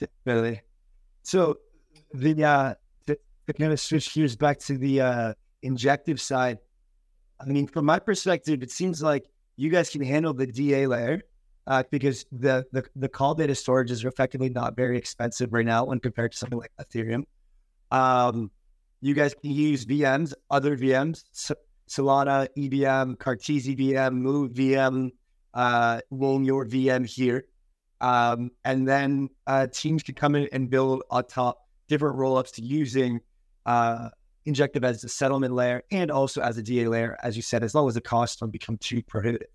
definitely. 0.00 0.60
So 1.22 1.58
the 2.12 2.42
uh, 2.42 2.74
to, 3.06 3.16
to 3.46 3.52
kind 3.52 3.72
of 3.72 3.78
switch 3.78 4.12
gears 4.12 4.34
back 4.34 4.58
to 4.60 4.76
the 4.76 5.00
uh, 5.00 5.34
Injective 5.62 6.20
side 6.20 6.58
I 7.40 7.44
mean, 7.44 7.66
from 7.66 7.84
my 7.84 7.98
perspective, 7.98 8.62
it 8.62 8.70
seems 8.70 9.02
like 9.02 9.26
you 9.56 9.70
guys 9.70 9.90
can 9.90 10.02
handle 10.02 10.32
the 10.32 10.46
DA 10.46 10.86
layer. 10.86 11.22
Uh, 11.66 11.82
because 11.90 12.24
the, 12.32 12.64
the 12.72 12.84
the 12.94 13.08
call 13.08 13.34
data 13.34 13.54
storage 13.54 13.90
is 13.90 14.04
effectively 14.04 14.48
not 14.48 14.76
very 14.76 14.96
expensive 14.96 15.52
right 15.52 15.66
now 15.66 15.84
when 15.84 16.00
compared 16.00 16.32
to 16.32 16.38
something 16.38 16.58
like 16.58 16.72
Ethereum. 16.80 17.24
Um, 17.90 18.50
you 19.00 19.14
guys 19.14 19.34
can 19.34 19.50
use 19.50 19.84
VMs, 19.84 20.32
other 20.50 20.76
VMs, 20.76 21.24
Solana 21.88 22.48
EVM, 22.56 23.14
Cartesi 23.14 23.78
VM, 23.78 24.14
Move 24.14 24.52
VM, 24.52 25.10
uh, 25.54 26.00
your 26.10 26.66
VM 26.66 27.06
here. 27.06 27.44
Um, 28.00 28.50
and 28.64 28.86
then 28.86 29.28
uh, 29.46 29.68
teams 29.72 30.02
can 30.02 30.14
come 30.14 30.34
in 30.34 30.48
and 30.52 30.68
build 30.68 31.02
on 31.10 31.24
top 31.24 31.58
different 31.88 32.16
rollups 32.16 32.52
to 32.54 32.62
using 32.62 33.20
uh, 33.64 34.10
Injective 34.44 34.84
as 34.84 35.02
a 35.02 35.08
settlement 35.08 35.54
layer 35.54 35.82
and 35.90 36.08
also 36.08 36.40
as 36.40 36.56
a 36.56 36.62
DA 36.62 36.86
layer, 36.86 37.16
as 37.24 37.34
you 37.34 37.42
said, 37.42 37.64
as 37.64 37.74
long 37.74 37.88
as 37.88 37.94
the 37.94 38.00
costs 38.00 38.36
don't 38.36 38.52
become 38.52 38.78
too 38.78 39.02
prohibitive. 39.02 39.48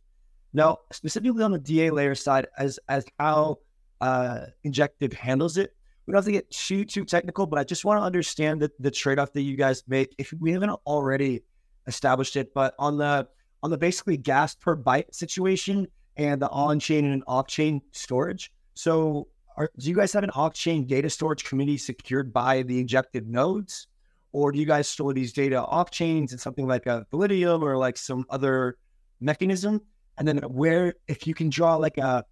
Now, 0.53 0.79
specifically 0.91 1.43
on 1.43 1.51
the 1.51 1.59
DA 1.59 1.91
layer 1.91 2.15
side, 2.15 2.47
as 2.57 2.79
as 2.89 3.05
how 3.19 3.59
uh, 4.01 4.47
Injective 4.63 5.13
handles 5.13 5.57
it, 5.57 5.75
we 6.05 6.11
don't 6.11 6.17
have 6.17 6.25
to 6.25 6.31
get 6.31 6.49
too 6.51 6.85
too 6.85 7.05
technical, 7.05 7.45
but 7.45 7.59
I 7.59 7.63
just 7.63 7.85
want 7.85 7.99
to 7.99 8.03
understand 8.03 8.61
the, 8.61 8.71
the 8.79 8.91
trade 8.91 9.19
off 9.19 9.31
that 9.33 9.41
you 9.41 9.55
guys 9.55 9.83
make. 9.87 10.13
If 10.17 10.33
we 10.39 10.51
haven't 10.51 10.71
already 10.85 11.43
established 11.87 12.35
it, 12.35 12.53
but 12.53 12.75
on 12.79 12.97
the 12.97 13.27
on 13.63 13.69
the 13.69 13.77
basically 13.77 14.17
gas 14.17 14.55
per 14.55 14.75
byte 14.75 15.13
situation 15.13 15.87
and 16.17 16.41
the 16.41 16.49
on 16.49 16.79
chain 16.79 17.05
and 17.05 17.23
off 17.27 17.47
chain 17.47 17.81
storage. 17.91 18.51
So, 18.73 19.27
are, 19.57 19.69
do 19.77 19.89
you 19.89 19.95
guys 19.95 20.13
have 20.13 20.23
an 20.23 20.31
off 20.31 20.53
chain 20.53 20.85
data 20.85 21.09
storage 21.09 21.43
committee 21.43 21.77
secured 21.77 22.33
by 22.33 22.63
the 22.63 22.79
Injective 22.79 23.27
nodes? 23.27 23.87
Or 24.33 24.51
do 24.51 24.59
you 24.59 24.65
guys 24.65 24.87
store 24.87 25.13
these 25.13 25.33
data 25.33 25.61
off 25.61 25.91
chains 25.91 26.31
in 26.31 26.39
something 26.39 26.65
like 26.65 26.85
a 26.85 27.05
Validium 27.11 27.61
or 27.61 27.77
like 27.77 27.97
some 27.97 28.25
other 28.29 28.77
mechanism? 29.19 29.81
And 30.21 30.27
then 30.27 30.37
where, 30.51 30.93
if 31.07 31.25
you 31.25 31.33
can 31.33 31.49
draw 31.49 31.77
like 31.77 31.97
a, 31.97 32.23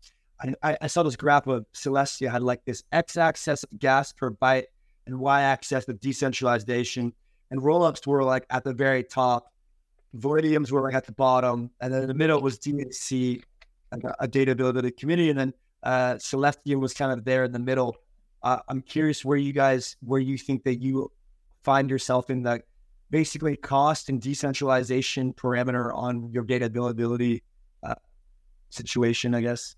I, 0.62 0.78
I 0.80 0.86
saw 0.86 1.02
this 1.02 1.16
graph 1.16 1.48
of 1.48 1.66
Celestia 1.74 2.30
had 2.30 2.44
like 2.44 2.64
this 2.64 2.84
x 2.92 3.18
axis 3.18 3.64
of 3.64 3.80
gas 3.80 4.14
per 4.14 4.30
byte 4.30 4.66
and 5.08 5.20
y 5.20 5.42
axis 5.42 5.88
of 5.88 6.00
decentralization. 6.00 7.12
And 7.50 7.60
rollups 7.60 8.06
were 8.06 8.24
like 8.24 8.46
at 8.52 8.64
the 8.64 8.76
very 8.76 9.04
top, 9.04 9.52
Validiums 10.16 10.70
were 10.70 10.84
like 10.84 10.94
at 10.94 11.08
the 11.08 11.14
bottom, 11.14 11.72
and 11.82 11.92
then 11.92 12.04
in 12.04 12.08
the 12.08 12.14
middle 12.14 12.40
was 12.42 12.60
DNC, 12.60 13.42
a 14.20 14.28
data 14.28 14.52
availability 14.52 14.92
community, 14.92 15.32
and 15.32 15.40
then 15.40 15.54
uh, 15.82 16.14
Celestia 16.14 16.80
was 16.80 16.94
kind 16.94 17.12
of 17.12 17.26
there 17.26 17.44
in 17.44 17.52
the 17.52 17.58
middle. 17.58 17.98
Uh, 18.44 18.60
I'm 18.68 18.84
curious 18.84 19.26
where 19.26 19.38
you 19.38 19.52
guys, 19.52 19.98
where 20.02 20.22
you 20.22 20.38
think 20.38 20.64
that 20.66 20.76
you 20.76 21.12
find 21.64 21.90
yourself 21.90 22.30
in 22.30 22.44
the 22.44 22.62
basically 23.10 23.56
cost 23.56 24.10
and 24.10 24.22
decentralization 24.22 25.34
parameter 25.34 25.92
on 25.92 26.32
your 26.32 26.44
data 26.44 26.66
availability 26.66 27.42
uh, 27.84 27.96
situation, 28.70 29.36
I 29.36 29.42
guess. 29.42 29.76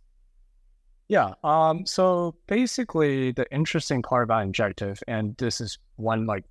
Yeah. 1.08 1.34
Um, 1.43 1.86
so 1.86 2.36
basically, 2.47 3.32
the 3.32 3.45
interesting 3.52 4.02
part 4.02 4.24
about 4.24 4.43
Injective, 4.43 5.04
and 5.08 5.36
this 5.38 5.60
is 5.60 5.78
one 5.97 6.26
like 6.26 6.45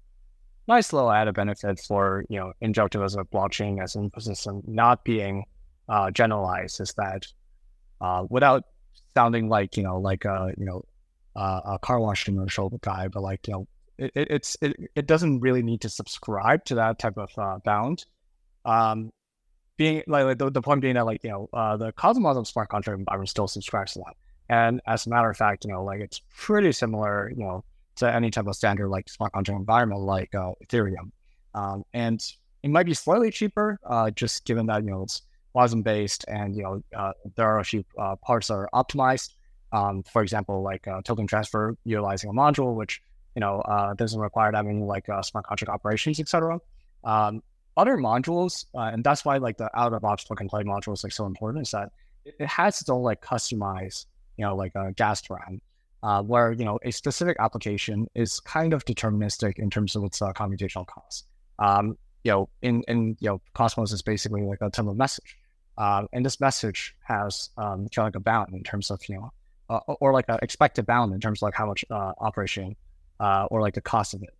nice 0.69 0.93
little 0.93 1.11
added 1.11 1.35
benefit 1.35 1.81
for 1.81 2.25
you 2.29 2.39
know 2.39 2.53
Injective 2.61 3.03
as 3.03 3.17
a 3.17 3.25
blockchain 3.25 3.83
as 3.83 3.97
an 3.97 4.11
ecosystem 4.11 4.67
not 4.69 5.03
being 5.03 5.45
uh, 5.89 6.11
generalized, 6.11 6.81
is 6.81 6.93
that 6.99 7.27
uh, 8.01 8.25
without 8.29 8.65
sounding 9.15 9.49
like 9.49 9.77
you 9.77 9.83
know 9.83 9.99
like 9.99 10.25
a 10.27 10.53
you 10.59 10.67
know 10.67 10.85
uh, 11.37 11.61
a 11.65 11.79
car 11.79 11.99
wash 11.99 12.25
commercial 12.25 12.69
guy, 12.83 13.09
but 13.09 13.23
like 13.23 13.47
you 13.49 13.55
know 13.55 13.67
it, 13.97 14.13
it's 14.15 14.57
it, 14.61 14.77
it 14.95 15.07
doesn't 15.07 15.41
really 15.41 15.63
need 15.63 15.81
to 15.81 15.89
subscribe 15.89 16.65
to 16.67 16.75
that 16.75 16.99
type 16.99 17.17
of 17.17 17.31
uh, 17.39 17.59
bound. 17.65 18.05
Um, 18.65 19.11
being 19.81 20.03
like, 20.07 20.27
like 20.27 20.37
the, 20.37 20.51
the 20.51 20.61
point 20.61 20.83
being 20.83 20.97
that 20.97 21.07
like 21.07 21.25
you 21.25 21.31
know 21.31 21.49
uh, 21.55 21.75
the 21.75 21.91
CosmWasm 21.95 22.47
smart 22.47 22.69
contract 22.69 22.99
environment 22.99 23.31
still 23.31 23.49
subscribes 23.49 23.95
to 23.95 24.01
that. 24.01 24.15
And 24.51 24.83
as 24.87 25.07
a 25.07 25.09
matter 25.09 25.31
of 25.31 25.39
fact, 25.39 25.65
you 25.65 25.73
know, 25.73 25.83
like 25.83 26.01
it's 26.01 26.21
pretty 26.37 26.73
similar, 26.73 27.31
you 27.31 27.45
know, 27.45 27.65
to 27.97 28.15
any 28.15 28.31
type 28.31 28.47
of 28.47 28.55
standard 28.55 28.89
like 28.91 29.09
smart 29.09 29.33
contract 29.33 29.59
environment 29.59 30.03
like 30.03 30.35
uh, 30.35 30.53
Ethereum. 30.63 31.13
Um, 31.55 31.85
and 31.95 32.23
it 32.63 32.71
might 32.71 32.85
be 32.85 32.93
slightly 32.93 33.31
cheaper, 33.31 33.79
uh, 33.87 34.11
just 34.11 34.45
given 34.45 34.67
that 34.67 34.85
you 34.85 34.91
know 34.91 35.05
it's 35.05 35.23
WASM 35.57 35.83
based 35.83 36.27
and 36.29 36.55
you 36.55 36.63
know 36.63 36.83
uh, 36.95 37.13
there 37.35 37.49
are 37.49 37.61
a 37.61 37.65
few 37.65 37.83
uh, 37.99 38.17
parts 38.17 38.49
that 38.49 38.55
are 38.55 38.69
optimized. 38.75 39.31
Um, 39.73 40.03
for 40.03 40.21
example, 40.21 40.63
like 40.63 40.87
uh, 40.89 41.01
token 41.03 41.27
transfer 41.27 41.75
utilizing 41.85 42.29
a 42.29 42.35
module, 42.35 42.75
which 42.75 43.01
you 43.35 43.41
know 43.41 43.61
uh, 43.63 43.95
doesn't 43.95 44.21
require 44.21 44.53
that 44.53 44.63
many 44.63 44.83
like 44.83 45.07
smart 45.23 45.47
contract 45.47 45.71
operations, 45.71 46.21
etc. 46.21 46.61
Um, 47.03 47.43
other 47.77 47.97
modules, 47.97 48.67
and 48.75 49.03
that's 49.03 49.25
why 49.25 49.39
like 49.39 49.57
the 49.57 49.71
out 49.79 49.93
of 49.93 50.03
box 50.03 50.25
plug 50.25 50.41
and 50.41 50.51
play 50.51 50.63
module 50.63 50.93
is 50.93 51.05
like 51.05 51.13
so 51.13 51.27
important. 51.27 51.67
Is 51.67 51.71
that 51.73 51.91
it 52.25 52.47
has 52.47 52.81
its 52.81 52.91
own 52.91 53.03
like 53.03 53.23
customized 53.23 54.07
you 54.41 54.47
know, 54.47 54.57
like 54.57 54.73
a 54.75 54.91
gas 54.93 55.21
brand, 55.21 55.61
uh, 56.03 56.23
where, 56.23 56.53
you 56.53 56.65
know, 56.65 56.79
a 56.83 56.91
specific 56.91 57.37
application 57.41 58.09
is 58.15 58.41
kind 58.41 58.73
of 58.73 58.87
deterministic 58.87 59.59
in 59.59 59.69
terms 59.69 59.95
of 59.95 60.03
its 60.03 60.23
uh, 60.23 60.33
computational 60.33 60.87
cost. 60.87 61.27
Um, 61.59 61.99
you 62.25 62.33
know, 62.33 62.49
in, 62.63 62.83
in, 62.89 63.19
you 63.21 63.29
know, 63.29 63.43
Cosmos 63.53 63.93
is 63.93 64.01
basically 64.01 64.41
like 64.41 64.63
a 64.63 64.71
type 64.71 64.87
of 64.87 64.97
message. 64.97 65.37
Uh, 65.77 66.07
and 66.15 66.25
this 66.25 66.41
message 66.41 66.97
has 67.03 67.51
um, 67.59 67.87
kind 67.95 67.99
of 67.99 68.05
like 68.05 68.17
a 68.17 68.21
bound 68.21 68.55
in 68.55 68.63
terms 68.63 68.91
of, 68.91 69.07
you 69.11 69.17
know, 69.17 69.31
uh, 69.69 69.81
or 70.01 70.15
like 70.15 70.25
an 70.29 70.39
expected 70.41 70.87
bound 70.87 71.13
in 71.13 71.21
terms 71.21 71.41
of 71.41 71.43
like 71.43 71.55
how 71.55 71.67
much 71.67 71.85
uh, 71.91 72.13
operation 72.19 72.75
uh, 73.21 73.47
or 73.51 73.61
like 73.61 73.75
the 73.75 73.83
cost 73.83 74.15
of 74.15 74.23
it. 74.23 74.31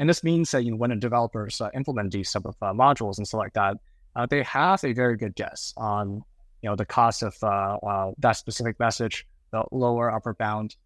And 0.00 0.08
this 0.08 0.24
means 0.24 0.50
that, 0.50 0.64
you 0.64 0.72
know, 0.72 0.76
when 0.76 0.98
developers 0.98 1.62
implement 1.74 2.10
these 2.10 2.32
type 2.32 2.46
of 2.46 2.58
modules 2.58 3.18
and 3.18 3.28
stuff 3.28 3.38
like 3.38 3.52
that, 3.52 3.76
they 4.30 4.42
have 4.42 4.82
a 4.82 4.92
very 4.92 5.16
good 5.16 5.36
guess 5.36 5.72
on, 5.76 6.24
you 6.62 6.68
know, 6.68 6.74
the 6.74 6.86
cost 6.86 7.22
of 7.22 7.38
that 8.18 8.32
specific 8.32 8.80
message 8.80 9.26
the 9.50 9.64
lower 9.70 10.12
upper 10.12 10.34
bound. 10.34 10.76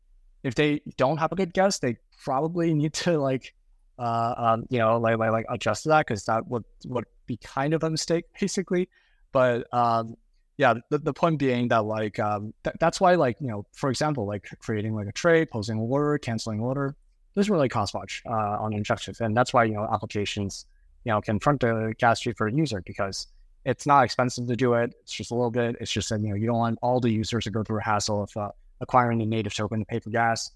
If 0.42 0.54
they 0.54 0.82
don't 0.96 1.18
have 1.18 1.32
a 1.32 1.36
good 1.36 1.54
guess, 1.54 1.78
they 1.78 1.96
probably 2.22 2.74
need 2.74 2.92
to 2.94 3.18
like, 3.18 3.54
uh, 3.98 4.34
um, 4.36 4.66
you 4.68 4.78
know, 4.78 4.98
like 4.98 5.18
like, 5.18 5.30
like 5.30 5.46
adjust 5.48 5.84
that 5.84 6.06
because 6.06 6.24
that 6.24 6.46
would 6.48 6.64
would 6.86 7.04
be 7.26 7.36
kind 7.38 7.74
of 7.74 7.82
a 7.82 7.90
mistake 7.90 8.24
basically. 8.40 8.88
But 9.32 9.72
um, 9.72 10.16
yeah, 10.56 10.74
the, 10.90 10.98
the 10.98 11.12
point 11.12 11.38
being 11.38 11.68
that 11.68 11.84
like 11.84 12.18
um, 12.18 12.52
th- 12.62 12.76
that's 12.78 13.00
why 13.00 13.14
like 13.14 13.36
you 13.40 13.48
know, 13.48 13.66
for 13.72 13.90
example, 13.90 14.26
like 14.26 14.46
creating 14.58 14.94
like 14.94 15.08
a 15.08 15.12
trade, 15.12 15.50
posing 15.50 15.78
an 15.78 15.86
order, 15.88 16.18
canceling 16.18 16.60
order, 16.60 16.94
doesn't 17.34 17.52
really 17.52 17.68
cost 17.68 17.94
much 17.94 18.22
uh, 18.26 18.58
on 18.60 18.72
Injective, 18.72 19.20
and 19.20 19.36
that's 19.36 19.52
why 19.52 19.64
you 19.64 19.74
know 19.74 19.88
applications 19.92 20.66
you 21.04 21.12
know 21.12 21.20
can 21.20 21.38
front 21.38 21.60
the 21.60 21.94
gas 21.98 22.22
fee 22.22 22.32
for 22.32 22.46
a 22.46 22.52
user 22.52 22.82
because 22.84 23.26
it's 23.64 23.86
not 23.86 24.04
expensive 24.04 24.46
to 24.46 24.56
do 24.56 24.74
it. 24.74 24.94
It's 25.02 25.12
just 25.12 25.30
a 25.30 25.34
little 25.34 25.50
bit. 25.50 25.76
It's 25.80 25.90
just 25.90 26.10
that 26.10 26.20
you 26.20 26.28
know 26.28 26.34
you 26.34 26.46
don't 26.46 26.58
want 26.58 26.78
all 26.82 27.00
the 27.00 27.10
users 27.10 27.44
to 27.44 27.50
go 27.50 27.62
through 27.62 27.78
a 27.78 27.82
hassle 27.82 28.24
of 28.24 28.36
uh, 28.36 28.50
acquiring 28.80 29.22
a 29.22 29.26
native 29.26 29.54
token 29.54 29.80
to 29.80 29.84
pay 29.84 29.98
for 30.00 30.10
gas. 30.10 30.50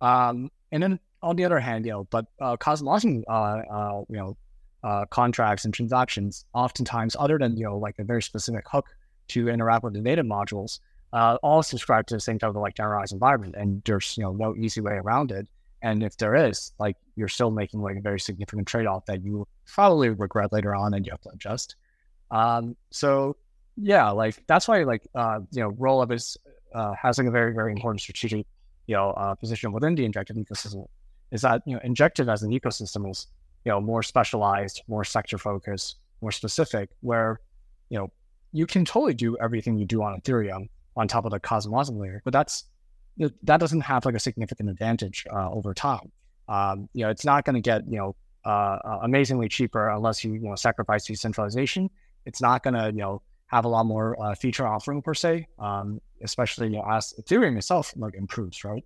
Um, 0.00 0.50
and 0.70 0.82
then 0.82 1.00
on 1.22 1.36
the 1.36 1.44
other 1.44 1.60
hand, 1.60 1.86
you 1.86 1.92
know, 1.92 2.04
but 2.04 2.26
uh, 2.40 2.56
CosmWasm, 2.56 3.22
uh, 3.28 3.32
uh, 3.32 4.04
you 4.08 4.16
know, 4.16 4.36
uh, 4.82 5.04
contracts 5.06 5.64
and 5.64 5.72
transactions, 5.72 6.44
oftentimes, 6.54 7.14
other 7.18 7.38
than 7.38 7.56
you 7.56 7.64
know, 7.64 7.78
like 7.78 7.98
a 7.98 8.04
very 8.04 8.22
specific 8.22 8.64
hook 8.68 8.86
to 9.28 9.48
interact 9.48 9.84
with 9.84 9.92
the 9.92 10.00
native 10.00 10.26
modules, 10.26 10.80
uh, 11.12 11.38
all 11.42 11.62
subscribe 11.62 12.06
to 12.08 12.14
the 12.14 12.20
same 12.20 12.38
type 12.38 12.50
of 12.50 12.56
like 12.56 12.74
generalized 12.74 13.12
environment, 13.12 13.54
and 13.56 13.82
there's 13.84 14.16
you 14.16 14.24
know 14.24 14.32
no 14.32 14.56
easy 14.56 14.80
way 14.80 14.94
around 14.94 15.30
it. 15.30 15.46
And 15.82 16.02
if 16.02 16.16
there 16.16 16.34
is, 16.34 16.72
like, 16.78 16.96
you're 17.16 17.28
still 17.28 17.50
making 17.50 17.82
like 17.82 17.96
a 17.96 18.00
very 18.00 18.20
significant 18.20 18.68
trade 18.68 18.86
off 18.86 19.04
that 19.06 19.22
you 19.24 19.46
probably 19.66 20.10
regret 20.10 20.52
later 20.52 20.74
on, 20.74 20.94
and 20.94 21.04
you 21.04 21.10
have 21.12 21.20
to 21.22 21.30
adjust. 21.30 21.76
Um, 22.30 22.76
so 22.90 23.36
yeah, 23.76 24.10
like 24.10 24.42
that's 24.46 24.68
why 24.68 24.82
like 24.84 25.06
uh, 25.14 25.40
you 25.50 25.62
know 25.62 25.68
roll 25.78 26.00
up 26.00 26.12
is 26.12 26.36
uh, 26.74 26.94
has 26.94 27.18
like 27.18 27.26
a 27.26 27.30
very 27.30 27.52
very 27.52 27.72
important 27.72 28.00
strategic 28.00 28.46
you 28.86 28.96
know 28.96 29.10
uh, 29.10 29.34
position 29.34 29.72
within 29.72 29.94
the 29.94 30.04
Injective 30.04 30.36
ecosystem. 30.36 30.86
Is 31.30 31.42
that 31.42 31.62
you 31.66 31.74
know 31.74 31.80
Injective 31.84 32.28
as 32.28 32.42
an 32.42 32.50
ecosystem 32.50 33.10
is 33.10 33.26
you 33.64 33.72
know 33.72 33.80
more 33.80 34.02
specialized, 34.02 34.82
more 34.88 35.04
sector 35.04 35.38
focused, 35.38 35.96
more 36.20 36.32
specific, 36.32 36.90
where 37.00 37.40
you 37.88 37.98
know 37.98 38.10
you 38.52 38.66
can 38.66 38.84
totally 38.84 39.14
do 39.14 39.36
everything 39.38 39.78
you 39.78 39.86
do 39.86 40.02
on 40.02 40.20
Ethereum 40.20 40.68
on 40.96 41.08
top 41.08 41.24
of 41.24 41.30
the 41.30 41.40
Cosmos 41.40 41.88
layer, 41.90 42.20
but 42.24 42.32
that's 42.32 42.64
that 43.18 43.60
doesn't 43.60 43.80
have 43.82 44.04
like 44.04 44.14
a 44.14 44.20
significant 44.20 44.70
advantage 44.70 45.26
uh, 45.32 45.50
over 45.50 45.74
time. 45.74 46.10
Um, 46.48 46.88
you 46.92 47.04
know, 47.04 47.10
it's 47.10 47.24
not 47.24 47.44
going 47.44 47.54
to 47.54 47.60
get 47.60 47.86
you 47.88 47.98
know 47.98 48.16
uh, 48.44 48.78
uh, 48.84 48.98
amazingly 49.02 49.48
cheaper 49.48 49.88
unless 49.88 50.24
you 50.24 50.34
you 50.34 50.40
know 50.48 50.54
sacrifice 50.54 51.04
decentralization. 51.04 51.90
It's 52.26 52.40
not 52.40 52.62
going 52.62 52.74
to 52.74 52.86
you 52.86 53.02
know 53.02 53.22
have 53.46 53.64
a 53.64 53.68
lot 53.68 53.84
more 53.84 54.20
uh, 54.20 54.34
feature 54.34 54.66
offering 54.66 55.02
per 55.02 55.14
se, 55.14 55.46
um, 55.58 56.00
especially 56.22 56.68
you 56.68 56.76
know, 56.76 56.84
as 56.90 57.12
Ethereum 57.20 57.56
itself 57.56 57.92
like 57.96 58.14
improves, 58.14 58.64
right? 58.64 58.84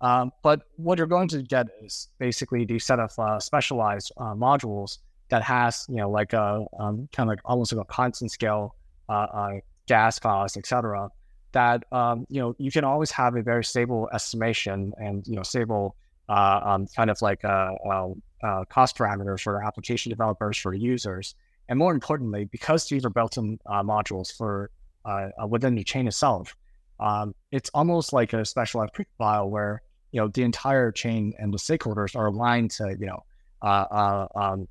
Um, 0.00 0.32
but 0.42 0.62
what 0.76 0.96
you're 0.98 1.06
going 1.06 1.28
to 1.28 1.42
get 1.42 1.66
is 1.82 2.08
basically 2.18 2.64
the 2.64 2.78
set 2.78 3.00
of 3.00 3.16
uh, 3.18 3.38
specialized 3.40 4.12
uh, 4.16 4.34
modules 4.34 4.98
that 5.28 5.42
has 5.42 5.84
you 5.88 5.96
know 5.96 6.10
like 6.10 6.32
a 6.32 6.64
um, 6.78 7.08
kind 7.12 7.28
of 7.28 7.32
like 7.32 7.40
almost 7.44 7.72
like 7.72 7.82
a 7.82 7.92
constant 7.92 8.30
scale 8.30 8.74
uh, 9.08 9.26
uh, 9.32 9.50
gas 9.86 10.18
cost, 10.18 10.56
etc. 10.56 11.08
That 11.52 11.84
um, 11.92 12.26
you 12.28 12.40
know 12.40 12.54
you 12.58 12.70
can 12.70 12.84
always 12.84 13.10
have 13.12 13.34
a 13.36 13.42
very 13.42 13.64
stable 13.64 14.08
estimation 14.12 14.92
and 14.98 15.26
you 15.26 15.36
know 15.36 15.42
stable 15.42 15.96
uh, 16.28 16.60
um, 16.62 16.86
kind 16.94 17.10
of 17.10 17.20
like 17.22 17.42
cost 17.42 18.96
parameters 18.96 19.40
for 19.40 19.64
application 19.64 20.10
developers 20.10 20.56
for 20.58 20.74
users 20.74 21.34
and 21.68 21.78
more 21.78 21.92
importantly, 21.92 22.46
because 22.46 22.88
these 22.88 23.04
are 23.04 23.10
built-in 23.10 23.58
uh, 23.66 23.82
modules 23.82 24.34
for 24.34 24.70
uh, 25.04 25.28
uh, 25.42 25.46
within 25.46 25.74
the 25.74 25.84
chain 25.84 26.08
itself, 26.08 26.56
um, 26.98 27.34
it's 27.52 27.70
almost 27.74 28.12
like 28.12 28.32
a 28.32 28.44
specialized 28.44 28.92
file 29.18 29.48
where 29.48 29.82
you 30.10 30.20
know 30.20 30.28
the 30.28 30.42
entire 30.42 30.90
chain 30.90 31.34
and 31.38 31.52
the 31.52 31.58
stakeholders 31.58 32.16
are 32.16 32.26
aligned 32.26 32.70
to 32.70 32.96
you 32.98 33.06
know 33.06 33.22
uh, 33.62 33.84
uh, 33.90 34.28
um, 34.34 34.66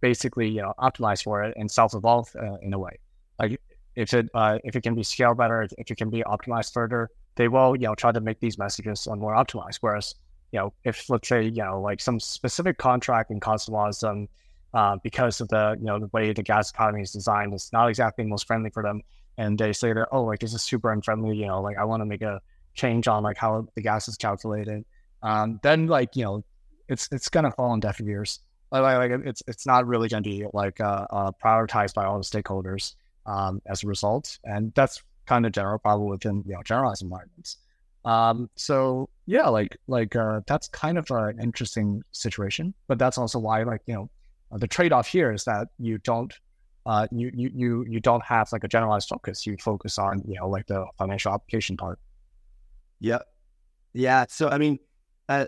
basically 0.00 0.48
you 0.48 0.62
know 0.62 0.72
optimize 0.78 1.22
for 1.22 1.42
it 1.42 1.52
and 1.56 1.70
self-evolve 1.70 2.34
uh, 2.36 2.56
in 2.62 2.72
a 2.72 2.78
way. 2.78 2.98
Like 3.38 3.60
if 3.96 4.14
it 4.14 4.28
uh, 4.34 4.58
if 4.64 4.76
it 4.76 4.82
can 4.82 4.94
be 4.94 5.02
scaled 5.02 5.38
better, 5.38 5.66
if 5.78 5.90
it 5.90 5.96
can 5.96 6.10
be 6.10 6.22
optimized 6.22 6.72
further, 6.72 7.10
they 7.36 7.48
will 7.48 7.76
you 7.76 7.86
know 7.86 7.94
try 7.94 8.12
to 8.12 8.20
make 8.20 8.40
these 8.40 8.58
messages 8.58 9.06
more 9.06 9.34
optimized. 9.34 9.78
Whereas 9.80 10.14
you 10.52 10.58
know 10.58 10.72
if 10.84 11.08
let's 11.10 11.28
say 11.28 11.44
you 11.44 11.62
know 11.62 11.80
like 11.80 12.00
some 12.00 12.20
specific 12.20 12.78
contract 12.78 13.30
in 13.30 13.40
um, 14.04 14.28
uh, 14.72 14.96
because 15.02 15.40
of 15.40 15.48
the 15.48 15.76
you 15.78 15.86
know 15.86 15.98
the 15.98 16.06
way 16.12 16.32
the 16.32 16.42
gas 16.42 16.70
economy 16.70 17.02
is 17.02 17.12
designed, 17.12 17.52
it's 17.52 17.72
not 17.72 17.88
exactly 17.88 18.24
most 18.24 18.46
friendly 18.46 18.70
for 18.70 18.82
them, 18.82 19.02
and 19.38 19.58
they 19.58 19.72
say 19.72 19.92
that 19.92 20.08
oh 20.12 20.22
like 20.24 20.38
this 20.38 20.54
is 20.54 20.62
super 20.62 20.92
unfriendly. 20.92 21.36
You 21.36 21.46
know 21.46 21.60
like 21.60 21.76
I 21.76 21.84
want 21.84 22.00
to 22.00 22.06
make 22.06 22.22
a 22.22 22.40
change 22.74 23.08
on 23.08 23.22
like 23.22 23.36
how 23.36 23.66
the 23.74 23.82
gas 23.82 24.08
is 24.08 24.16
calculated. 24.16 24.84
Um, 25.22 25.60
then 25.62 25.86
like 25.86 26.14
you 26.14 26.24
know 26.24 26.44
it's 26.88 27.08
it's 27.10 27.28
gonna 27.28 27.50
fall 27.50 27.72
on 27.72 27.80
deaf 27.80 28.00
ears. 28.00 28.40
Like, 28.70 28.82
like 28.82 29.26
it's 29.26 29.42
it's 29.48 29.66
not 29.66 29.86
really 29.86 30.08
gonna 30.08 30.22
be 30.22 30.46
like 30.52 30.80
uh, 30.80 31.06
uh, 31.10 31.32
prioritized 31.44 31.94
by 31.94 32.04
all 32.04 32.18
the 32.18 32.24
stakeholders 32.24 32.94
um, 33.30 33.62
as 33.66 33.84
a 33.84 33.86
result, 33.86 34.38
and 34.44 34.72
that's 34.74 35.02
kind 35.26 35.46
of 35.46 35.52
general 35.52 35.78
problem 35.78 36.08
within 36.10 36.42
you 36.46 36.54
know 36.54 36.62
generalized 36.62 37.02
environments. 37.02 37.58
Um, 38.04 38.50
so 38.56 39.08
yeah, 39.26 39.48
like 39.48 39.76
like 39.86 40.16
uh, 40.16 40.40
that's 40.46 40.68
kind 40.68 40.98
of 40.98 41.10
an 41.10 41.40
interesting 41.40 42.02
situation, 42.12 42.74
but 42.88 42.98
that's 42.98 43.18
also 43.18 43.38
why 43.38 43.62
like 43.62 43.82
you 43.86 43.94
know 43.94 44.10
the 44.58 44.66
trade 44.66 44.92
off 44.92 45.06
here 45.06 45.32
is 45.32 45.44
that 45.44 45.68
you 45.78 45.98
don't 45.98 46.34
uh, 46.86 47.06
you, 47.12 47.30
you 47.34 47.50
you 47.54 47.84
you 47.88 48.00
don't 48.00 48.24
have 48.24 48.50
like 48.52 48.64
a 48.64 48.68
generalized 48.68 49.08
focus. 49.08 49.46
You 49.46 49.56
focus 49.58 49.98
on 49.98 50.22
you 50.26 50.36
know 50.40 50.48
like 50.48 50.66
the 50.66 50.86
financial 50.98 51.32
application 51.32 51.76
part. 51.76 51.98
Yep. 53.00 53.22
Yeah. 53.92 54.26
So 54.28 54.48
I 54.48 54.58
mean, 54.58 54.78
uh, 55.28 55.46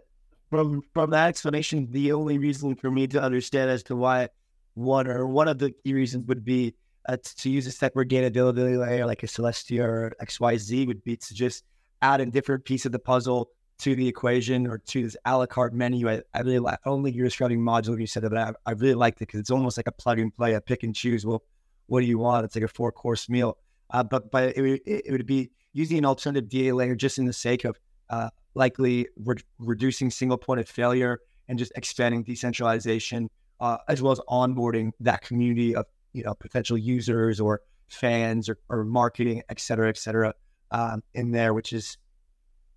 from 0.50 0.82
from 0.94 1.10
that 1.10 1.28
explanation, 1.28 1.88
the 1.90 2.12
only 2.12 2.38
reason 2.38 2.76
for 2.76 2.90
me 2.90 3.06
to 3.08 3.20
understand 3.20 3.70
as 3.70 3.82
to 3.84 3.96
why 3.96 4.28
one 4.74 5.06
or 5.06 5.26
one 5.26 5.48
of 5.48 5.58
the 5.58 5.70
key 5.70 5.94
reasons 5.94 6.26
would 6.26 6.44
be 6.44 6.74
uh, 7.08 7.16
to 7.36 7.50
use 7.50 7.66
a 7.66 7.72
separate 7.72 8.08
data 8.08 8.26
availability 8.26 8.76
layer 8.76 9.06
like 9.06 9.22
a 9.22 9.26
Celestia 9.26 9.84
or 9.84 10.12
XYZ 10.22 10.86
would 10.86 11.02
be 11.04 11.16
to 11.16 11.34
just 11.34 11.64
add 12.00 12.20
a 12.20 12.26
different 12.26 12.64
piece 12.64 12.86
of 12.86 12.92
the 12.92 12.98
puzzle 12.98 13.50
to 13.78 13.96
the 13.96 14.06
equation 14.06 14.66
or 14.66 14.78
to 14.78 15.02
this 15.02 15.16
a 15.24 15.36
la 15.36 15.46
carte 15.46 15.74
menu. 15.74 16.08
I, 16.08 16.22
I 16.34 16.40
really 16.40 16.58
like, 16.58 16.78
only 16.86 17.10
you're 17.10 17.26
describing 17.26 17.60
modular, 17.60 17.98
you 18.00 18.06
said 18.06 18.22
that, 18.22 18.32
I, 18.36 18.52
I 18.64 18.72
really 18.72 18.94
liked 18.94 19.18
it 19.18 19.26
because 19.26 19.40
it's 19.40 19.50
almost 19.50 19.76
like 19.76 19.88
a 19.88 19.92
plug 19.92 20.18
and 20.18 20.34
play, 20.34 20.54
a 20.54 20.60
pick 20.60 20.82
and 20.82 20.94
choose. 20.94 21.26
Well, 21.26 21.42
what 21.86 22.00
do 22.00 22.06
you 22.06 22.18
want? 22.18 22.44
It's 22.44 22.54
like 22.54 22.64
a 22.64 22.68
four 22.68 22.92
course 22.92 23.28
meal. 23.28 23.58
Uh, 23.90 24.02
but 24.02 24.30
but 24.30 24.56
it, 24.56 24.82
it, 24.86 25.02
it, 25.06 25.12
would 25.12 25.26
be 25.26 25.50
using 25.72 25.98
an 25.98 26.06
alternative 26.06 26.48
DA 26.48 26.72
layer 26.72 26.94
just 26.94 27.18
in 27.18 27.26
the 27.26 27.32
sake 27.32 27.64
of 27.64 27.78
uh, 28.08 28.30
likely 28.54 29.08
re- 29.16 29.36
reducing 29.58 30.10
single 30.10 30.38
point 30.38 30.60
of 30.60 30.68
failure 30.68 31.20
and 31.48 31.58
just 31.58 31.72
expanding 31.76 32.22
decentralization, 32.22 33.28
uh, 33.60 33.78
as 33.88 34.00
well 34.00 34.12
as 34.12 34.20
onboarding 34.28 34.92
that 35.00 35.20
community 35.22 35.74
of 35.74 35.84
you 36.12 36.22
know 36.24 36.34
potential 36.34 36.76
users 36.78 37.40
or 37.40 37.62
fans 37.88 38.48
or, 38.48 38.58
or 38.68 38.84
marketing, 38.84 39.42
et 39.48 39.60
cetera, 39.60 39.88
et 39.88 39.96
cetera, 39.96 40.34
um, 40.70 41.02
in 41.14 41.30
there, 41.30 41.54
which 41.54 41.72
is 41.72 41.98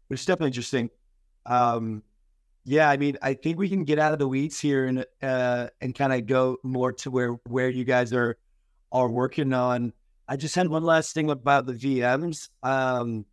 which 0.07 0.21
is 0.21 0.25
definitely 0.25 0.47
interesting. 0.47 0.89
Um, 1.45 2.03
yeah, 2.65 2.89
I 2.89 2.97
mean, 2.97 3.17
I 3.21 3.35
think 3.35 3.59
we 3.59 3.69
can 3.69 3.83
get 3.83 3.99
out 3.99 4.11
of 4.11 4.19
the 4.19 4.27
weeds 4.27 4.59
here 4.59 4.85
and 4.85 5.05
uh, 5.21 5.67
and 5.81 5.93
kind 5.93 6.13
of 6.13 6.25
go 6.25 6.57
more 6.63 6.91
to 6.93 7.11
where 7.11 7.33
where 7.47 7.69
you 7.69 7.83
guys 7.83 8.13
are 8.13 8.37
are 8.91 9.09
working 9.09 9.53
on. 9.53 9.93
I 10.27 10.37
just 10.37 10.55
had 10.55 10.67
one 10.67 10.83
last 10.83 11.13
thing 11.13 11.29
about 11.29 11.67
the 11.67 11.73
VMs. 11.73 12.49
Um, 12.63 13.25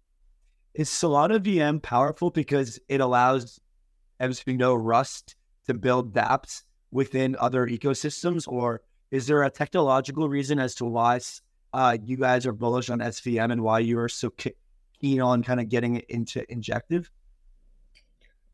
is 0.75 0.89
Solana 0.89 1.39
VM 1.39 1.83
powerful 1.83 2.31
because 2.31 2.79
it 2.89 3.01
allows 3.01 3.61
MSP 4.21 4.57
know 4.57 4.75
Rust 4.75 5.37
to 5.67 5.75
build 5.75 6.15
dApps 6.15 6.63
within 6.91 7.37
other 7.39 7.67
ecosystems, 7.67 8.47
or 8.47 8.83
is 9.13 9.27
there 9.27 9.43
a 9.43 9.51
technological 9.51 10.29
reason 10.29 10.59
as 10.59 10.75
to 10.77 10.87
why 10.87 11.21
uh, 11.75 11.97
you 12.03 12.17
guys 12.17 12.47
are 12.47 12.53
bullish 12.53 12.91
on 12.91 12.99
SVM 12.99 13.53
and 13.53 13.63
why 13.63 13.79
you 13.79 13.99
are 13.99 14.09
so 14.09 14.33
keen 15.01 15.21
on 15.21 15.45
kind 15.45 15.61
of 15.61 15.69
getting 15.69 15.97
it 15.97 16.07
into 16.09 16.51
Injective? 16.51 17.11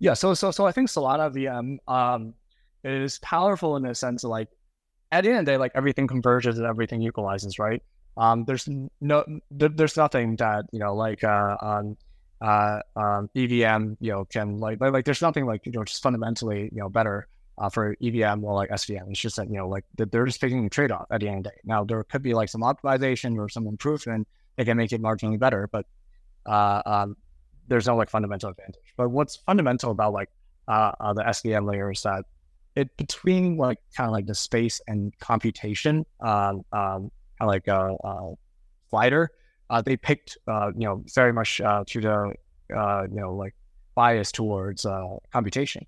Yeah, 0.00 0.14
so 0.14 0.34
so 0.34 0.50
so 0.50 0.66
I 0.66 0.72
think 0.72 0.88
Solana 0.88 1.32
VM 1.32 1.78
um, 1.92 2.34
is 2.84 3.18
powerful 3.20 3.76
in 3.76 3.84
the 3.84 3.94
sense 3.94 4.24
of 4.24 4.30
like 4.30 4.48
at 5.11 5.22
the 5.22 5.30
end 5.30 5.38
of 5.38 5.44
the 5.46 5.52
day, 5.52 5.56
like 5.56 5.72
everything 5.74 6.06
converges 6.06 6.59
and 6.59 6.66
everything 6.66 7.02
equalizes, 7.02 7.59
right? 7.59 7.82
Um, 8.16 8.44
there's 8.44 8.68
no 9.00 9.24
there's 9.50 9.96
nothing 9.96 10.36
that 10.36 10.66
you 10.72 10.80
know 10.80 10.94
like 10.94 11.22
uh, 11.22 11.56
um, 11.61 11.96
uh, 12.40 12.80
um, 12.96 13.30
EVM 13.36 13.94
you 14.00 14.12
know 14.12 14.24
can 14.24 14.59
like, 14.59 14.80
like 14.80 14.92
like 14.92 15.04
there's 15.04 15.22
nothing 15.22 15.46
like 15.46 15.66
you 15.66 15.72
know 15.72 15.84
just 15.84 16.02
fundamentally 16.02 16.68
you 16.72 16.80
know 16.80 16.88
better 16.88 17.28
uh, 17.59 17.68
for 17.68 17.96
EVM 18.02 18.44
or 18.44 18.54
like 18.54 18.70
SVM. 18.70 19.11
It's 19.11 19.20
just 19.20 19.36
that, 19.36 19.48
you 19.48 19.56
know, 19.56 19.68
like 19.68 19.84
they're 19.96 20.26
just 20.26 20.40
picking 20.40 20.64
a 20.64 20.70
trade 20.70 20.92
off 20.92 21.06
at 21.11 21.20
the 21.20 21.28
end 21.28 21.38
of 21.38 21.44
the 21.44 21.50
day. 21.50 21.56
Now, 21.64 21.84
there 21.84 22.02
could 22.04 22.22
be 22.22 22.34
like 22.34 22.48
some 22.48 22.62
optimization 22.62 23.38
or 23.38 23.48
some 23.48 23.66
improvement 23.66 24.28
that 24.56 24.64
can 24.64 24.76
make 24.76 24.92
it 24.92 25.02
marginally 25.02 25.38
better, 25.38 25.68
but 25.70 25.86
uh, 26.46 26.82
um, 26.86 27.16
there's 27.68 27.86
no 27.86 27.96
like 27.96 28.11
fundamental 28.11 28.50
advantage. 28.50 28.94
But 28.96 29.11
what's 29.11 29.36
fundamental 29.36 29.90
about 29.90 30.12
like 30.12 30.30
uh, 30.66 30.92
uh 31.00 31.12
the 31.14 31.22
SVM 31.22 31.66
layer 31.66 31.90
is 31.90 32.02
that 32.02 32.24
it 32.76 32.96
between 32.96 33.56
like 33.56 33.78
kind 33.96 34.06
of 34.06 34.12
like 34.12 34.26
the 34.26 34.34
space 34.34 34.80
and 34.86 35.16
computation, 35.18 36.06
um, 36.20 36.64
um, 36.72 37.11
kind 37.38 37.40
of 37.40 37.48
like 37.48 37.68
a, 37.68 37.96
a 38.04 38.34
slider, 38.90 39.30
uh, 39.70 39.82
they 39.82 39.96
picked, 39.96 40.38
uh, 40.46 40.70
you 40.76 40.86
know, 40.86 41.04
very 41.14 41.32
much 41.32 41.59
to 41.59 41.84
the, 41.86 42.34
you 42.70 43.20
know, 43.20 43.34
like 43.34 43.54
bias 43.94 44.30
towards 44.30 44.86
computation. 45.32 45.86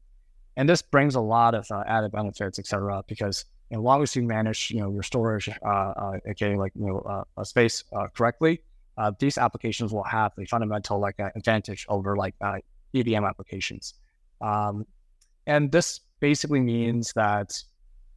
And 0.60 0.68
this 0.68 0.82
brings 0.82 1.14
a 1.14 1.22
lot 1.22 1.54
of 1.54 1.66
uh, 1.70 1.84
added 1.86 2.12
benefits, 2.12 2.58
et 2.58 2.66
cetera, 2.66 3.02
because 3.08 3.46
as 3.70 3.78
long 3.78 4.02
as 4.02 4.14
you 4.14 4.22
manage, 4.22 4.70
you 4.70 4.80
know, 4.80 4.92
your 4.92 5.02
storage, 5.02 5.48
uh, 5.48 5.66
uh, 5.66 6.18
okay, 6.32 6.54
like, 6.54 6.72
you 6.74 6.86
know, 6.86 7.24
uh, 7.34 7.44
space 7.44 7.82
uh, 7.94 8.08
correctly, 8.08 8.60
uh, 8.98 9.10
these 9.18 9.38
applications 9.38 9.90
will 9.90 10.02
have 10.02 10.32
a 10.38 10.44
fundamental 10.44 11.00
like 11.00 11.18
advantage 11.34 11.86
over 11.88 12.14
like 12.14 12.34
EVM 12.92 13.24
applications. 13.24 13.94
Um, 14.42 14.84
and 15.46 15.72
this 15.72 16.00
basically 16.20 16.60
means 16.60 17.14
that 17.14 17.58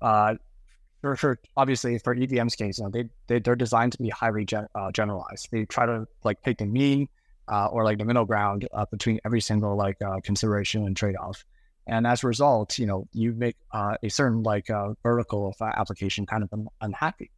for, 0.02 1.16
for, 1.16 1.40
obviously 1.56 1.98
for 1.98 2.14
EVM's 2.14 2.58
case, 2.58 2.78
you 2.78 2.84
know, 2.84 2.90
they, 2.90 3.06
they 3.28 3.40
they're 3.40 3.56
designed 3.56 3.94
to 3.94 4.00
be 4.00 4.10
highly 4.10 4.44
gen, 4.44 4.68
generalized. 4.92 5.48
They 5.50 5.64
try 5.64 5.86
to 5.86 6.06
like 6.26 6.42
pick 6.42 6.58
the 6.58 6.66
mean 6.66 7.08
or 7.48 7.86
like 7.86 8.00
the 8.00 8.06
middle 8.06 8.26
ground 8.26 8.68
between 8.92 9.22
every 9.24 9.40
single 9.40 9.78
like 9.78 10.00
consideration 10.26 10.86
and 10.86 10.98
trade 10.98 11.16
off. 11.16 11.46
And 11.88 12.08
as 12.08 12.24
a 12.24 12.28
result, 12.28 12.80
you 12.80 12.86
know, 12.86 13.08
you 13.12 13.34
make 13.34 13.58
uh, 13.72 13.98
a 14.02 14.10
certain 14.10 14.44
like 14.44 14.70
uh, 14.70 14.94
vertical 15.04 15.48
of 15.48 15.56
application 15.62 16.26
kind 16.26 16.44
of 16.44 16.50
un- 16.54 16.68
unhappy. 16.82 17.32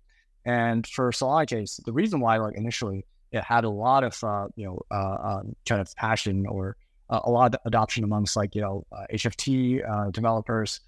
And 0.46 0.86
for 0.86 1.12
Solana 1.12 1.48
case, 1.48 1.80
the 1.86 1.94
reason 1.94 2.20
why 2.20 2.38
like 2.38 2.56
initially 2.56 3.06
it 3.32 3.44
had 3.44 3.64
a 3.64 3.70
lot 3.70 4.04
of 4.04 4.24
uh, 4.24 4.48
you 4.56 4.66
know 4.66 4.82
uh, 4.92 5.18
um, 5.40 5.56
kind 5.68 5.82
of 5.82 5.94
passion 5.96 6.46
or 6.46 6.78
uh, 7.10 7.22
a 7.24 7.32
lot 7.32 7.56
of 7.56 7.60
adoption 7.66 8.04
amongst 8.04 8.36
like 8.36 8.54
you 8.54 8.62
know 8.62 8.86
HFT 9.12 9.82
uh, 9.90 10.12
developers, 10.12 10.82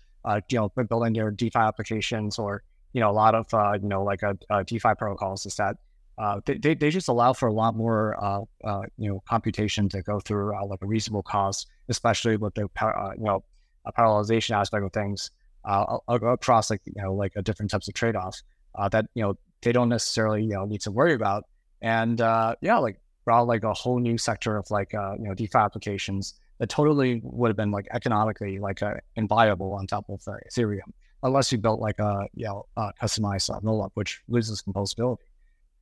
you 0.50 0.60
know, 0.60 0.70
building 0.70 1.14
their 1.14 1.32
DeFi 1.32 1.58
applications 1.58 2.38
or 2.38 2.64
you 2.94 3.02
know 3.02 3.10
a 3.10 3.12
lot 3.12 3.34
of 3.34 3.48
you 3.82 3.90
know 3.90 4.04
like 4.04 4.22
a, 4.22 4.38
a 4.52 4.64
DeFi 4.64 4.94
protocols 4.98 5.48
is 5.48 5.56
that 5.56 5.78
uh, 6.18 6.40
they, 6.46 6.74
they 6.74 6.90
just 6.90 7.08
allow 7.08 7.34
for 7.34 7.48
a 7.48 7.54
lot 7.54 7.76
more 7.76 8.16
uh, 8.24 8.42
uh, 8.64 8.82
you 8.98 9.10
know 9.10 9.22
computation 9.28 9.88
to 9.90 10.02
go 10.02 10.20
through 10.20 10.54
like 10.68 10.80
a 10.82 10.86
reasonable 10.86 11.24
cost, 11.24 11.68
especially 11.90 12.38
with 12.38 12.54
the 12.56 12.68
you 13.18 13.24
know 13.24 13.44
parallelization 13.98 14.52
aspect 14.56 14.84
of 14.84 14.92
things 14.94 15.32
across 16.08 16.70
like 16.70 16.82
you 16.86 17.02
know 17.02 17.14
like 17.14 17.34
different 17.44 17.72
types 17.72 17.88
of 17.88 17.94
trade 17.94 18.16
offs 18.16 18.44
that 18.92 19.06
you 19.14 19.24
know 19.24 19.36
they 19.62 19.72
don't 19.72 19.90
necessarily 19.90 20.44
you 20.44 20.54
know 20.54 20.66
need 20.66 20.82
to 20.82 20.92
worry 20.92 21.14
about. 21.14 21.46
And 21.82 22.20
yeah, 22.20 22.78
like 22.78 23.00
brought 23.26 23.48
like 23.48 23.64
a 23.64 23.74
whole 23.74 24.00
new 24.00 24.18
sector 24.18 24.58
of 24.58 24.70
like 24.72 24.94
you 24.94 25.28
know 25.28 25.34
DeFi 25.34 25.58
applications 25.60 26.34
that 26.60 26.70
totally 26.70 27.22
would 27.24 27.50
have 27.50 27.58
been 27.58 27.72
like 27.72 27.88
economically 27.92 28.60
like 28.60 28.82
uh, 28.82 28.96
inviable 29.16 29.74
on 29.74 29.88
top 29.88 30.06
of 30.10 30.22
uh, 30.28 30.34
Ethereum, 30.50 30.92
unless 31.24 31.52
you 31.52 31.58
built 31.58 31.80
like 31.80 32.00
a 32.00 32.28
you 32.34 32.46
know 32.46 32.66
uh, 32.78 32.92
customized 33.02 33.54
uh, 33.54 33.60
rollup, 33.60 33.92
which 33.94 34.22
loses 34.28 34.62
composability. 34.62 35.18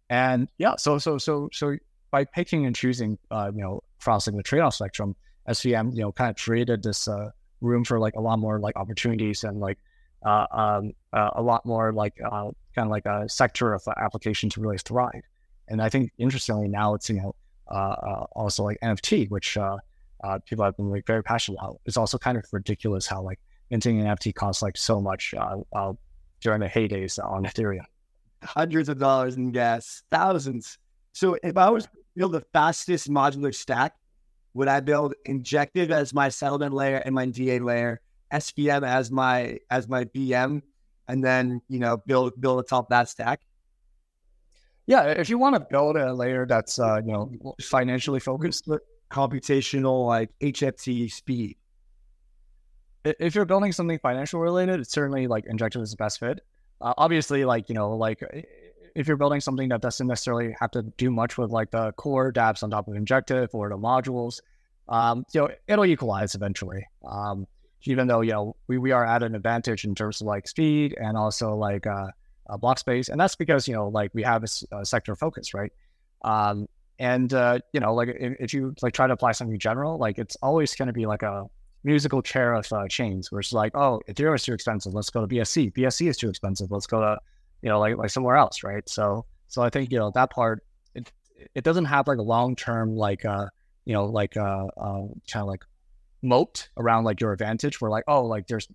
And 0.10 0.48
yeah, 0.58 0.76
so 0.78 0.98
so 0.98 1.18
so 1.18 1.50
so 1.52 1.78
by 2.12 2.26
picking 2.26 2.66
and 2.66 2.76
choosing, 2.76 3.18
uh, 3.32 3.52
you 3.54 3.62
know, 3.62 3.84
crossing 4.02 4.38
the 4.38 4.44
trade-off 4.44 4.76
spectrum, 4.76 5.16
SVM, 5.50 5.94
you 5.96 6.02
know, 6.02 6.12
kind 6.12 6.30
of 6.30 6.38
created 6.38 6.84
this 6.84 7.08
uh, 7.08 7.32
room 7.62 7.84
for 7.84 8.00
like 8.00 8.16
a 8.16 8.22
lot 8.22 8.40
more 8.40 8.60
like 8.60 8.76
opportunities 8.76 9.44
and 9.44 9.60
like 9.60 9.78
uh, 10.24 10.46
um, 10.52 10.94
uh, 11.14 11.32
a 11.34 11.42
lot 11.42 11.66
more 11.66 11.92
like 11.92 12.14
uh, 12.24 12.52
kind 12.76 12.88
of 12.88 12.90
like 12.90 13.06
a 13.06 13.28
sector 13.28 13.74
of 13.74 13.84
application 13.98 14.50
to 14.52 14.62
really 14.62 14.78
thrive. 14.78 15.24
And 15.68 15.82
I 15.82 15.90
think 15.90 16.12
interestingly 16.18 16.68
now 16.68 16.94
it's 16.94 17.10
you 17.10 17.16
know 17.16 17.36
uh, 17.70 17.74
uh, 17.74 18.26
also 18.34 18.64
like 18.64 18.78
NFT, 18.82 19.30
which 19.30 19.58
uh, 19.58 19.78
uh, 20.24 20.40
people 20.46 20.66
have 20.66 20.78
been 20.78 20.92
like 20.92 21.06
very 21.08 21.24
passionate 21.24 21.60
about. 21.60 21.80
It's 21.86 21.98
also 21.98 22.18
kind 22.18 22.38
of 22.38 22.46
ridiculous 22.52 23.08
how 23.08 23.22
like 23.22 23.40
minting 23.72 24.00
an 24.00 24.08
NFT 24.16 24.36
costs 24.36 24.62
like 24.62 24.78
so 24.78 25.02
much 25.02 25.34
uh, 25.34 25.58
uh, 25.74 25.94
during 26.42 26.60
the 26.60 26.68
heydays 26.68 27.18
on 27.24 27.46
Ethereum 27.46 27.86
hundreds 28.46 28.90
of 28.90 29.00
dollars 29.00 29.36
in 29.36 29.52
gas, 29.52 30.04
thousands. 30.12 30.78
So 31.14 31.38
if 31.44 31.58
I 31.58 31.70
was 31.70 31.88
build 32.16 32.34
the 32.34 32.46
fastest 32.54 33.10
modular 33.10 33.54
stack, 33.54 33.94
would 34.54 34.68
I 34.68 34.80
build 34.80 35.16
Injective 35.26 35.92
as 35.92 36.14
my 36.14 36.30
settlement 36.30 36.74
layer 36.74 36.98
and 36.98 37.14
my 37.14 37.26
DA 37.26 37.60
layer, 37.60 38.02
SVM 38.32 38.88
as 38.88 39.12
my 39.12 39.60
as 39.70 39.88
my 39.88 40.06
VM, 40.06 40.62
and 41.08 41.24
then 41.24 41.62
you 41.68 41.80
know 41.80 41.98
build 41.98 42.40
build 42.40 42.60
atop 42.60 42.90
that 42.90 43.10
stack? 43.10 43.42
Yeah, 44.88 45.04
if 45.08 45.30
you 45.30 45.38
want 45.38 45.56
to 45.56 45.60
build 45.60 45.98
a 45.98 46.14
layer 46.14 46.46
that's 46.46 46.80
uh, 46.80 47.02
you 47.06 47.12
know 47.12 47.56
financially 47.62 48.20
focused, 48.20 48.70
computational 49.12 50.08
like 50.08 50.30
HFT 50.42 51.12
speed. 51.12 51.58
If 53.04 53.36
you're 53.36 53.46
building 53.46 53.72
something 53.72 54.00
financial 54.00 54.40
related, 54.40 54.80
it's 54.80 54.92
certainly 54.92 55.28
like 55.28 55.46
Injective 55.46 55.82
is 55.82 55.92
the 55.92 55.98
best 55.98 56.20
fit. 56.20 56.40
Uh, 56.86 56.94
obviously, 57.00 57.46
like 57.46 57.68
you 57.68 57.74
know, 57.74 57.96
like 57.96 58.22
if 58.96 59.08
you're 59.08 59.18
building 59.18 59.42
something 59.42 59.70
that 59.70 59.82
doesn't 59.82 60.06
necessarily 60.06 60.56
have 60.60 60.70
to 60.70 60.84
do 60.84 61.10
much 61.10 61.36
with 61.36 61.50
like 61.50 61.72
the 61.72 61.92
core 61.94 62.32
dApps 62.32 62.62
on 62.62 62.70
top 62.70 62.88
of 62.88 62.96
Injective 62.96 63.50
or 63.54 63.70
the 63.70 63.78
modules, 63.78 64.40
um, 64.88 65.26
you 65.34 65.42
know, 65.42 65.50
it'll 65.68 65.86
equalize 65.86 66.36
eventually. 66.36 66.86
Um, 67.04 67.48
even 67.86 68.08
though 68.08 68.22
you 68.22 68.34
know 68.34 68.56
we, 68.68 68.78
we 68.78 68.92
are 68.92 69.04
at 69.04 69.24
an 69.24 69.34
advantage 69.34 69.84
in 69.84 69.96
terms 69.96 70.22
of 70.22 70.28
like 70.28 70.48
speed 70.48 70.96
and 71.02 71.18
also 71.18 71.56
like 71.56 71.88
uh, 71.88 72.06
uh, 72.52 72.58
block 72.58 72.78
space, 72.78 73.10
and 73.10 73.20
that's 73.20 73.36
because 73.36 73.68
you 73.68 73.74
know 73.74 73.88
like 73.88 74.12
we 74.14 74.22
have 74.22 74.44
a, 74.72 74.86
sector 74.86 75.16
focus, 75.16 75.56
right? 75.56 75.72
Um, 76.24 76.68
and 77.00 77.34
uh, 77.34 77.60
you 77.74 77.80
know, 77.80 77.96
like 77.96 78.10
if, 78.10 78.34
if, 78.40 78.54
you 78.54 78.76
like 78.84 78.94
try 78.94 79.08
to 79.08 79.14
apply 79.14 79.32
something 79.32 79.58
general, 79.58 79.98
like 79.98 80.20
it's 80.20 80.36
always 80.44 80.76
going 80.76 80.88
to 80.88 80.94
be 80.94 81.08
like 81.08 81.24
a 81.24 81.46
musical 81.86 82.22
chair 82.22 82.54
of 82.54 82.72
uh, 82.74 82.88
chains, 82.88 83.32
where 83.32 83.40
it's 83.40 83.54
like, 83.54 83.76
oh, 83.76 84.02
Ethereum 84.10 84.36
is 84.36 84.44
too 84.44 84.54
expensive, 84.54 84.94
let's 84.94 85.10
go 85.10 85.26
to 85.26 85.28
BSC. 85.28 85.72
BSC 85.74 86.10
is 86.10 86.18
too 86.18 86.30
expensive, 86.30 86.72
let's 86.72 86.88
go 86.88 87.00
to 87.00 87.18
you 87.62 87.70
know 87.70 87.80
like 87.80 87.98
like 87.98 88.10
somewhere 88.10 88.36
else, 88.36 88.64
right? 88.64 88.88
So 88.90 89.26
so 89.48 89.62
I 89.62 89.70
think 89.70 89.92
you 89.92 90.00
know 90.00 90.12
that 90.16 90.32
part 90.32 90.64
it 90.96 91.12
it 91.54 91.64
doesn't 91.64 91.86
have 91.86 92.08
like 92.08 92.18
a 92.18 92.24
long 92.24 92.56
term 92.56 92.96
like 92.96 93.24
uh 93.24 93.48
you 93.86 93.94
know 93.94 94.06
like 94.06 94.36
uh, 94.36 94.68
uh 94.78 95.08
kind 95.32 95.44
of 95.44 95.48
like 95.48 95.64
moat 96.22 96.70
around 96.78 97.04
like 97.04 97.22
your 97.22 97.32
advantage 97.32 97.80
where 97.80 97.92
like 97.92 98.04
oh 98.08 98.26
like 98.26 98.48
there's 98.48 98.68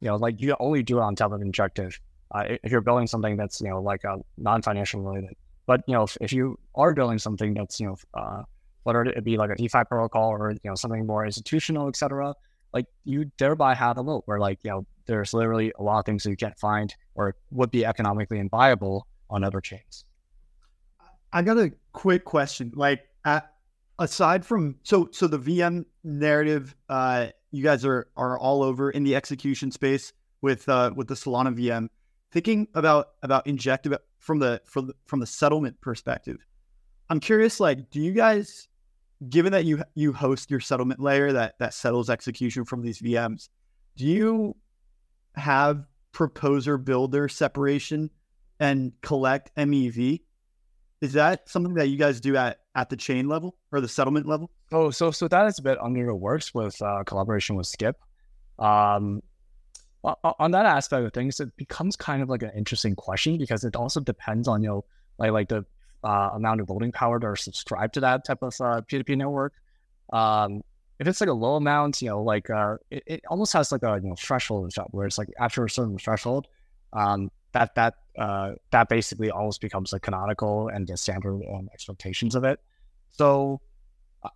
you 0.00 0.08
know 0.08 0.16
like 0.16 0.40
you 0.42 0.54
only 0.58 0.82
do 0.82 0.98
it 0.98 1.02
on 1.02 1.14
top 1.14 1.32
of 1.32 1.40
Injective 1.40 1.98
uh, 2.32 2.44
if 2.64 2.72
you're 2.72 2.80
building 2.80 3.06
something 3.06 3.36
that's 3.36 3.60
you 3.60 3.68
know 3.68 3.80
like 3.80 4.02
a 4.04 4.10
uh, 4.10 4.16
non-financial 4.36 5.00
related 5.00 5.36
but 5.66 5.82
you 5.86 5.94
know 5.94 6.02
if, 6.02 6.16
if 6.20 6.32
you 6.32 6.58
are 6.74 6.92
building 6.94 7.18
something 7.18 7.54
that's 7.54 7.78
you 7.78 7.86
know 7.86 7.96
uh, 8.14 8.42
whether 8.86 9.02
it 9.02 9.24
be 9.24 9.36
like 9.36 9.50
a 9.50 9.56
DeFi 9.56 9.82
protocol 9.88 10.30
or 10.30 10.52
you 10.52 10.70
know 10.70 10.76
something 10.76 11.04
more 11.04 11.26
institutional, 11.26 11.88
etc., 11.88 12.32
like 12.76 12.86
you 13.04 13.30
thereby 13.38 13.74
have 13.74 13.96
a 13.96 14.04
moat 14.04 14.22
where 14.26 14.38
like 14.38 14.58
you 14.62 14.70
know 14.70 14.86
there's 15.06 15.32
literally 15.32 15.72
a 15.78 15.82
lot 15.82 15.98
of 16.00 16.04
things 16.04 16.24
that 16.24 16.30
you 16.30 16.36
can't 16.36 16.58
find 16.58 16.94
or 17.14 17.34
would 17.50 17.70
be 17.70 17.86
economically 17.86 18.38
inviable 18.38 19.06
on 19.30 19.42
other 19.42 19.62
chains. 19.62 20.04
I 21.32 21.40
got 21.42 21.56
a 21.56 21.72
quick 21.92 22.24
question. 22.24 22.72
Like, 22.74 23.00
at, 23.24 23.50
aside 23.98 24.44
from 24.44 24.76
so 24.82 25.08
so 25.10 25.26
the 25.26 25.38
VM 25.38 25.86
narrative, 26.04 26.76
uh, 26.90 27.28
you 27.50 27.62
guys 27.62 27.84
are 27.86 28.08
are 28.14 28.38
all 28.38 28.62
over 28.62 28.90
in 28.90 29.04
the 29.04 29.16
execution 29.16 29.70
space 29.70 30.12
with 30.42 30.68
uh, 30.68 30.92
with 30.94 31.08
the 31.08 31.14
Solana 31.14 31.56
VM. 31.58 31.88
Thinking 32.30 32.68
about 32.74 33.08
about 33.22 33.46
Injective 33.46 33.96
from 34.18 34.38
the 34.38 34.60
from 34.66 34.88
the 34.88 34.94
from 35.06 35.20
the 35.20 35.26
settlement 35.26 35.80
perspective, 35.80 36.44
I'm 37.08 37.20
curious. 37.20 37.58
Like, 37.58 37.88
do 37.90 38.02
you 38.02 38.12
guys, 38.12 38.68
given 39.28 39.52
that 39.52 39.64
you 39.64 39.82
you 39.94 40.12
host 40.12 40.50
your 40.50 40.60
settlement 40.60 41.00
layer 41.00 41.32
that 41.32 41.58
that 41.58 41.74
settles 41.74 42.10
execution 42.10 42.64
from 42.64 42.82
these 42.82 43.00
VMs, 43.00 43.48
do 43.96 44.04
you 44.04 44.56
have 45.34 45.84
proposer 46.12 46.78
builder 46.78 47.28
separation 47.28 48.10
and 48.60 48.92
collect 49.02 49.54
MEV? 49.56 50.20
Is 51.00 51.12
that 51.12 51.48
something 51.48 51.74
that 51.74 51.88
you 51.88 51.96
guys 51.98 52.20
do 52.20 52.36
at 52.36 52.60
at 52.74 52.90
the 52.90 52.96
chain 52.96 53.28
level 53.28 53.56
or 53.72 53.80
the 53.80 53.88
settlement 53.88 54.26
level? 54.26 54.50
Oh, 54.72 54.90
so 54.90 55.10
so 55.10 55.28
that 55.28 55.46
is 55.46 55.58
a 55.58 55.62
bit 55.62 55.78
under 55.80 56.06
the 56.06 56.14
works 56.14 56.54
with 56.54 56.80
uh, 56.82 57.04
collaboration 57.04 57.56
with 57.56 57.66
Skip. 57.66 57.96
Um, 58.58 59.22
on 60.04 60.52
that 60.52 60.66
aspect 60.66 61.04
of 61.04 61.12
things, 61.12 61.40
it 61.40 61.56
becomes 61.56 61.96
kind 61.96 62.22
of 62.22 62.28
like 62.28 62.42
an 62.42 62.52
interesting 62.56 62.94
question 62.94 63.38
because 63.38 63.64
it 63.64 63.76
also 63.76 64.00
depends 64.00 64.46
on 64.48 64.62
you 64.62 64.68
know 64.68 64.84
like 65.18 65.32
like 65.32 65.48
the 65.48 65.64
uh, 66.06 66.30
amount 66.34 66.60
of 66.60 66.68
voting 66.68 66.92
power 66.92 67.18
that 67.18 67.26
are 67.26 67.36
subscribed 67.36 67.94
to 67.94 68.00
that 68.00 68.24
type 68.24 68.42
of 68.42 68.54
uh, 68.60 68.80
P2P 68.82 69.16
network. 69.16 69.54
Um, 70.12 70.62
if 71.00 71.08
it's 71.08 71.20
like 71.20 71.28
a 71.28 71.34
low 71.34 71.56
amount, 71.56 72.00
you 72.00 72.08
know, 72.08 72.22
like 72.22 72.48
uh, 72.48 72.76
it, 72.90 73.02
it 73.06 73.20
almost 73.28 73.52
has 73.52 73.72
like 73.72 73.82
a 73.82 73.98
you 74.02 74.08
know 74.08 74.14
threshold 74.16 74.72
where 74.92 75.06
it's 75.06 75.18
like 75.18 75.28
after 75.38 75.64
a 75.64 75.70
certain 75.70 75.98
threshold, 75.98 76.46
um, 76.92 77.30
that 77.52 77.74
that 77.74 77.94
uh, 78.16 78.52
that 78.70 78.88
basically 78.88 79.30
almost 79.30 79.60
becomes 79.60 79.92
like 79.92 80.02
canonical 80.02 80.68
and 80.68 80.86
the 80.86 80.96
standard 80.96 81.42
um, 81.52 81.68
expectations 81.74 82.34
of 82.34 82.44
it. 82.44 82.60
So 83.10 83.60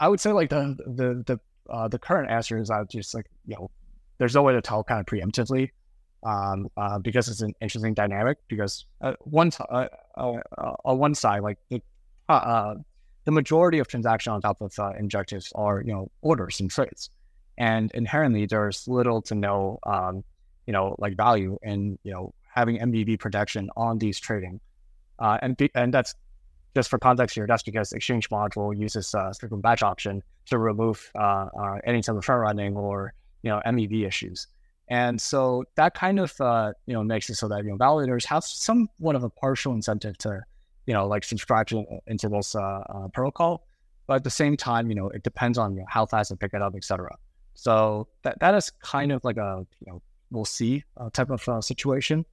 I 0.00 0.08
would 0.08 0.20
say 0.20 0.32
like 0.32 0.50
the 0.50 0.76
the 0.86 1.22
the 1.24 1.40
uh, 1.72 1.88
the 1.88 1.98
current 1.98 2.30
answer 2.30 2.58
is 2.58 2.68
I 2.68 2.82
just 2.84 3.14
like 3.14 3.26
you 3.46 3.54
know 3.54 3.70
there's 4.18 4.34
no 4.34 4.42
way 4.42 4.52
to 4.52 4.60
tell 4.60 4.82
kind 4.82 5.00
of 5.00 5.06
preemptively 5.06 5.70
um, 6.22 6.68
uh, 6.76 6.98
because 6.98 7.28
it's 7.28 7.40
an 7.40 7.54
interesting 7.60 7.94
dynamic. 7.94 8.38
Because 8.48 8.86
uh, 9.00 9.14
one 9.20 9.50
uh, 9.70 9.86
uh, 10.16 10.32
uh, 10.58 10.72
on 10.84 10.98
one 10.98 11.14
side, 11.14 11.42
like 11.42 11.58
the 11.68 11.82
the 13.26 13.32
majority 13.32 13.78
of 13.78 13.86
transactions 13.86 14.32
on 14.32 14.40
top 14.40 14.60
of 14.60 14.72
Injectives 14.98 15.52
are 15.54 15.82
you 15.82 15.92
know 15.92 16.10
orders 16.22 16.60
and 16.60 16.70
trades, 16.70 17.10
and 17.58 17.90
inherently 17.92 18.46
there's 18.46 18.88
little 18.88 19.22
to 19.22 19.34
no 19.34 19.78
um, 19.86 20.24
you 20.66 20.72
know 20.72 20.96
like 20.98 21.16
value 21.16 21.58
in 21.62 21.98
you 22.02 22.12
know 22.12 22.34
having 22.54 22.78
MEV 22.78 23.18
protection 23.18 23.70
on 23.76 23.98
these 23.98 24.18
trading, 24.18 24.60
and 25.18 25.56
and 25.74 25.94
that's 25.94 26.14
just 26.74 26.88
for 26.88 26.98
context 26.98 27.34
here, 27.34 27.46
that's 27.46 27.62
because 27.62 27.92
Exchange 27.92 28.28
module 28.30 28.76
uses 28.76 29.14
uh, 29.14 29.32
frequent 29.38 29.62
batch 29.62 29.82
auction 29.82 30.22
to 30.46 30.58
remove 30.58 31.10
uh, 31.18 31.46
uh, 31.58 31.78
any 31.84 32.00
type 32.02 32.16
of 32.16 32.24
front 32.24 32.40
running 32.40 32.76
or 32.76 33.12
you 33.42 33.50
know 33.50 33.60
MEV 33.66 34.06
issues. 34.06 34.46
And 34.90 35.20
so 35.20 35.64
that 35.76 35.94
kind 35.94 36.18
of 36.18 36.38
uh, 36.40 36.72
you 36.86 36.94
know 36.94 37.04
makes 37.04 37.30
it 37.30 37.36
so 37.36 37.46
that 37.48 37.64
you 37.64 37.70
know 37.70 37.76
validators 37.76 38.24
have 38.24 38.42
somewhat 38.42 39.14
of 39.14 39.22
a 39.22 39.30
partial 39.30 39.72
incentive 39.72 40.18
to 40.18 40.42
you 40.86 40.92
know 40.92 41.06
like 41.06 41.22
subscribe 41.22 41.68
to, 41.68 41.84
this 42.06 42.54
uh, 42.56 42.60
uh, 42.60 43.08
protocol, 43.14 43.64
but 44.08 44.14
at 44.14 44.24
the 44.24 44.30
same 44.30 44.56
time 44.56 44.88
you 44.88 44.96
know 44.96 45.08
it 45.08 45.22
depends 45.22 45.58
on 45.58 45.74
you 45.74 45.80
know, 45.80 45.86
how 45.88 46.04
fast 46.06 46.30
they 46.30 46.36
pick 46.36 46.54
it 46.54 46.60
up, 46.60 46.74
etc. 46.74 47.16
So 47.54 48.08
that 48.22 48.40
that 48.40 48.54
is 48.56 48.70
kind 48.82 49.12
of 49.12 49.22
like 49.22 49.36
a 49.36 49.64
you 49.78 49.92
know 49.92 50.02
we'll 50.32 50.44
see 50.44 50.82
uh, 50.96 51.08
type 51.10 51.30
of 51.30 51.48
uh, 51.48 51.60
situation. 51.60 52.26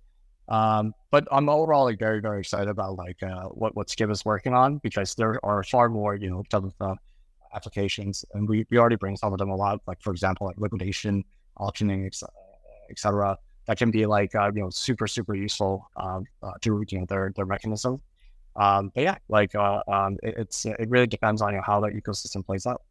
Um, 0.50 0.94
but 1.12 1.28
I'm 1.32 1.50
overall 1.50 1.84
like 1.84 2.00
very 2.00 2.22
very 2.22 2.40
excited 2.40 2.70
about 2.70 2.96
like 2.96 3.22
uh, 3.22 3.50
what 3.50 3.76
what 3.76 3.92
Skip 3.92 4.10
is 4.10 4.26
working 4.26 4.56
on 4.56 4.80
because 4.80 5.14
there 5.14 5.40
are 5.46 5.64
far 5.64 5.90
more 5.90 6.16
you 6.16 6.32
know 6.32 6.42
type 6.50 6.64
of 6.80 6.98
applications, 7.54 8.26
and 8.34 8.50
we, 8.50 8.66
we 8.72 8.80
already 8.80 8.96
bring 8.96 9.16
some 9.16 9.32
of 9.32 9.38
them 9.38 9.52
a 9.52 9.56
lot. 9.56 9.80
Like 9.86 10.02
for 10.02 10.12
example, 10.12 10.48
like 10.48 10.58
liquidation, 10.58 11.24
auctioning, 11.58 12.08
etc. 12.08 12.34
That 13.66 13.78
can 13.78 13.92
be 13.92 14.06
like 14.06 14.34
uh, 14.34 14.52
you 14.56 14.62
know 14.62 14.70
super 14.70 15.08
super 15.08 15.36
useful 15.36 15.90
um, 15.98 16.26
uh, 16.42 16.54
to 16.62 16.84
you 16.90 17.00
know 17.00 17.06
their 17.06 17.34
their 17.36 17.46
mechanism. 17.46 18.02
Um, 18.56 18.92
but 18.96 19.04
yeah, 19.04 19.18
like 19.30 19.54
uh, 19.56 19.82
um, 19.88 20.18
it, 20.24 20.36
it's 20.38 20.66
it 20.66 20.90
really 20.90 21.08
depends 21.08 21.42
on 21.42 21.52
you 21.52 21.58
know, 21.58 21.64
how 21.66 21.80
that 21.82 21.94
ecosystem 21.94 22.46
plays 22.46 22.66
out. 22.66 22.82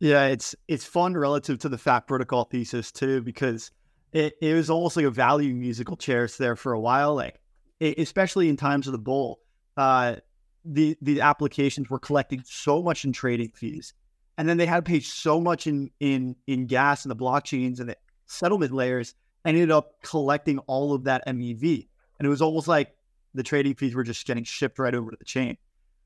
Yeah, 0.00 0.26
it's 0.26 0.54
it's 0.68 0.84
fun 0.84 1.14
relative 1.14 1.58
to 1.58 1.68
the 1.68 1.78
Fat 1.78 2.06
Protocol 2.06 2.44
thesis 2.44 2.90
too 2.90 3.22
because 3.22 3.70
it, 4.12 4.34
it 4.40 4.54
was 4.54 4.70
almost 4.70 4.96
like 4.96 5.06
a 5.06 5.10
value 5.10 5.54
musical 5.54 5.96
chairs 5.96 6.36
there 6.36 6.56
for 6.56 6.72
a 6.72 6.80
while, 6.80 7.14
like 7.14 7.40
it, 7.80 7.98
especially 7.98 8.48
in 8.48 8.56
times 8.56 8.86
of 8.86 8.92
the 8.92 8.98
bull. 8.98 9.40
Uh, 9.76 10.16
the 10.64 10.96
the 11.02 11.20
applications 11.20 11.90
were 11.90 11.98
collecting 11.98 12.42
so 12.46 12.82
much 12.82 13.04
in 13.04 13.12
trading 13.12 13.50
fees, 13.54 13.92
and 14.38 14.48
then 14.48 14.56
they 14.56 14.66
had 14.66 14.84
to 14.84 14.90
pay 14.90 15.00
so 15.00 15.40
much 15.40 15.66
in 15.66 15.90
in 16.00 16.36
in 16.46 16.66
gas 16.66 17.04
and 17.04 17.10
the 17.10 17.16
blockchains 17.16 17.80
and 17.80 17.88
the 17.88 17.96
settlement 18.26 18.72
layers. 18.72 19.14
Ended 19.46 19.70
up 19.70 20.00
collecting 20.02 20.58
all 20.60 20.94
of 20.94 21.04
that 21.04 21.26
MEV, 21.26 21.86
and 22.18 22.26
it 22.26 22.30
was 22.30 22.40
almost 22.40 22.66
like 22.66 22.96
the 23.34 23.42
trading 23.42 23.74
fees 23.74 23.94
were 23.94 24.02
just 24.02 24.26
getting 24.26 24.44
shipped 24.44 24.78
right 24.78 24.94
over 24.94 25.10
to 25.10 25.16
the 25.18 25.24
chain. 25.24 25.58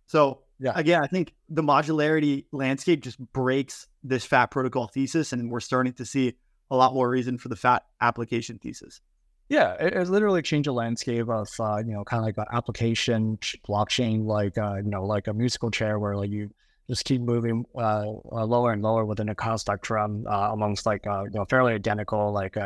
So 0.06 0.40
yeah. 0.58 0.72
again, 0.74 1.04
I 1.04 1.06
think 1.06 1.34
the 1.48 1.62
modularity 1.62 2.46
landscape 2.50 3.02
just 3.02 3.18
breaks 3.32 3.86
this 4.02 4.24
fat 4.24 4.46
protocol 4.46 4.88
thesis, 4.88 5.32
and 5.32 5.50
we're 5.52 5.60
starting 5.60 5.92
to 5.94 6.04
see 6.04 6.34
a 6.70 6.76
lot 6.76 6.94
more 6.94 7.08
reason 7.08 7.38
for 7.38 7.48
the 7.48 7.56
fat 7.56 7.84
application 8.00 8.58
thesis. 8.58 9.00
Yeah, 9.48 9.74
it, 9.74 9.94
it 9.94 10.08
literally 10.08 10.42
changed 10.42 10.66
the 10.66 10.72
landscape 10.72 11.28
of 11.28 11.48
uh, 11.58 11.78
you 11.78 11.92
know 11.92 12.04
kind 12.04 12.20
of 12.20 12.26
like 12.26 12.38
an 12.38 12.46
application 12.52 13.38
blockchain, 13.66 14.24
like 14.24 14.58
uh, 14.58 14.76
you 14.76 14.90
know 14.90 15.06
like 15.06 15.26
a 15.26 15.32
musical 15.32 15.70
chair 15.70 15.98
where 15.98 16.16
like 16.16 16.30
you 16.30 16.50
just 16.88 17.04
keep 17.04 17.20
moving 17.20 17.64
uh, 17.76 18.06
uh 18.32 18.44
lower 18.44 18.72
and 18.72 18.82
lower 18.82 19.04
within 19.04 19.28
a 19.28 19.34
cost 19.34 19.66
spectrum 19.66 20.26
uh, 20.28 20.50
amongst 20.52 20.86
like 20.86 21.06
uh, 21.06 21.24
you 21.24 21.30
know 21.30 21.44
fairly 21.44 21.74
identical 21.74 22.32
like 22.32 22.56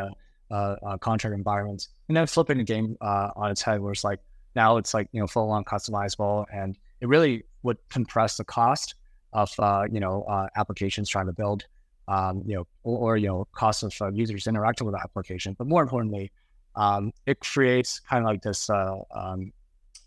contract 0.99 1.35
environments, 1.35 1.89
and 2.07 2.17
then 2.17 2.27
flipping 2.27 2.57
the 2.57 2.63
game 2.63 2.97
on 3.01 3.51
its 3.51 3.61
head, 3.61 3.81
where 3.81 3.91
it's 3.91 4.03
like 4.03 4.19
now 4.55 4.77
it's 4.77 4.93
like 4.93 5.07
you 5.11 5.19
know 5.19 5.27
full 5.27 5.49
on 5.51 5.63
customizable, 5.63 6.45
and 6.53 6.77
it 7.01 7.07
really 7.07 7.43
would 7.63 7.77
compress 7.89 8.37
the 8.37 8.43
cost 8.43 8.95
of 9.33 9.51
you 9.91 9.99
know 9.99 10.25
applications 10.55 11.09
trying 11.09 11.25
to 11.25 11.33
build, 11.33 11.65
um, 12.07 12.43
you 12.45 12.55
know, 12.55 12.67
or, 12.83 13.17
you 13.17 13.27
know 13.27 13.47
cost 13.53 13.83
of 13.83 14.15
users 14.15 14.47
interacting 14.47 14.85
with 14.85 14.95
the 14.95 15.01
application, 15.01 15.55
but 15.57 15.67
more 15.67 15.81
importantly 15.81 16.31
um, 16.75 17.13
it 17.25 17.39
creates 17.39 17.99
kind 17.99 18.23
of 18.23 18.25
like 18.25 18.41
this 18.41 18.69
uh, 18.69 18.97
um, 19.13 19.51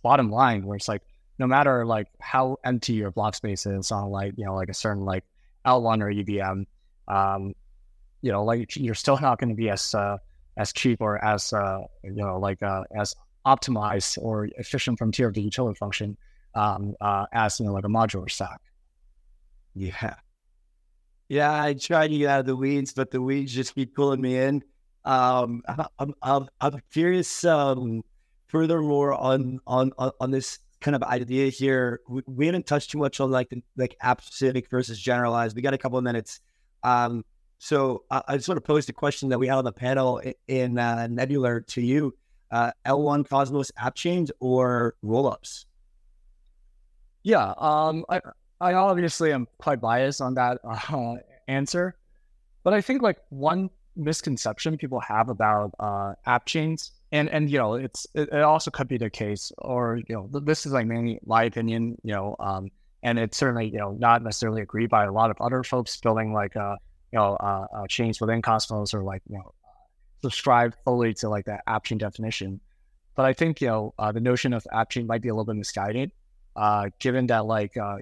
bottom 0.03 0.31
line 0.31 0.65
where 0.65 0.77
it's 0.77 0.89
like, 0.89 1.03
no 1.39 1.47
matter 1.47 1.85
like 1.85 2.09
how 2.21 2.57
empty 2.65 2.95
your 2.95 3.11
block 3.11 3.35
space 3.35 3.67
is 3.67 3.91
on 3.91 4.11
like 4.11 4.35
you 4.37 4.45
know 4.45 4.55
like 4.55 4.69
a 4.69 4.75
certain 4.75 5.05
like 5.05 5.25
L1 5.67 6.03
or 6.03 6.11
EVM, 6.11 6.63
um, 7.09 7.55
you 8.23 8.33
know 8.33 8.45
like 8.45 8.77
you're 8.77 8.95
still 8.95 9.19
not 9.21 9.39
going 9.39 9.51
to 9.51 9.55
be 9.55 9.71
as 9.71 9.95
uh, 9.95 10.17
as 10.57 10.73
cheap 10.73 11.01
or 11.01 11.23
as 11.25 11.53
uh, 11.53 11.81
you 12.05 12.13
know 12.13 12.39
like 12.39 12.63
uh, 12.63 12.83
as 12.97 13.15
optimized 13.47 14.19
or 14.21 14.49
efficient 14.59 14.99
from 14.99 15.13
tier 15.13 15.29
of 15.29 15.35
the 15.35 15.43
utility 15.43 15.77
function 15.79 16.17
um, 16.55 16.95
uh, 17.01 17.27
as 17.33 17.61
you 17.61 17.67
know 17.67 17.73
like 17.73 17.85
a 17.85 17.89
modular 17.89 18.31
stack. 18.31 18.61
Yeah, 19.75 20.15
yeah. 21.29 21.63
I 21.63 21.75
try 21.75 22.09
to 22.09 22.19
get 22.19 22.31
out 22.31 22.41
of 22.41 22.47
the 22.47 22.57
weeds, 22.57 22.95
but 22.95 23.11
the 23.11 23.21
weeds 23.21 23.53
just 23.53 23.75
keep 23.75 23.95
pulling 23.95 24.23
me 24.23 24.39
in. 24.39 24.65
Um, 25.05 25.63
I'm, 25.99 26.15
I'm, 26.23 26.49
I'm 26.61 26.81
curious. 26.93 27.45
Um, 27.45 28.03
furthermore, 28.49 29.13
on 29.13 29.61
on 29.67 29.93
on 30.19 30.31
this 30.31 30.59
kind 30.87 30.95
of 30.95 31.03
idea 31.03 31.49
here. 31.49 32.01
We, 32.09 32.23
we 32.27 32.47
haven't 32.47 32.65
touched 32.65 32.91
too 32.91 32.99
much 32.99 33.19
on 33.19 33.33
like 33.33 33.49
the, 33.49 33.61
like 33.77 33.97
app 34.01 34.23
specific 34.23 34.71
versus 34.71 35.01
generalized. 35.01 35.57
We 35.57 35.63
got 35.63 35.75
a 35.75 35.79
couple 35.79 35.99
of 35.99 36.05
minutes. 36.05 36.41
Um, 36.85 37.25
so 37.59 38.05
I, 38.09 38.23
I 38.29 38.37
just 38.37 38.49
want 38.49 38.59
to 38.59 38.67
pose 38.67 38.87
the 38.87 38.93
question 38.93 39.29
that 39.31 39.39
we 39.39 39.49
had 39.49 39.59
on 39.59 39.65
the 39.65 39.73
panel 39.73 40.19
in, 40.19 40.35
in 40.47 40.79
uh, 40.79 41.09
Nebular 41.09 41.61
to 41.67 41.81
you: 41.81 42.15
uh, 42.53 42.71
L1 42.87 43.29
Cosmos 43.29 43.73
app 43.77 43.97
chains 43.97 44.31
or 44.39 44.95
rollups? 45.05 45.65
Yeah, 47.25 47.53
um, 47.59 48.05
I 48.09 48.21
I 48.61 48.75
obviously 48.75 49.33
am 49.33 49.49
quite 49.59 49.81
biased 49.81 50.21
on 50.21 50.35
that 50.35 50.59
uh, 50.63 51.17
answer, 51.49 51.97
but 52.63 52.75
I 52.75 52.81
think 52.81 53.03
like 53.03 53.19
one 53.31 53.71
misconception 53.97 54.77
people 54.77 55.01
have 55.01 55.31
about 55.31 55.73
uh, 55.81 56.13
app 56.27 56.47
chains 56.47 56.93
and 57.13 57.29
and 57.31 57.51
you 57.51 57.59
know 57.59 57.75
it's 57.75 58.07
it, 58.15 58.33
also 58.33 58.71
could 58.71 58.89
be 58.89 58.99
the 58.99 59.11
case 59.11 59.53
or 59.59 60.01
you 60.09 60.15
know 60.15 60.41
this 60.41 60.67
is 60.67 60.73
like 60.73 60.87
mainly 60.87 61.19
my 61.25 61.45
opinion 61.45 61.97
you 62.03 62.13
know 62.13 62.37
um 62.41 62.69
and 63.03 63.19
it's 63.19 63.37
certainly 63.37 63.67
you 63.69 63.79
know 63.79 63.93
not 63.93 64.23
necessarily 64.23 64.63
agreed 64.63 64.91
by 64.91 65.05
a 65.05 65.13
lot 65.13 65.31
of 65.31 65.37
other 65.41 65.63
folks 65.63 65.97
building 65.99 66.33
like 66.33 66.57
uh 66.57 66.77
you 67.13 67.19
know 67.19 67.37
uh, 67.37 67.67
uh 67.77 67.87
chains 67.87 68.21
within 68.21 68.43
cosmos 68.43 68.93
or 68.93 69.03
like 69.03 69.23
you 69.29 69.37
know 69.39 69.53
subscribe 70.23 70.75
fully 70.85 71.15
to 71.15 71.29
like 71.29 71.45
that 71.45 71.61
app 71.67 71.85
chain 71.85 71.99
definition. 71.99 72.61
But 73.15 73.27
i 73.27 73.33
think 73.33 73.61
you 73.61 73.69
know 73.69 73.95
uh, 73.99 74.13
the 74.13 74.21
notion 74.21 74.53
of 74.53 74.67
app 74.73 74.91
chain 74.91 75.07
might 75.07 75.23
be 75.23 75.29
a 75.29 75.33
little 75.33 75.47
bit 75.47 75.57
misguided 75.57 76.11
uh 76.57 76.91
given 76.99 77.27
that 77.29 77.47
like 77.47 77.77
uh 77.77 77.97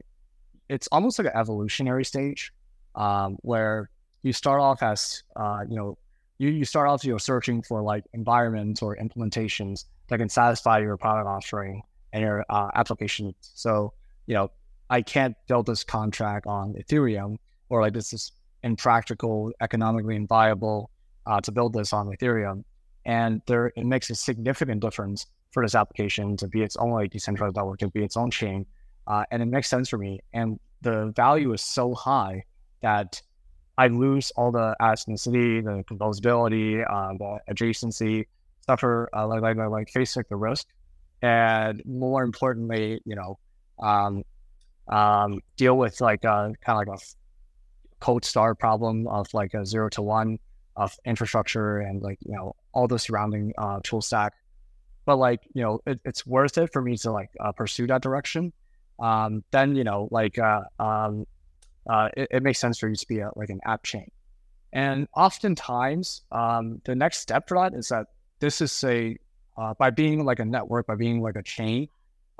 it's 0.68 0.88
almost 0.88 1.18
like 1.18 1.28
an 1.28 1.36
evolutionary 1.36 2.04
stage 2.04 2.52
um 2.94 3.36
where 3.42 3.90
you 4.22 4.32
start 4.32 4.60
off 4.60 4.82
as 4.82 5.22
uh 5.36 5.60
you 5.68 5.76
know 5.76 5.98
you, 6.38 6.48
you 6.50 6.64
start 6.64 6.88
off 6.88 7.04
you 7.04 7.12
know 7.12 7.18
searching 7.18 7.62
for 7.62 7.82
like 7.82 8.04
environments 8.12 8.82
or 8.82 8.96
implementations 8.96 9.84
that 10.08 10.18
can 10.18 10.28
satisfy 10.28 10.78
your 10.78 10.96
product 10.96 11.26
offering 11.26 11.82
and 12.12 12.22
your 12.22 12.44
uh, 12.50 12.70
application. 12.74 13.34
So 13.40 13.92
you 14.26 14.34
know 14.34 14.50
I 14.90 15.02
can't 15.02 15.36
build 15.48 15.66
this 15.66 15.84
contract 15.84 16.46
on 16.46 16.74
Ethereum 16.74 17.36
or 17.68 17.80
like 17.80 17.92
this 17.92 18.12
is 18.12 18.32
impractical, 18.62 19.52
economically 19.60 20.18
viable 20.26 20.90
uh, 21.26 21.40
to 21.40 21.52
build 21.52 21.72
this 21.72 21.92
on 21.92 22.06
Ethereum. 22.08 22.64
And 23.04 23.42
there 23.46 23.72
it 23.76 23.84
makes 23.84 24.10
a 24.10 24.14
significant 24.14 24.80
difference 24.80 25.26
for 25.52 25.62
this 25.62 25.74
application 25.74 26.36
to 26.38 26.48
be 26.48 26.62
its 26.62 26.76
own 26.76 26.90
like 26.90 27.10
decentralized 27.10 27.56
network, 27.56 27.78
to 27.80 27.88
be 27.88 28.02
its 28.02 28.16
own 28.16 28.30
chain. 28.30 28.66
Uh, 29.06 29.24
and 29.30 29.42
it 29.42 29.46
makes 29.46 29.68
sense 29.68 29.88
for 29.88 29.98
me. 29.98 30.20
And 30.32 30.58
the 30.80 31.12
value 31.14 31.52
is 31.52 31.62
so 31.62 31.94
high 31.94 32.44
that 32.82 33.20
I 33.76 33.88
lose 33.88 34.30
all 34.36 34.52
the 34.52 34.76
ethnicity, 34.80 35.64
the 35.64 35.82
composability, 35.84 36.84
uh, 36.88 37.12
the 37.18 37.52
adjacency, 37.52 38.26
suffer 38.66 39.08
uh, 39.14 39.26
like, 39.26 39.42
like, 39.42 39.56
like 39.56 39.90
face 39.90 40.16
like 40.16 40.28
the 40.28 40.36
risk, 40.36 40.66
and 41.22 41.82
more 41.84 42.22
importantly, 42.22 43.00
you 43.04 43.16
know, 43.16 43.38
um, 43.82 44.22
um, 44.88 45.40
deal 45.56 45.76
with 45.76 46.00
like 46.00 46.24
a, 46.24 46.28
uh, 46.28 46.52
kind 46.64 46.80
of 46.80 46.88
like 46.88 47.00
a 47.00 47.02
cold 48.00 48.24
star 48.24 48.54
problem 48.54 49.06
of 49.08 49.26
like 49.32 49.54
a 49.54 49.64
zero 49.64 49.88
to 49.88 50.02
one 50.02 50.38
of 50.76 50.94
infrastructure 51.04 51.78
and 51.78 52.02
like 52.02 52.18
you 52.24 52.32
know 52.32 52.54
all 52.72 52.86
the 52.88 52.98
surrounding 52.98 53.52
uh, 53.58 53.80
tool 53.82 54.02
stack. 54.02 54.32
But 55.06 55.16
like 55.16 55.40
you 55.54 55.62
know, 55.62 55.80
it, 55.86 56.00
it's 56.04 56.26
worth 56.26 56.58
it 56.58 56.72
for 56.72 56.82
me 56.82 56.96
to 56.98 57.12
like 57.12 57.30
uh, 57.40 57.52
pursue 57.52 57.86
that 57.88 58.02
direction. 58.02 58.52
Um, 58.98 59.42
then 59.50 59.74
you 59.76 59.84
know, 59.84 60.08
like 60.10 60.38
uh, 60.38 60.62
um, 60.78 61.26
uh, 61.88 62.08
it, 62.16 62.28
it, 62.30 62.42
makes 62.42 62.58
sense 62.58 62.78
for 62.78 62.88
you 62.88 62.96
to 62.96 63.06
be 63.06 63.18
a, 63.20 63.30
like 63.36 63.50
an 63.50 63.60
app 63.64 63.82
chain. 63.84 64.10
And 64.72 65.06
oftentimes, 65.14 66.22
um, 66.32 66.80
the 66.84 66.94
next 66.94 67.18
step 67.18 67.48
for 67.48 67.58
that 67.58 67.74
is 67.74 67.88
that 67.88 68.06
this 68.40 68.60
is 68.60 68.82
a 68.84 69.16
uh, 69.56 69.74
by 69.74 69.90
being 69.90 70.24
like 70.24 70.40
a 70.40 70.44
network, 70.44 70.86
by 70.86 70.96
being 70.96 71.22
like 71.22 71.36
a 71.36 71.42
chain, 71.42 71.88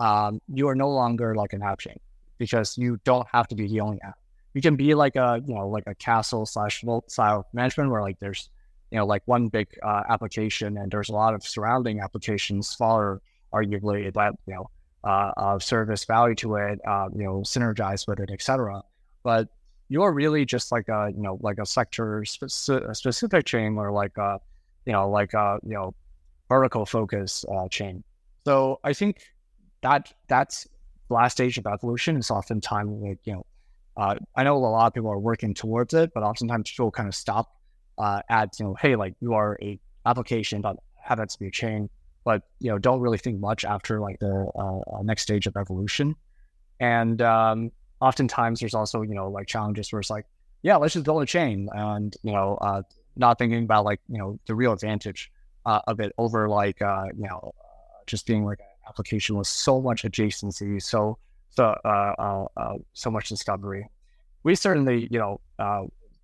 um, 0.01 0.41
you 0.53 0.69
are 0.69 0.75
no 0.75 0.91
longer 0.91 1.35
like 1.35 1.53
an 1.53 1.63
app 1.63 1.79
chain 1.79 2.01
because 2.39 2.77
you 2.77 2.99
don't 3.05 3.27
have 3.29 3.47
to 3.49 3.55
be 3.55 3.69
the 3.69 3.81
only 3.81 4.01
app. 4.03 4.19
You 4.53 4.63
can 4.63 4.75
be 4.77 4.95
like 4.95 5.17
a 5.17 5.41
you 5.47 5.55
know 5.55 5.69
like 5.69 5.85
a 5.87 5.95
castle 5.95 6.47
slash 6.47 6.83
vault 6.83 7.11
style 7.11 7.47
management 7.53 7.91
where 7.91 8.03
like 8.03 8.19
there's 8.19 8.49
you 8.91 8.99
know 8.99 9.07
like 9.07 9.23
one 9.27 9.49
big 9.49 9.69
uh, 9.83 10.03
application 10.09 10.77
and 10.77 10.91
there's 10.91 11.09
a 11.09 11.13
lot 11.13 11.35
of 11.35 11.45
surrounding 11.45 12.01
applications 12.01 12.75
far 12.75 13.21
arguably 13.53 14.13
that 14.13 14.35
you 14.47 14.55
know 14.55 14.71
uh, 15.05 15.33
uh, 15.37 15.59
service 15.59 16.05
value 16.05 16.35
to 16.35 16.57
it, 16.57 16.81
uh, 16.87 17.09
you 17.15 17.25
know 17.25 17.41
synergize 17.41 18.09
with 18.09 18.19
it, 18.19 18.31
etc 18.33 18.83
but 19.25 19.49
you're 19.89 20.13
really 20.13 20.45
just 20.45 20.71
like 20.71 20.89
a 20.89 21.11
you 21.15 21.23
know 21.23 21.39
like 21.41 21.59
a 21.59 21.67
sector 21.67 22.23
speci- 22.25 22.97
specific 22.97 23.45
chain 23.45 23.77
or 23.77 23.91
like 23.91 24.17
a 24.19 24.39
you 24.87 24.93
know 24.93 25.11
like 25.11 25.35
a 25.35 25.59
you 25.65 25.75
know 25.75 25.95
vertical 26.49 26.87
focus 26.87 27.45
uh, 27.53 27.67
chain. 27.69 28.05
So 28.45 28.79
I 28.85 28.93
think 28.93 29.19
that 29.83 30.13
that's 30.29 30.69
last 31.09 31.33
stage 31.33 31.59
of 31.59 31.67
evolution 31.67 32.17
is 32.17 32.31
oftentimes 32.31 33.03
like 33.03 33.19
you 33.25 33.35
know 33.35 33.47
uh, 33.97 34.17
I 34.37 34.45
know 34.45 34.57
a 34.57 34.59
lot 34.59 34.87
of 34.87 34.95
people 34.95 35.11
are 35.11 35.19
working 35.19 35.55
towards 35.55 35.95
it, 35.95 36.11
but 36.15 36.23
oftentimes 36.23 36.71
people 36.71 36.91
kind 36.91 37.09
of 37.09 37.15
stop 37.15 37.51
uh, 37.99 38.21
at 38.29 38.59
you 38.59 38.67
know 38.67 38.75
hey 38.81 38.97
like 38.97 39.15
you 39.21 39.35
are 39.35 39.59
a 39.63 39.79
application 40.07 40.61
but 40.61 40.77
have 40.97 41.19
that 41.19 41.31
to 41.31 41.39
be 41.39 41.49
a 41.49 41.51
chain, 41.51 41.89
but 42.25 42.43
you 42.61 42.71
know 42.71 42.79
don't 42.79 43.01
really 43.01 43.19
think 43.19 43.41
much 43.41 43.65
after 43.65 44.01
like 44.01 44.19
the 44.21 44.51
uh, 44.57 44.79
uh 44.79 45.03
next 45.03 45.23
stage 45.23 45.47
of 45.47 45.57
evolution. 45.57 46.15
And 46.81 47.23
um, 47.23 47.71
oftentimes 48.01 48.61
there's 48.61 48.75
also 48.75 49.03
you 49.03 49.15
know 49.15 49.29
like 49.31 49.47
challenges 49.47 49.93
where 49.93 50.01
it's 50.01 50.11
like 50.11 50.27
yeah 50.63 50.77
let's 50.77 50.95
just 50.95 51.05
build 51.05 51.23
a 51.23 51.27
chain 51.27 51.69
and 51.73 52.17
you 52.23 52.33
know 52.33 52.57
uh, 52.61 52.83
not 53.17 53.39
thinking 53.39 53.65
about 53.65 53.85
like 53.85 54.01
you 54.09 54.19
know 54.19 54.39
the 54.47 54.55
real 54.55 54.73
advantage 54.73 55.31
uh, 55.67 55.81
of 55.87 56.01
it 56.01 56.13
over 56.19 56.49
like 56.49 56.81
uh, 56.83 57.07
you 57.17 57.27
know 57.29 57.53
just 58.07 58.27
being 58.27 58.45
like 58.45 58.61
an 58.61 58.67
application 58.89 59.37
with 59.37 59.47
so 59.47 59.81
much 59.81 60.03
adjacency 60.03 60.83
so 60.83 61.19
so 61.51 61.77
uh, 61.85 62.15
uh, 62.19 62.47
uh, 62.57 62.75
so 62.95 63.11
much 63.11 63.29
discovery. 63.29 63.89
We 64.43 64.57
certainly 64.57 65.09
you 65.11 65.19
know 65.19 65.41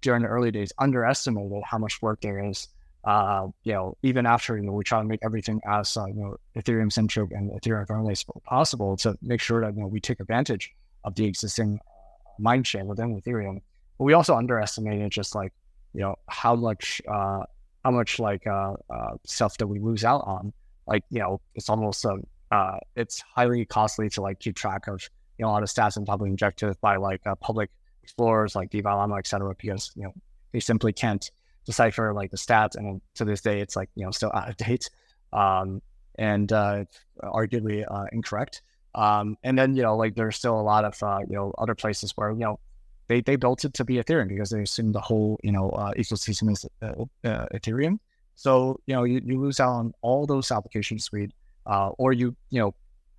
during 0.02 0.22
the 0.22 0.28
early 0.28 0.50
days 0.50 0.72
underestimated 0.78 1.62
how 1.64 1.78
much 1.78 2.00
work 2.02 2.20
there 2.20 2.44
is 2.44 2.68
uh, 3.04 3.46
you 3.64 3.72
know 3.72 3.96
even 4.02 4.26
after 4.26 4.56
you 4.56 4.62
know 4.62 4.72
we 4.72 4.84
try 4.84 5.00
to 5.00 5.06
make 5.06 5.20
everything 5.22 5.60
as 5.66 5.96
uh, 5.96 6.06
you 6.06 6.14
know 6.14 6.36
ethereum 6.56 6.92
centric 6.92 7.30
and 7.32 7.50
ethereum 7.52 7.86
friendly 7.86 8.12
as 8.12 8.24
possible 8.44 8.96
to 8.96 9.16
make 9.22 9.40
sure 9.40 9.60
that 9.60 9.74
you 9.74 9.80
know 9.80 9.86
we 9.86 10.00
take 10.00 10.20
advantage 10.20 10.72
of 11.04 11.14
the 11.14 11.24
existing 11.24 11.80
uh, 11.86 12.30
mind 12.38 12.66
share 12.66 12.84
within 12.84 13.20
Ethereum. 13.20 13.60
But 13.98 14.04
we 14.04 14.12
also 14.12 14.34
underestimated 14.34 15.10
just 15.10 15.34
like, 15.34 15.52
you 15.92 16.00
know, 16.00 16.16
how 16.28 16.54
much, 16.54 17.02
uh, 17.08 17.42
how 17.84 17.90
much 17.90 18.18
like 18.18 18.46
uh, 18.46 18.74
uh, 18.88 19.16
stuff 19.24 19.56
that 19.58 19.66
we 19.66 19.78
lose 19.78 20.04
out 20.04 20.22
on. 20.26 20.52
Like, 20.86 21.04
you 21.10 21.20
know, 21.20 21.40
it's 21.54 21.68
almost, 21.68 22.04
um, 22.06 22.24
uh, 22.50 22.78
it's 22.96 23.22
highly 23.34 23.64
costly 23.64 24.08
to 24.10 24.22
like 24.22 24.40
keep 24.40 24.56
track 24.56 24.88
of, 24.88 25.02
you 25.38 25.44
know, 25.44 25.50
a 25.50 25.52
lot 25.52 25.62
of 25.62 25.68
stats 25.68 25.96
and 25.96 26.06
public 26.06 26.30
injected 26.30 26.80
by 26.80 26.96
like 26.96 27.26
uh, 27.26 27.34
public 27.36 27.70
explorers 28.02 28.56
like 28.56 28.70
DeFi 28.70 28.88
et 29.18 29.26
cetera, 29.26 29.54
because, 29.54 29.92
you 29.94 30.02
know, 30.02 30.12
they 30.52 30.60
simply 30.60 30.92
can't 30.92 31.30
decipher 31.64 32.12
like 32.12 32.30
the 32.30 32.36
stats. 32.36 32.74
And 32.76 33.00
to 33.14 33.24
this 33.24 33.40
day, 33.40 33.60
it's 33.60 33.76
like, 33.76 33.88
you 33.94 34.04
know, 34.04 34.10
still 34.10 34.32
out 34.34 34.48
of 34.48 34.56
date 34.56 34.90
um, 35.32 35.80
and 36.18 36.52
uh, 36.52 36.84
arguably 37.22 37.84
uh, 37.88 38.06
incorrect. 38.12 38.62
Um, 38.94 39.36
and 39.42 39.58
then, 39.58 39.76
you 39.76 39.82
know, 39.82 39.96
like 39.96 40.14
there's 40.14 40.36
still 40.36 40.58
a 40.58 40.62
lot 40.62 40.84
of, 40.84 41.00
uh, 41.02 41.20
you 41.28 41.36
know, 41.36 41.54
other 41.58 41.74
places 41.74 42.12
where, 42.16 42.30
you 42.32 42.38
know, 42.38 42.58
they, 43.06 43.20
they 43.20 43.36
built 43.36 43.64
it 43.64 43.74
to 43.74 43.84
be 43.84 43.96
Ethereum 43.96 44.28
because 44.28 44.50
they 44.50 44.62
assume 44.62 44.92
the 44.92 45.00
whole, 45.00 45.38
you 45.42 45.52
know, 45.52 45.70
uh, 45.70 45.92
ecosystem 45.94 46.50
is 46.52 46.66
uh, 46.82 47.04
uh, 47.28 47.46
Ethereum. 47.54 47.98
So, 48.34 48.80
you 48.86 48.94
know, 48.94 49.04
you, 49.04 49.20
you 49.24 49.40
lose 49.40 49.60
out 49.60 49.72
on 49.72 49.92
all 50.02 50.26
those 50.26 50.50
application 50.50 50.98
suite, 50.98 51.32
uh, 51.66 51.90
or 51.98 52.12
you, 52.12 52.34
you 52.50 52.60
know, 52.60 52.74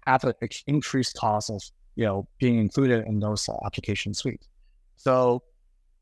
have 0.08 0.24
an 0.24 0.34
increased 0.68 1.16
cost 1.16 1.50
of, 1.50 1.62
you 1.96 2.06
know, 2.06 2.28
being 2.40 2.58
included 2.58 3.06
in 3.06 3.20
those 3.20 3.48
application 3.66 4.14
suites. 4.14 4.48
So 4.98 5.44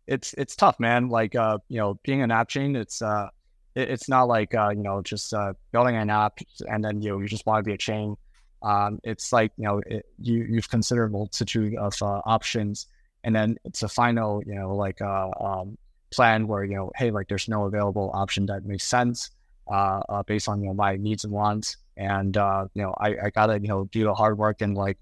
it's, 0.07 0.33
it's 0.33 0.55
tough, 0.55 0.79
man. 0.79 1.09
Like, 1.09 1.35
uh, 1.35 1.57
you 1.67 1.77
know, 1.77 1.99
being 2.03 2.21
an 2.21 2.31
app 2.31 2.47
chain, 2.47 2.75
it's, 2.75 3.01
uh, 3.01 3.27
it, 3.75 3.89
it's 3.89 4.07
not 4.07 4.27
like, 4.27 4.55
uh, 4.55 4.69
you 4.69 4.83
know, 4.83 5.01
just, 5.01 5.33
uh, 5.33 5.53
building 5.71 5.95
an 5.95 6.09
app 6.09 6.39
and 6.69 6.83
then, 6.83 7.01
you 7.01 7.09
know, 7.09 7.19
you 7.19 7.27
just 7.27 7.45
want 7.45 7.63
to 7.63 7.67
be 7.67 7.73
a 7.73 7.77
chain 7.77 8.15
um, 8.61 8.99
it's 9.03 9.31
like 9.31 9.51
you 9.57 9.65
know 9.65 9.81
it, 9.85 10.05
you 10.19 10.45
you've 10.49 10.69
considered 10.69 11.11
multitude 11.11 11.75
of 11.75 11.93
uh, 12.01 12.21
options, 12.25 12.87
and 13.23 13.35
then 13.35 13.57
it's 13.65 13.83
a 13.83 13.89
final 13.89 14.41
you 14.45 14.55
know 14.55 14.75
like 14.75 15.01
uh, 15.01 15.29
um, 15.39 15.77
plan 16.11 16.47
where 16.47 16.63
you 16.63 16.75
know 16.75 16.91
hey 16.95 17.11
like 17.11 17.27
there's 17.27 17.47
no 17.47 17.65
available 17.65 18.11
option 18.13 18.45
that 18.47 18.65
makes 18.65 18.83
sense 18.83 19.31
uh, 19.71 20.01
uh, 20.09 20.23
based 20.23 20.49
on 20.49 20.61
you 20.61 20.67
know 20.67 20.73
my 20.73 20.95
needs 20.95 21.23
and 21.23 21.33
wants, 21.33 21.77
and 21.97 22.37
uh, 22.37 22.65
you 22.73 22.81
know 22.81 22.93
I, 22.97 23.15
I 23.25 23.29
gotta 23.29 23.59
you 23.61 23.67
know 23.67 23.85
do 23.91 24.03
the 24.03 24.13
hard 24.13 24.37
work 24.37 24.61
and 24.61 24.75
like 24.75 24.97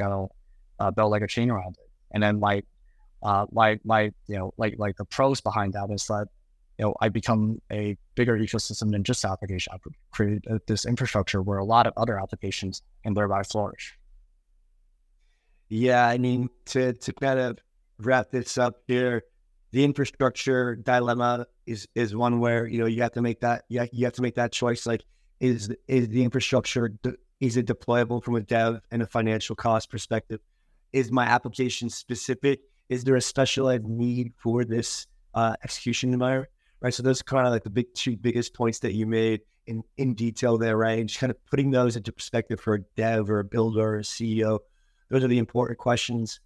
uh, 0.79 0.91
build 0.91 1.11
like 1.11 1.21
a 1.21 1.27
chain 1.27 1.49
around 1.49 1.77
it. 1.77 1.89
And 2.11 2.21
then 2.21 2.39
like 2.39 2.65
uh, 3.23 3.45
my 3.51 3.79
my 3.83 4.11
you 4.27 4.37
know 4.37 4.53
like 4.57 4.75
like 4.77 4.97
the 4.97 5.05
pros 5.05 5.41
behind 5.41 5.73
that 5.73 5.89
is 5.91 6.05
that 6.07 6.27
you 6.77 6.85
know 6.85 6.95
I 7.01 7.09
become 7.09 7.59
a 7.71 7.97
bigger 8.15 8.37
ecosystem 8.37 8.91
than 8.91 9.03
just 9.03 9.23
application. 9.25 9.73
I 9.73 9.77
create 10.11 10.45
this 10.67 10.85
infrastructure 10.85 11.41
where 11.41 11.57
a 11.57 11.65
lot 11.65 11.87
of 11.87 11.93
other 11.97 12.19
applications 12.19 12.81
can 13.03 13.13
thereby 13.13 13.43
flourish. 13.43 13.97
Yeah, 15.69 16.07
I 16.07 16.17
mean 16.17 16.49
to 16.67 16.93
to 16.93 17.13
kind 17.13 17.39
of 17.39 17.59
wrap 17.99 18.31
this 18.31 18.57
up 18.57 18.75
here, 18.87 19.23
the 19.71 19.83
infrastructure 19.83 20.75
dilemma 20.75 21.47
is 21.65 21.87
is 21.95 22.15
one 22.15 22.39
where 22.39 22.67
you 22.67 22.79
know 22.79 22.85
you 22.85 23.01
have 23.01 23.13
to 23.13 23.21
make 23.21 23.41
that 23.41 23.65
you 23.69 23.79
have, 23.79 23.89
you 23.91 24.05
have 24.05 24.13
to 24.13 24.21
make 24.21 24.35
that 24.35 24.51
choice. 24.51 24.85
Like, 24.85 25.03
is 25.39 25.73
is 25.87 26.07
the 26.09 26.23
infrastructure 26.23 26.91
is 27.39 27.57
it 27.57 27.67
deployable 27.67 28.23
from 28.23 28.35
a 28.35 28.41
dev 28.41 28.81
and 28.91 29.01
a 29.01 29.07
financial 29.07 29.55
cost 29.55 29.89
perspective? 29.89 30.39
Is 30.93 31.11
my 31.11 31.25
application 31.25 31.89
specific? 31.89 32.61
Is 32.89 33.03
there 33.03 33.15
a 33.15 33.21
specialized 33.21 33.83
need 33.83 34.33
for 34.37 34.63
this 34.63 35.05
uh, 35.33 35.55
execution 35.63 36.13
environment? 36.13 36.49
Right. 36.79 36.93
So 36.93 37.03
those 37.03 37.21
are 37.21 37.23
kind 37.23 37.47
of 37.47 37.53
like 37.53 37.63
the 37.63 37.69
big 37.69 37.93
two 37.93 38.15
biggest 38.15 38.53
points 38.53 38.79
that 38.79 38.93
you 38.93 39.05
made 39.07 39.41
in, 39.65 39.83
in 39.97 40.13
detail 40.13 40.57
there, 40.57 40.77
right? 40.77 41.05
Just 41.05 41.19
kind 41.19 41.31
of 41.31 41.45
putting 41.45 41.71
those 41.71 41.95
into 41.95 42.11
perspective 42.11 42.59
for 42.59 42.75
a 42.75 42.81
dev 42.95 43.29
or 43.29 43.39
a 43.39 43.43
builder 43.43 43.95
or 43.95 43.97
a 43.97 44.03
CEO. 44.03 44.59
Those 45.09 45.23
are 45.23 45.27
the 45.27 45.39
important 45.39 45.79
questions. 45.79 46.39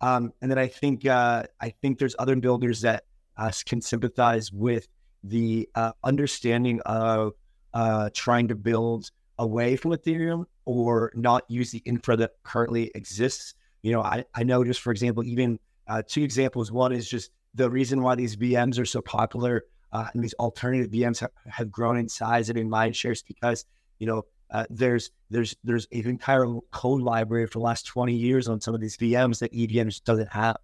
Um, 0.00 0.32
and 0.40 0.50
then 0.50 0.58
I 0.58 0.68
think 0.68 1.06
uh, 1.06 1.44
I 1.60 1.70
think 1.70 1.98
there's 1.98 2.16
other 2.18 2.36
builders 2.36 2.80
that 2.80 3.04
uh, 3.36 3.52
can 3.66 3.80
sympathize 3.80 4.52
with 4.52 4.88
the 5.22 5.68
uh, 5.74 5.92
understanding 6.02 6.80
of 6.86 7.32
uh, 7.72 8.10
trying 8.14 8.48
to 8.48 8.54
build 8.54 9.10
away 9.38 9.76
from 9.76 9.90
Ethereum 9.92 10.44
or 10.64 11.12
not 11.14 11.44
use 11.48 11.70
the 11.70 11.82
infra 11.84 12.16
that 12.16 12.32
currently 12.42 12.90
exists 12.94 13.54
you 13.84 13.92
know, 13.92 14.00
I, 14.00 14.24
I 14.34 14.44
know 14.44 14.64
just 14.64 14.80
for 14.80 14.90
example, 14.90 15.22
even 15.24 15.60
uh, 15.86 16.02
two 16.08 16.22
examples. 16.22 16.72
One 16.72 16.90
is 16.90 17.06
just 17.06 17.30
the 17.54 17.68
reason 17.68 18.02
why 18.02 18.14
these 18.14 18.34
VMs 18.34 18.80
are 18.80 18.86
so 18.86 19.02
popular 19.02 19.66
uh, 19.94 20.08
and 20.12 20.22
these 20.22 20.34
alternative 20.34 20.90
VMs 20.90 21.20
have, 21.20 21.30
have 21.46 21.70
grown 21.70 21.96
in 21.96 22.08
size 22.08 22.48
and 22.48 22.58
in 22.58 22.68
mind 22.68 22.96
shares 22.96 23.22
because, 23.22 23.64
you 24.00 24.06
know, 24.06 24.24
uh, 24.50 24.66
there's 24.68 25.10
there's 25.30 25.56
there's 25.64 25.86
an 25.92 26.06
entire 26.06 26.46
code 26.72 27.00
library 27.00 27.46
for 27.46 27.58
the 27.60 27.64
last 27.64 27.86
20 27.86 28.12
years 28.12 28.48
on 28.48 28.60
some 28.60 28.74
of 28.74 28.80
these 28.80 28.96
VMs 28.96 29.38
that 29.38 29.54
EVM 29.54 29.88
just 29.88 30.04
doesn't 30.04 30.32
have. 30.32 30.56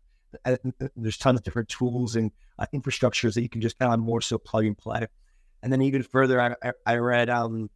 There's 0.96 1.16
tons 1.16 1.38
of 1.38 1.44
different 1.44 1.68
tools 1.68 2.16
and 2.16 2.30
uh, 2.58 2.66
infrastructures 2.74 3.34
that 3.34 3.42
you 3.42 3.48
can 3.48 3.60
just 3.60 3.78
kind 3.78 3.94
of 3.94 4.00
more 4.00 4.20
so 4.20 4.36
plug 4.36 4.66
and 4.66 4.76
play. 4.76 5.06
And 5.62 5.72
then 5.72 5.82
even 5.82 6.02
further, 6.02 6.40
I, 6.40 6.72
I 6.84 6.96
read 6.96 7.30
um, 7.30 7.70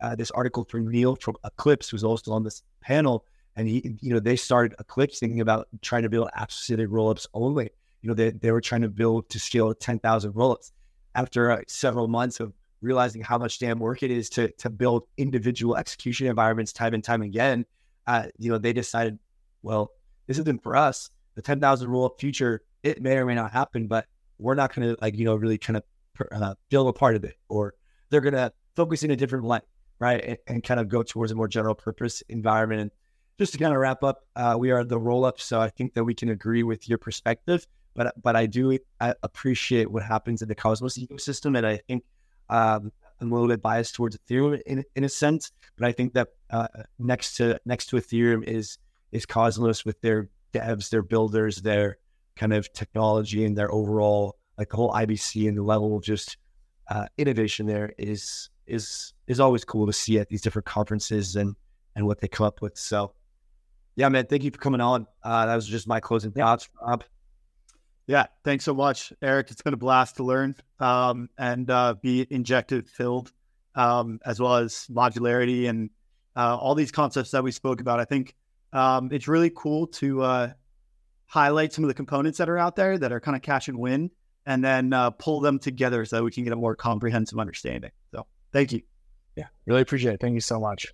uh, 0.00 0.14
this 0.14 0.30
article 0.30 0.64
from 0.64 0.88
Neel 0.88 1.16
from 1.16 1.36
Eclipse, 1.44 1.88
who's 1.88 2.04
also 2.04 2.32
on 2.32 2.44
this 2.44 2.62
panel, 2.80 3.24
and 3.56 3.66
he, 3.66 3.96
you 4.00 4.12
know, 4.12 4.20
they 4.20 4.36
started 4.36 4.76
Eclipse 4.78 5.18
thinking 5.18 5.40
about 5.40 5.68
trying 5.82 6.02
to 6.02 6.08
build 6.08 6.28
app-specific 6.34 6.88
rollups 6.88 7.26
only. 7.34 7.70
You 8.02 8.08
know, 8.08 8.14
they, 8.14 8.30
they 8.30 8.50
were 8.50 8.60
trying 8.60 8.82
to 8.82 8.88
build 8.88 9.28
to 9.30 9.40
scale 9.40 9.74
10,000 9.74 10.32
rollups. 10.32 10.70
After 11.14 11.50
uh, 11.50 11.60
several 11.66 12.08
months 12.08 12.40
of 12.40 12.52
realizing 12.80 13.22
how 13.22 13.38
much 13.38 13.58
damn 13.58 13.78
work 13.78 14.02
it 14.02 14.10
is 14.10 14.30
to 14.30 14.50
to 14.52 14.70
build 14.70 15.04
individual 15.16 15.76
execution 15.76 16.26
environments 16.26 16.72
time 16.72 16.94
and 16.94 17.04
time 17.04 17.22
again, 17.22 17.66
uh, 18.06 18.26
you 18.38 18.50
know, 18.50 18.58
they 18.58 18.72
decided, 18.72 19.18
well, 19.62 19.92
this 20.26 20.38
isn't 20.38 20.62
for 20.62 20.76
us. 20.76 21.10
The 21.34 21.42
10,000 21.42 21.88
rollup 21.88 22.18
future, 22.18 22.62
it 22.82 23.00
may 23.02 23.16
or 23.16 23.26
may 23.26 23.34
not 23.34 23.52
happen, 23.52 23.86
but 23.86 24.06
we're 24.38 24.54
not 24.54 24.74
going 24.74 24.88
to 24.88 24.96
like, 25.00 25.16
you 25.16 25.24
know, 25.24 25.36
really 25.36 25.58
kind 25.58 25.76
of 25.76 25.84
uh, 26.32 26.54
build 26.68 26.88
a 26.88 26.92
part 26.92 27.16
of 27.16 27.24
it, 27.24 27.36
or 27.48 27.74
they're 28.10 28.20
going 28.20 28.34
to 28.34 28.52
focus 28.76 29.02
in 29.02 29.10
a 29.10 29.16
different 29.16 29.44
light, 29.44 29.62
right, 29.98 30.22
and, 30.24 30.38
and, 30.46 30.64
kind 30.64 30.80
of 30.80 30.88
go 30.88 31.02
towards 31.02 31.32
a 31.32 31.34
more 31.34 31.48
general 31.48 31.74
purpose 31.74 32.22
environment. 32.28 32.80
And 32.80 32.90
just 33.38 33.52
to 33.52 33.58
kind 33.58 33.72
of 33.72 33.78
wrap 33.78 34.02
up, 34.02 34.24
uh, 34.36 34.56
we 34.58 34.70
are 34.70 34.84
the 34.84 34.98
roll 34.98 35.24
up, 35.24 35.40
so 35.40 35.60
I 35.60 35.68
think 35.68 35.94
that 35.94 36.04
we 36.04 36.14
can 36.14 36.28
agree 36.28 36.62
with 36.62 36.88
your 36.88 36.98
perspective. 36.98 37.66
But 37.94 38.14
but 38.22 38.36
I 38.36 38.46
do 38.46 38.78
I 39.00 39.14
appreciate 39.22 39.90
what 39.90 40.02
happens 40.02 40.42
in 40.42 40.48
the 40.48 40.54
Cosmos 40.54 40.98
ecosystem, 40.98 41.56
and 41.56 41.66
I 41.66 41.78
think 41.88 42.04
um, 42.48 42.92
I'm 43.20 43.30
a 43.30 43.34
little 43.34 43.48
bit 43.48 43.62
biased 43.62 43.94
towards 43.94 44.16
Ethereum 44.16 44.60
in 44.66 44.84
in 44.94 45.04
a 45.04 45.08
sense. 45.08 45.52
But 45.76 45.88
I 45.88 45.92
think 45.92 46.14
that 46.14 46.28
uh, 46.50 46.68
next 46.98 47.36
to 47.36 47.60
next 47.64 47.86
to 47.86 47.96
Ethereum 47.96 48.44
is 48.44 48.78
is 49.12 49.26
Cosmos 49.26 49.84
with 49.84 50.00
their 50.00 50.28
devs, 50.52 50.90
their 50.90 51.02
builders, 51.02 51.62
their 51.62 51.98
kind 52.36 52.52
of 52.52 52.72
technology, 52.72 53.44
and 53.44 53.56
their 53.56 53.72
overall 53.72 54.36
like 54.56 54.68
the 54.68 54.76
whole 54.76 54.92
IBC 54.92 55.48
and 55.48 55.56
the 55.56 55.62
level 55.62 55.96
of 55.96 56.02
just 56.02 56.36
uh, 56.88 57.06
innovation 57.18 57.66
there 57.66 57.92
is 57.98 58.50
is 58.66 59.12
is 59.26 59.40
always 59.40 59.64
cool 59.64 59.86
to 59.86 59.92
see 59.92 60.18
at 60.18 60.28
these 60.28 60.42
different 60.42 60.66
conferences 60.66 61.36
and 61.36 61.56
and 61.96 62.06
what 62.06 62.20
they 62.20 62.28
come 62.28 62.46
up 62.46 62.62
with. 62.62 62.76
So 62.76 63.14
yeah, 63.96 64.08
man, 64.08 64.26
thank 64.26 64.44
you 64.44 64.50
for 64.50 64.58
coming 64.58 64.80
on. 64.80 65.06
Uh, 65.22 65.46
that 65.46 65.54
was 65.56 65.66
just 65.66 65.86
my 65.88 66.00
closing 66.00 66.30
thoughts, 66.30 66.68
Rob. 66.80 67.04
Yeah, 68.10 68.26
thanks 68.42 68.64
so 68.64 68.74
much, 68.74 69.12
Eric. 69.22 69.52
It's 69.52 69.62
been 69.62 69.72
a 69.72 69.76
blast 69.76 70.16
to 70.16 70.24
learn 70.24 70.56
um, 70.80 71.28
and 71.38 71.70
uh, 71.70 71.94
be 71.94 72.26
injected 72.28 72.88
filled, 72.88 73.32
um, 73.76 74.18
as 74.26 74.40
well 74.40 74.56
as 74.56 74.88
modularity 74.90 75.68
and 75.68 75.90
uh, 76.34 76.56
all 76.56 76.74
these 76.74 76.90
concepts 76.90 77.30
that 77.30 77.44
we 77.44 77.52
spoke 77.52 77.80
about. 77.80 78.00
I 78.00 78.04
think 78.04 78.34
um, 78.72 79.10
it's 79.12 79.28
really 79.28 79.52
cool 79.54 79.86
to 79.86 80.22
uh, 80.22 80.52
highlight 81.26 81.72
some 81.72 81.84
of 81.84 81.88
the 81.88 81.94
components 81.94 82.38
that 82.38 82.48
are 82.48 82.58
out 82.58 82.74
there 82.74 82.98
that 82.98 83.12
are 83.12 83.20
kind 83.20 83.36
of 83.36 83.42
cash 83.42 83.68
and 83.68 83.78
win, 83.78 84.10
and 84.44 84.64
then 84.64 84.92
uh, 84.92 85.10
pull 85.10 85.38
them 85.38 85.60
together 85.60 86.04
so 86.04 86.16
that 86.16 86.24
we 86.24 86.32
can 86.32 86.42
get 86.42 86.52
a 86.52 86.56
more 86.56 86.74
comprehensive 86.74 87.38
understanding. 87.38 87.92
So, 88.10 88.26
thank 88.52 88.72
you. 88.72 88.82
Yeah, 89.36 89.46
really 89.66 89.82
appreciate 89.82 90.14
it. 90.14 90.20
Thank 90.20 90.34
you 90.34 90.40
so 90.40 90.58
much. 90.58 90.92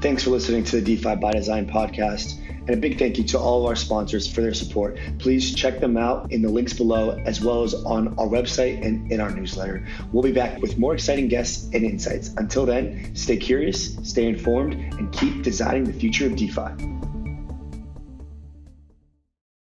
Thanks 0.00 0.22
for 0.22 0.30
listening 0.30 0.62
to 0.62 0.80
the 0.80 0.82
DeFi 0.96 1.16
by 1.16 1.32
Design 1.32 1.68
podcast. 1.68 2.38
And 2.70 2.78
a 2.78 2.80
big 2.80 3.00
thank 3.00 3.18
you 3.18 3.24
to 3.24 3.38
all 3.40 3.62
of 3.62 3.66
our 3.66 3.74
sponsors 3.74 4.32
for 4.32 4.42
their 4.42 4.54
support. 4.54 4.96
Please 5.18 5.56
check 5.56 5.80
them 5.80 5.96
out 5.96 6.30
in 6.30 6.40
the 6.40 6.48
links 6.48 6.72
below, 6.72 7.20
as 7.26 7.40
well 7.40 7.64
as 7.64 7.74
on 7.74 8.16
our 8.16 8.28
website 8.28 8.86
and 8.86 9.10
in 9.10 9.20
our 9.20 9.28
newsletter. 9.28 9.84
We'll 10.12 10.22
be 10.22 10.30
back 10.30 10.62
with 10.62 10.78
more 10.78 10.94
exciting 10.94 11.26
guests 11.26 11.64
and 11.74 11.82
insights. 11.82 12.28
Until 12.36 12.64
then, 12.64 13.12
stay 13.16 13.38
curious, 13.38 13.96
stay 14.04 14.28
informed, 14.28 14.74
and 14.74 15.12
keep 15.12 15.42
designing 15.42 15.82
the 15.82 15.92
future 15.92 16.26
of 16.26 16.36
DeFi. 16.36 17.09